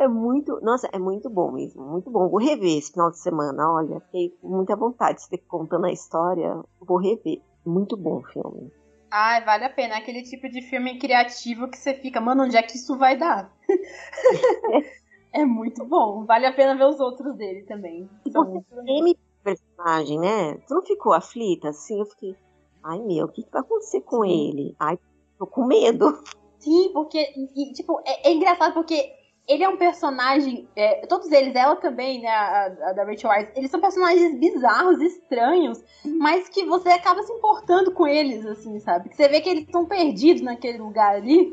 [0.01, 2.29] é muito, nossa, é muito bom mesmo, muito bom.
[2.29, 5.93] Vou rever esse final de semana, olha, fiquei com muita vontade de ter contando a
[5.93, 7.41] história, vou rever.
[7.65, 8.71] Muito bom o filme.
[9.11, 9.97] Ai, vale a pena.
[9.97, 13.51] Aquele tipo de filme criativo que você fica, mano, onde é que isso vai dar?
[15.33, 16.25] é muito bom.
[16.25, 18.11] Vale a pena ver os outros dele também.
[18.31, 18.67] São muito
[19.45, 20.55] personagem, né?
[20.67, 22.01] Tu não ficou aflita assim?
[22.01, 22.35] Eu fiquei,
[22.83, 24.49] ai meu, o que, que vai acontecer com Sim.
[24.49, 24.75] ele?
[24.81, 24.99] Ai,
[25.39, 26.19] tô com medo.
[26.59, 27.19] Sim, porque,
[27.55, 29.13] e, tipo, é, é, engraçado porque
[29.47, 33.51] ele é um personagem, é, todos eles, ela também, né, a, a, da Rachel Weisz,
[33.55, 39.11] eles são personagens bizarros, estranhos, mas que você acaba se importando com eles, assim, sabe?
[39.11, 41.53] Que você vê que eles estão perdidos naquele lugar ali,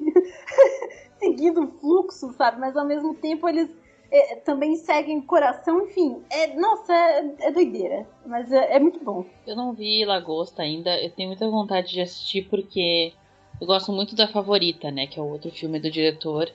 [1.20, 2.62] seguindo o fluxo, sabe?
[2.62, 3.70] Mas ao mesmo tempo eles
[4.12, 6.22] é, também seguem coração, enfim.
[6.30, 8.06] É, nossa, é, é doideira.
[8.26, 9.26] Mas é, é, muito bom.
[9.48, 13.14] Eu não vi Lagosta ainda, eu tenho muita vontade de assistir porque
[13.60, 15.08] eu gosto muito da Favorita, né?
[15.08, 16.52] Que é o outro filme do diretor.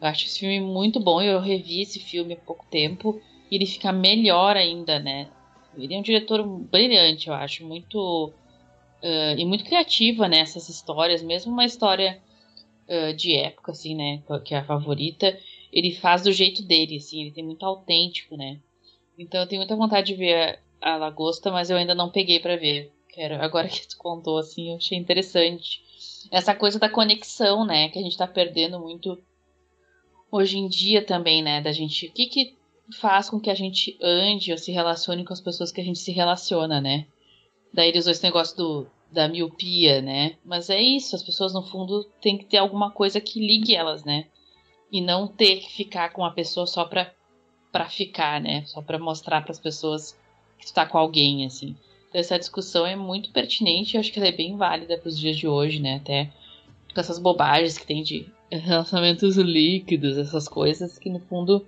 [0.00, 3.20] Eu acho esse filme muito bom, eu revi esse filme há pouco tempo
[3.50, 5.28] e ele fica melhor ainda, né?
[5.76, 8.32] Ele é um diretor brilhante, eu acho, muito.
[9.02, 12.20] Uh, e muito criativa nessas né, histórias, mesmo uma história
[12.88, 14.22] uh, de época, assim, né?
[14.44, 15.38] Que é a favorita
[15.72, 18.58] ele faz do jeito dele, assim, ele tem muito autêntico, né?
[19.18, 22.38] Então eu tenho muita vontade de ver a, a Lagosta, mas eu ainda não peguei
[22.40, 22.92] para ver.
[23.08, 25.82] Quero, agora que tu contou, assim, eu achei interessante.
[26.30, 27.88] Essa coisa da conexão, né?
[27.88, 29.20] Que a gente tá perdendo muito
[30.30, 31.60] hoje em dia também, né?
[31.60, 32.06] Da gente.
[32.06, 32.58] O que que
[32.98, 35.98] faz com que a gente ande ou se relacione com as pessoas que a gente
[35.98, 37.06] se relaciona, né?
[37.72, 40.36] Daí eles usam esse negócio do, da miopia, né?
[40.44, 44.04] Mas é isso, as pessoas no fundo têm que ter alguma coisa que ligue elas,
[44.04, 44.26] né?
[44.90, 47.12] E não ter que ficar com a pessoa só pra
[47.70, 48.64] para ficar, né?
[48.64, 50.18] Só para mostrar para as pessoas
[50.58, 51.76] que tu tá com alguém, assim.
[52.08, 55.18] Então, essa discussão é muito pertinente e acho que ela é bem válida para os
[55.18, 55.96] dias de hoje, né?
[55.96, 56.30] Até
[56.94, 61.66] com essas bobagens que tem de relacionamentos líquidos, essas coisas que no fundo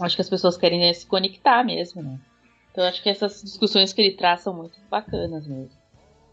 [0.00, 2.18] acho que as pessoas querem né, se conectar mesmo, né?
[2.70, 5.81] Então acho que essas discussões que ele traz são muito bacanas mesmo.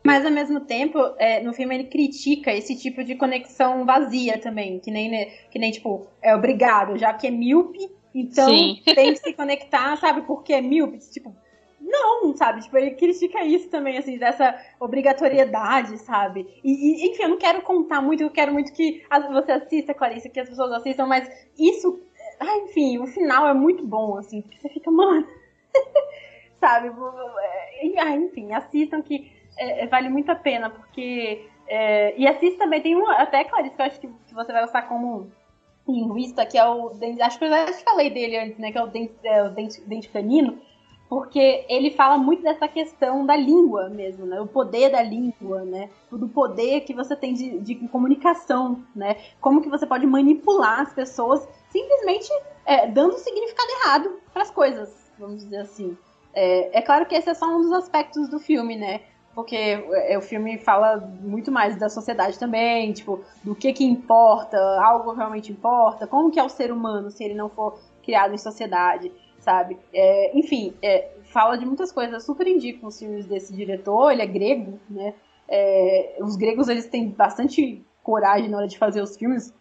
[0.10, 4.80] Mas ao mesmo tempo, é, no filme ele critica esse tipo de conexão vazia também,
[4.80, 8.82] que nem, né, que nem tipo, é obrigado, já que é míope, então Sim.
[8.96, 10.24] tem que se conectar, sabe?
[10.24, 11.36] Porque é míope, tipo,
[11.80, 12.62] não, sabe?
[12.62, 16.48] Tipo, ele critica isso também, assim, dessa obrigatoriedade, sabe?
[16.64, 20.30] E, e enfim, eu não quero contar muito, eu quero muito que você assista, Clarice,
[20.30, 22.02] que as pessoas assistam, mas isso,
[22.40, 25.28] ah, enfim, o final é muito bom, assim, porque você fica, mano,
[26.60, 26.92] sabe?
[27.98, 31.48] Ah, enfim, assistam que é, é, vale muito a pena, porque.
[31.68, 33.08] É, e assista também, tem um.
[33.10, 35.32] Até, Clarice, que eu acho que, que você vai gostar como
[35.88, 36.92] linguista, que é o.
[37.22, 38.72] Acho que eu já falei dele antes, né?
[38.72, 40.60] Que é o dente, é, o dente, dente canino
[41.10, 44.40] porque ele fala muito dessa questão da língua mesmo, né?
[44.40, 45.90] O poder da língua, né?
[46.12, 49.16] Do poder que você tem de, de comunicação, né?
[49.42, 52.30] Como que você pode manipular as pessoas simplesmente
[52.64, 55.98] é, dando significado errado para as coisas, vamos dizer assim.
[56.32, 59.02] É, é, claro que esse é só um dos aspectos do filme, né?
[59.36, 64.58] Porque é, o filme fala muito mais da sociedade também, tipo, do que que importa,
[64.82, 68.38] algo realmente importa, como que é o ser humano se ele não for criado em
[68.38, 69.78] sociedade sabe?
[69.94, 72.24] É, enfim, é, fala de muitas coisas.
[72.26, 75.14] super indico os filmes desse diretor, ele é grego, né?
[75.48, 79.54] É, os gregos, eles têm bastante coragem na hora de fazer os filmes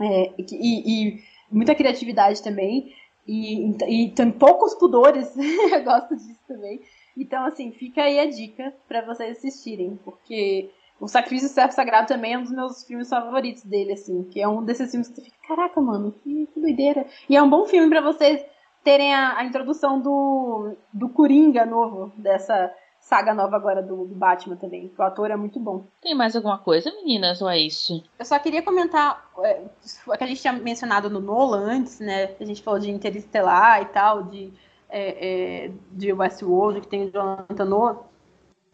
[0.00, 2.92] é, e, e, muita criatividade também.
[3.26, 6.80] E, e, tem poucos pudores, eu gosto disso também.
[7.16, 10.70] Então, assim, fica aí a dica para vocês assistirem, porque
[11.02, 14.40] o Sacrifício do Servo Sagrado também é um dos meus filmes favoritos dele, assim, que
[14.40, 17.06] é um desses filmes que você fica, caraca, mano, que, que doideira.
[17.28, 18.44] E é um bom filme para vocês
[18.84, 24.56] terem a, a, introdução do, do Coringa novo, dessa saga nova agora do, do, Batman
[24.56, 24.92] também.
[24.96, 25.84] O ator é muito bom.
[26.00, 28.02] Tem mais alguma coisa, meninas, ou é isso?
[28.16, 29.60] Eu só queria comentar é,
[30.06, 32.34] o que a gente tinha mencionado no Nolan antes, né?
[32.40, 34.52] A gente falou de Interestelar e tal, de,
[34.92, 37.98] é, é, de Westworld, que tem o Jonathan Noah.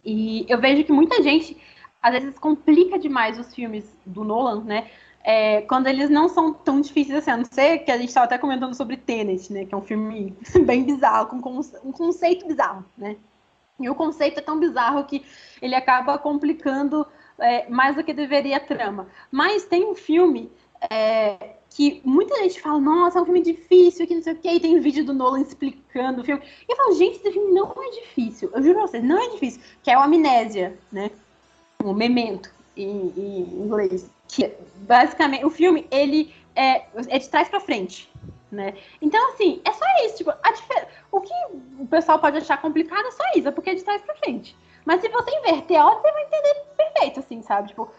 [0.05, 1.57] E eu vejo que muita gente,
[2.03, 4.91] às vezes, complica demais os filmes do Nolan, né?
[5.29, 8.25] é, quando eles não são tão difíceis assim, a não ser que a gente estava
[8.25, 10.35] até comentando sobre Tenet, né, que é um filme
[10.65, 11.37] bem bizarro, com
[11.85, 13.17] um conceito bizarro, né?
[13.79, 15.23] E o conceito é tão bizarro que
[15.61, 17.07] ele acaba complicando
[17.39, 19.07] é, mais do que deveria a trama.
[19.31, 20.51] Mas tem um filme
[20.91, 24.49] é, que muita gente fala, nossa, é um filme difícil, que não sei o quê,
[24.51, 26.43] e tem vídeo do Nolan explicando o filme.
[26.69, 28.51] E eu falo, gente, esse filme não é difícil.
[28.53, 29.61] Eu juro pra vocês, não é difícil.
[29.81, 31.09] Que é o Amnésia, né?
[31.85, 37.61] O Memento, em, em inglês que basicamente o filme ele é, é de trás para
[37.61, 38.11] frente,
[38.51, 38.75] né?
[39.01, 40.89] Então assim é só isso, tipo difer...
[41.13, 41.33] o que
[41.79, 44.57] o pessoal pode achar complicado é só isso, é porque é de trás para frente.
[44.89, 47.69] Mas se você inverter a hora, você vai entender perfeito, assim, sabe?
[47.69, 47.91] Tipo,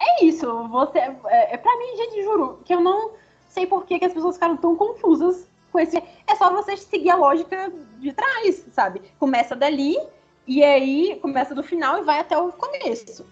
[0.00, 0.64] é isso.
[0.66, 3.12] Você, é, é para mim, gente, juro que eu não
[3.46, 5.96] sei por que, que as pessoas ficaram tão confusas com esse.
[6.26, 9.00] É só você seguir a lógica de trás, sabe?
[9.20, 9.96] Começa dali
[10.44, 13.24] e aí começa do final e vai até o começo.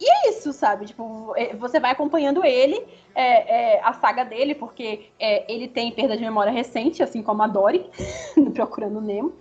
[0.00, 0.86] E é isso, sabe?
[0.86, 2.84] Tipo, é, você vai acompanhando ele,
[3.14, 7.44] é, é, a saga dele, porque é, ele tem perda de memória recente, assim como
[7.44, 7.88] a Dory,
[8.52, 9.32] procurando Nemo.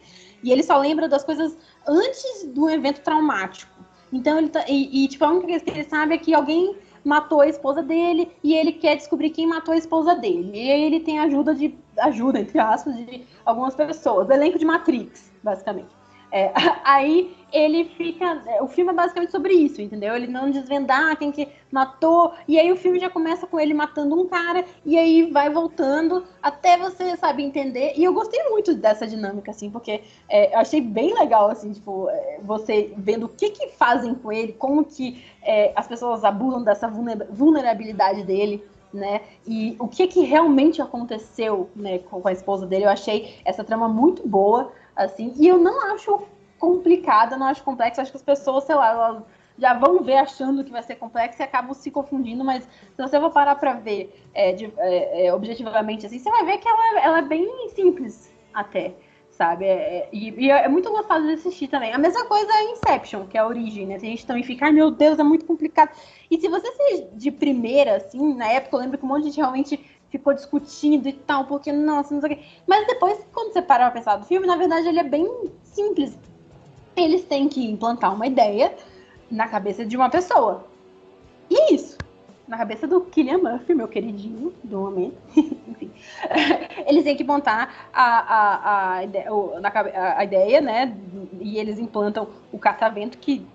[0.45, 1.57] E ele só lembra das coisas
[1.87, 3.71] antes do evento traumático.
[4.11, 4.63] Então ele tá.
[4.67, 7.83] E, e, tipo, a única coisa que ele sabe é que alguém matou a esposa
[7.83, 10.51] dele e ele quer descobrir quem matou a esposa dele.
[10.53, 11.77] E aí ele tem ajuda de.
[11.99, 14.29] ajuda, entre aspas, de algumas pessoas.
[14.29, 15.89] Elenco de Matrix, basicamente.
[16.31, 16.51] É,
[16.83, 18.43] aí ele fica.
[18.45, 20.13] É, o filme é basicamente sobre isso, entendeu?
[20.13, 22.33] Ele não desvendar quem que matou.
[22.47, 24.65] E aí o filme já começa com ele matando um cara.
[24.85, 27.93] E aí vai voltando até você, sabe, entender.
[27.95, 32.09] E eu gostei muito dessa dinâmica, assim, porque é, eu achei bem legal, assim, tipo,
[32.09, 36.61] é, você vendo o que que fazem com ele, como que é, as pessoas abusam
[36.61, 38.63] dessa vulnerabilidade dele.
[38.93, 39.21] Né?
[39.45, 42.85] E o que que realmente aconteceu, né, com a esposa dele?
[42.85, 45.33] Eu achei essa trama muito boa assim.
[45.35, 46.21] E eu não acho
[46.59, 48.01] complicada, não acho complexa.
[48.01, 49.23] Acho que as pessoas, sei lá, elas
[49.57, 53.19] já vão ver achando que vai ser complexo e acabam se confundindo, mas se você
[53.19, 56.99] for parar para ver é, de, é, é, objetivamente assim, você vai ver que ela,
[56.99, 58.93] ela é bem simples até,
[59.29, 59.65] sabe?
[59.65, 61.93] É, é, e, e, é muito gostoso de assistir também.
[61.93, 63.97] A mesma coisa é Inception, que é a origem, né?
[63.97, 65.91] Tem gente também fica, ai meu Deus, é muito complicado.
[66.29, 69.29] E se você ser de primeira, assim, na época eu lembro que um monte de
[69.29, 69.79] gente realmente
[70.09, 72.43] ficou discutindo e tal, porque, nossa, não sei o quê.
[72.67, 75.29] Mas depois, quando você para pra pensar do filme, na verdade ele é bem
[75.63, 76.17] simples.
[76.95, 78.73] Eles têm que implantar uma ideia
[79.29, 80.65] na cabeça de uma pessoa.
[81.49, 81.97] E é isso.
[82.47, 85.91] na cabeça do Killian Murphy, meu queridinho do momento, enfim,
[86.85, 89.29] eles têm que montar a, a, a, ideia,
[90.17, 90.95] a, ideia, né?
[91.41, 93.45] E eles implantam o catavento que,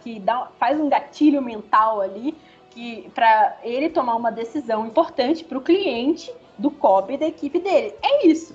[0.00, 2.34] que dá, faz um gatilho mental ali
[2.70, 7.58] que para ele tomar uma decisão importante para o cliente do COP e da equipe
[7.58, 7.94] dele.
[8.02, 8.54] É isso,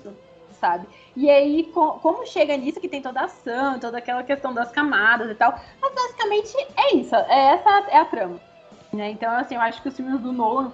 [0.56, 0.86] sabe?
[1.14, 5.30] E aí, como chega nisso, que tem toda a ação, toda aquela questão das camadas
[5.30, 8.40] e tal, mas basicamente é isso, é essa é a trama.
[8.92, 9.10] Né?
[9.10, 10.72] Então, assim, eu acho que os filmes do Nolan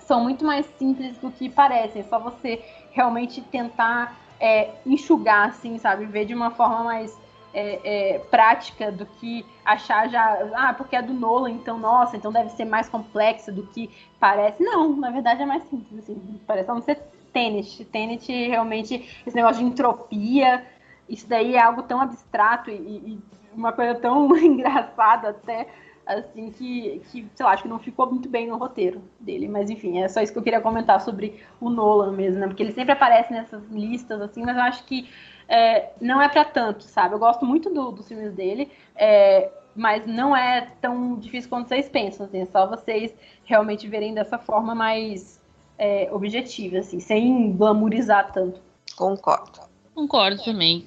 [0.00, 5.78] são muito mais simples do que parecem, é só você realmente tentar é, enxugar, assim,
[5.78, 6.06] sabe?
[6.06, 7.16] Ver de uma forma mais
[7.52, 7.80] é,
[8.14, 12.50] é, prática do que achar já, ah, porque é do Nolan, então, nossa, então deve
[12.50, 13.90] ser mais complexa do que
[14.20, 14.62] parece.
[14.62, 17.00] Não, na verdade é mais simples, assim, parece não ser
[17.36, 17.84] Tenet.
[17.84, 20.64] Tenet realmente, esse negócio de entropia,
[21.06, 23.18] isso daí é algo tão abstrato e, e
[23.54, 25.68] uma coisa tão engraçada até,
[26.06, 29.48] assim, que, que, sei lá, acho que não ficou muito bem no roteiro dele.
[29.48, 32.46] Mas enfim, é só isso que eu queria comentar sobre o Nolan mesmo, né?
[32.46, 35.06] Porque ele sempre aparece nessas listas, assim, mas eu acho que
[35.46, 37.14] é, não é para tanto, sabe?
[37.14, 41.86] Eu gosto muito do, dos filmes dele, é, mas não é tão difícil quanto vocês
[41.86, 43.14] pensam, assim, é só vocês
[43.44, 45.35] realmente verem dessa forma mais
[45.78, 48.60] é, objetiva, assim, sem glamourizar tanto.
[48.96, 49.60] Concordo.
[49.94, 50.86] Concordo também.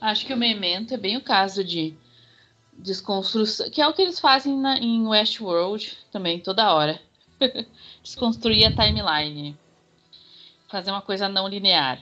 [0.00, 1.94] Acho que o Memento é bem o caso de
[2.72, 7.00] desconstrução, que é o que eles fazem na, em Westworld também, toda hora.
[8.02, 9.56] Desconstruir a timeline.
[10.68, 12.00] Fazer uma coisa não linear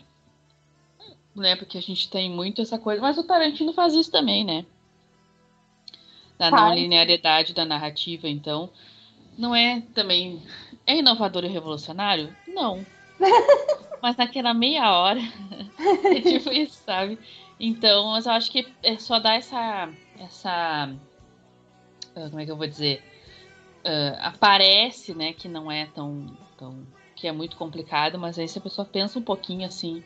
[1.35, 1.57] né?
[1.57, 3.03] Porque a gente tem muito essa coisa.
[3.03, 4.65] Mas o Tarantino faz isso também, né?
[6.39, 8.71] Da não linearidade da narrativa, então.
[9.37, 10.43] Não é também.
[10.87, 12.35] É inovador e revolucionário?
[12.47, 12.85] Não.
[14.03, 15.21] mas naquela meia hora.
[16.17, 17.19] é tipo isso, sabe?
[17.59, 19.89] Então, mas eu acho que é só dar essa.
[20.19, 20.91] essa
[22.17, 23.03] uh, como é que eu vou dizer?
[23.85, 26.27] Uh, aparece, né, que não é tão,
[26.59, 26.87] tão.
[27.15, 30.03] que é muito complicado, mas aí se a pessoa pensa um pouquinho assim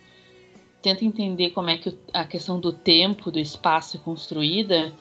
[0.82, 4.92] tenta entender como é que a questão do tempo, do espaço é construída,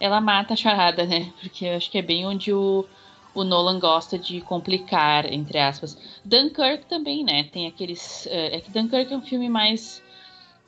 [0.00, 1.32] ela mata a charada, né?
[1.40, 2.86] Porque eu acho que é bem onde o,
[3.34, 5.96] o Nolan gosta de complicar, entre aspas.
[6.24, 7.44] Dunkirk também, né?
[7.44, 8.26] Tem aqueles.
[8.26, 10.02] É, é que Dunkirk é um filme mais.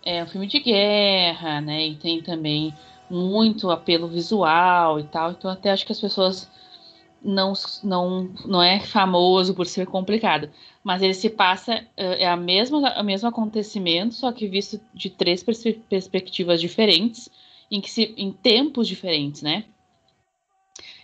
[0.04, 1.88] É um filme de guerra, né?
[1.88, 2.74] E tem também
[3.10, 5.32] muito apelo visual e tal.
[5.32, 6.48] Então até acho que as pessoas
[7.22, 10.50] não, não, não é famoso por ser complicado,
[10.82, 15.42] mas ele se passa é a mesma o mesmo acontecimento, só que visto de três
[15.42, 17.28] pers perspectivas diferentes,
[17.70, 19.64] em que se, em tempos diferentes, né?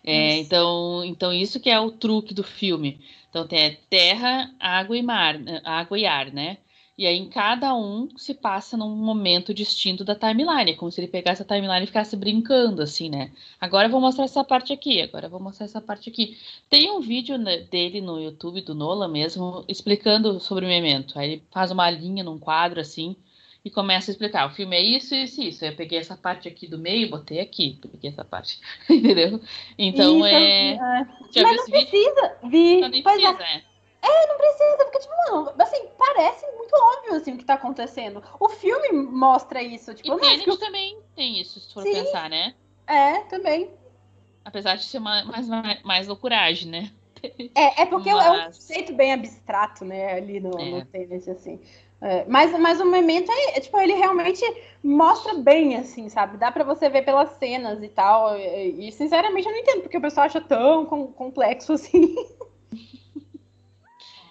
[0.06, 3.00] É, então, então isso que é o truque do filme.
[3.28, 6.58] Então tem terra, água e mar, água e ar, né?
[6.98, 10.70] E aí, em cada um se passa num momento distinto da timeline.
[10.70, 13.32] É como se ele pegasse a timeline e ficasse brincando, assim, né?
[13.60, 16.38] Agora eu vou mostrar essa parte aqui, agora eu vou mostrar essa parte aqui.
[16.70, 17.36] Tem um vídeo
[17.70, 21.18] dele no YouTube, do Nola mesmo, explicando sobre o Memento.
[21.18, 23.14] Aí ele faz uma linha num quadro, assim,
[23.66, 24.46] e começa a explicar.
[24.46, 25.64] O filme é isso, isso e isso.
[25.64, 27.80] Eu peguei essa parte aqui do meio e botei aqui.
[27.90, 28.60] Peguei essa parte.
[28.88, 29.40] Entendeu?
[29.76, 30.70] Então isso, é.
[30.74, 31.06] é.
[31.42, 32.36] Mas não precisa.
[32.44, 32.80] Vi.
[32.80, 33.56] Não, nem precisa, é.
[33.56, 33.62] é.
[34.02, 38.22] É, não precisa, porque, tipo, não, assim, parece muito óbvio, assim, o que tá acontecendo.
[38.38, 40.14] O filme mostra isso, tipo...
[40.14, 40.56] E Tenet eu...
[40.58, 41.92] também tem isso, se for Sim.
[41.92, 42.54] pensar, né?
[42.86, 43.68] É, também.
[44.44, 46.92] Apesar de ser uma, mais, mais, mais loucuragem, né?
[47.52, 48.26] É, é porque mas...
[48.26, 50.70] é um conceito bem abstrato, né, ali no, é.
[50.70, 51.60] no Tenet, assim.
[52.06, 54.40] É, mas, mas o Memento, é, é, tipo, ele realmente
[54.80, 56.36] mostra bem, assim, sabe?
[56.36, 58.38] Dá para você ver pelas cenas e tal.
[58.38, 62.14] E, e, sinceramente, eu não entendo porque o pessoal acha tão complexo assim.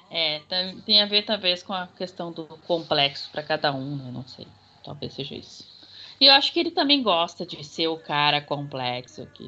[0.10, 0.40] É,
[0.86, 4.10] tem a ver talvez com a questão do complexo para cada um, né?
[4.10, 4.48] Não sei.
[4.82, 5.68] Talvez seja isso.
[6.22, 9.28] E eu acho que ele também gosta de ser o cara complexo.
[9.34, 9.44] Que,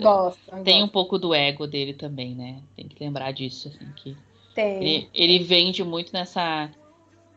[0.00, 0.52] gosta.
[0.58, 0.84] Tem gosta.
[0.84, 2.62] um pouco do ego dele também, né?
[2.76, 4.16] Tem que lembrar disso, assim, que
[4.54, 4.76] tem.
[4.76, 6.70] Ele, ele vende muito nessa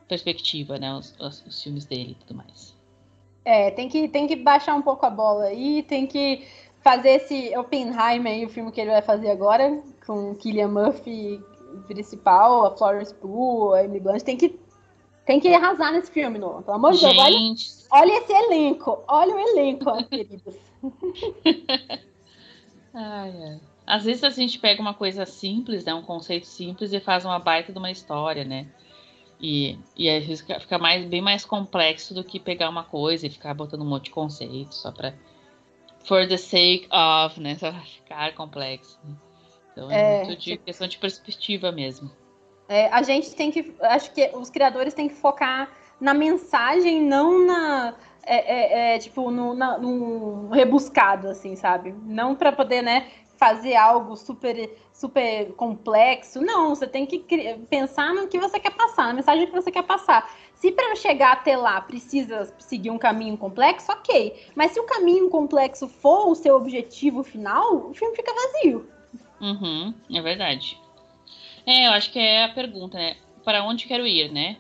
[0.08, 0.94] perspectiva, né?
[0.94, 2.76] Os, os, os, filmes dele e tudo mais.
[3.44, 6.48] É, tem que, tem que baixar um pouco a bola aí, tem que
[6.82, 11.42] fazer esse Oppenheimer aí, o filme que ele vai fazer agora, com Killian Murphy
[11.88, 14.58] principal, a Florence Pugh, a Emily Blunt, tem que,
[15.26, 16.62] tem que arrasar nesse filme, Nolan.
[16.62, 17.38] Pelo amor de Deus, olha,
[17.92, 19.04] olha esse elenco.
[19.08, 20.56] Olha o elenco, queridos.
[22.94, 23.60] ai, ai.
[23.86, 27.38] Às vezes a gente pega uma coisa simples, né, um conceito simples e faz uma
[27.38, 28.68] baita de uma história, né?
[29.40, 33.30] E, e às vezes fica mais, bem mais complexo do que pegar uma coisa e
[33.30, 35.14] ficar botando um monte de conceito só para
[36.06, 37.56] for the sake of, né?
[37.56, 39.00] Só ficar complexo.
[39.04, 39.16] Né?
[39.72, 42.10] Então é, é muito de questão de perspectiva mesmo.
[42.70, 43.76] É, a gente tem que.
[43.82, 47.94] Acho que os criadores têm que focar na mensagem, não na.
[48.28, 51.94] É, é, é tipo, no, na, no rebuscado, assim, sabe?
[52.06, 53.08] Não para poder, né,
[53.38, 56.42] fazer algo super super complexo.
[56.42, 57.20] Não, você tem que
[57.70, 60.34] pensar no que você quer passar, na mensagem que você quer passar.
[60.56, 64.50] Se para chegar até lá precisa seguir um caminho complexo, ok.
[64.56, 68.90] Mas se o caminho complexo for o seu objetivo final, o filme fica vazio.
[69.42, 70.80] Uhum, é verdade.
[71.66, 73.18] É, eu acho que é a pergunta, né?
[73.44, 74.58] Para onde quero ir, né?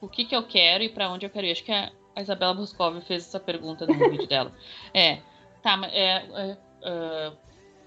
[0.00, 1.52] O que, que eu quero e para onde eu quero ir?
[1.52, 4.52] Acho que a Isabela Boscov fez essa pergunta no vídeo dela.
[4.92, 5.20] É,
[5.62, 7.36] tá, mas é, é, uh,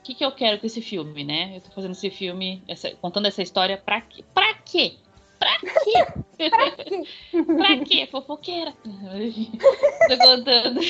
[0.02, 1.56] o que, que eu quero com esse filme, né?
[1.56, 4.26] Eu tô fazendo esse filme, essa, contando essa história pra quê?
[4.34, 4.96] Pra quê?
[5.38, 6.50] Pra quê?
[6.50, 7.04] pra quê?
[7.46, 8.08] pra quê?
[8.08, 8.74] Fofoqueira.
[8.84, 10.82] tô contando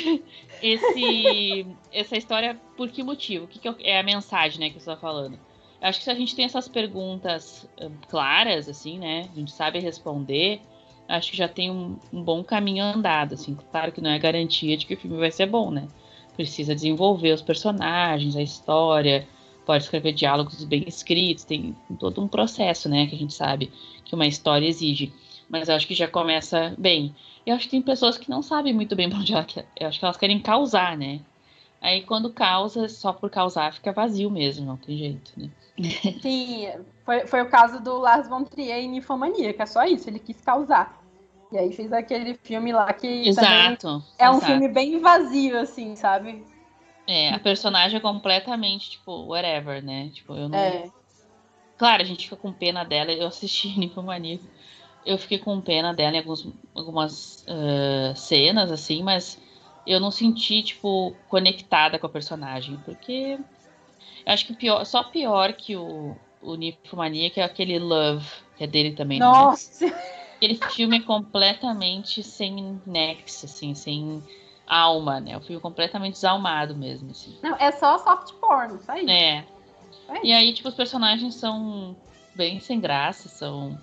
[0.61, 3.45] esse, essa história por que motivo?
[3.45, 5.37] O que, que eu, é a mensagem, né, que você tá falando?
[5.81, 9.27] Eu acho que se a gente tem essas perguntas um, claras, assim, né?
[9.33, 10.61] A gente sabe responder,
[11.05, 13.57] acho que já tem um, um bom caminho andado, assim.
[13.71, 15.89] Claro que não é garantia de que o filme vai ser bom, né?
[16.35, 19.27] Precisa desenvolver os personagens, a história,
[19.65, 23.71] pode escrever diálogos bem escritos, tem todo um processo, né, que a gente sabe
[24.03, 25.13] que uma história exige.
[25.49, 27.13] Mas eu acho que já começa bem.
[27.45, 29.65] Eu acho que tem pessoas que não sabem muito bem pra onde ela quer.
[29.79, 31.19] Eu acho que elas querem causar, né?
[31.81, 35.49] Aí quando causa, só por causar, fica vazio mesmo, não tem jeito, né?
[36.21, 36.67] Sim,
[37.03, 40.19] foi, foi o caso do Lars von Trier em Ninfomania, que é só isso, ele
[40.19, 41.00] quis causar.
[41.51, 44.45] E aí fez aquele filme lá que exato, é um exato.
[44.45, 46.45] filme bem vazio, assim, sabe?
[47.05, 50.09] É, a personagem é completamente, tipo, whatever, né?
[50.13, 50.57] Tipo, eu não.
[50.57, 50.89] É.
[51.77, 53.11] Claro, a gente fica com pena dela.
[53.11, 54.39] Eu assisti Ninfomania.
[55.05, 59.41] Eu fiquei com pena dela em alguns, algumas uh, cenas, assim, mas
[59.85, 62.79] eu não senti, tipo, conectada com a personagem.
[62.85, 63.37] Porque
[64.25, 68.67] eu acho que pior, só pior que o, o que é aquele Love, que é
[68.67, 69.19] dele também.
[69.19, 69.25] Né?
[69.25, 69.85] Nossa!
[69.85, 70.20] Né?
[70.41, 74.23] Aquele filme é completamente sem nexo, assim, sem
[74.65, 75.37] alma, né?
[75.37, 77.37] O filme completamente desalmado mesmo, assim.
[77.43, 79.11] Não, é só soft porn, só isso.
[79.11, 79.45] É.
[80.23, 81.95] E aí, tipo, os personagens são
[82.33, 83.77] bem sem graça, são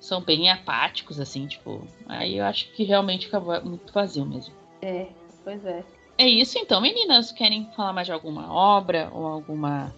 [0.00, 1.86] são bem apáticos, assim, tipo.
[2.08, 4.52] Aí eu acho que realmente fica muito vazio mesmo.
[4.82, 5.06] É,
[5.44, 5.84] pois é.
[6.18, 7.30] É isso então, meninas.
[7.30, 9.94] Querem falar mais de alguma obra ou alguma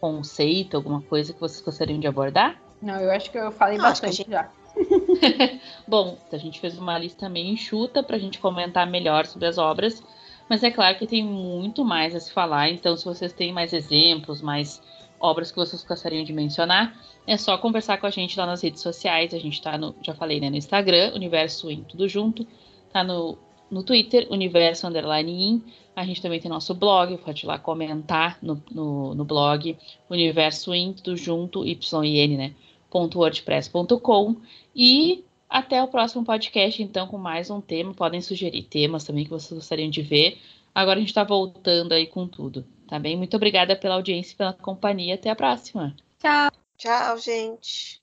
[0.00, 2.58] conceito, alguma coisa que vocês gostariam de abordar?
[2.80, 4.30] Não, eu acho que eu falei Não, bastante gente...
[4.30, 4.50] já.
[5.86, 9.58] Bom, a gente fez uma lista meio enxuta para a gente comentar melhor sobre as
[9.58, 10.02] obras,
[10.48, 13.72] mas é claro que tem muito mais a se falar, então se vocês têm mais
[13.72, 14.82] exemplos, mais
[15.20, 18.80] obras que vocês gostariam de mencionar, é só conversar com a gente lá nas redes
[18.80, 19.34] sociais.
[19.34, 22.46] A gente está no, já falei, né, no Instagram, Universo em Tudo Junto,
[22.92, 23.38] tá no,
[23.70, 25.62] no Twitter, Universo Underline In.
[25.94, 29.76] A gente também tem nosso blog, pode ir lá comentar no, no, no blog,
[30.08, 32.54] Universo em Tudo Junto, Y e N, né?
[32.90, 34.36] www.wordpress.com
[34.74, 37.94] e até o próximo podcast, então, com mais um tema.
[37.94, 40.38] Podem sugerir temas também que vocês gostariam de ver.
[40.74, 43.16] Agora a gente está voltando aí com tudo, tá bem?
[43.16, 45.14] Muito obrigada pela audiência e pela companhia.
[45.14, 45.96] Até a próxima.
[46.20, 46.50] Tchau.
[46.76, 47.99] Tchau, gente.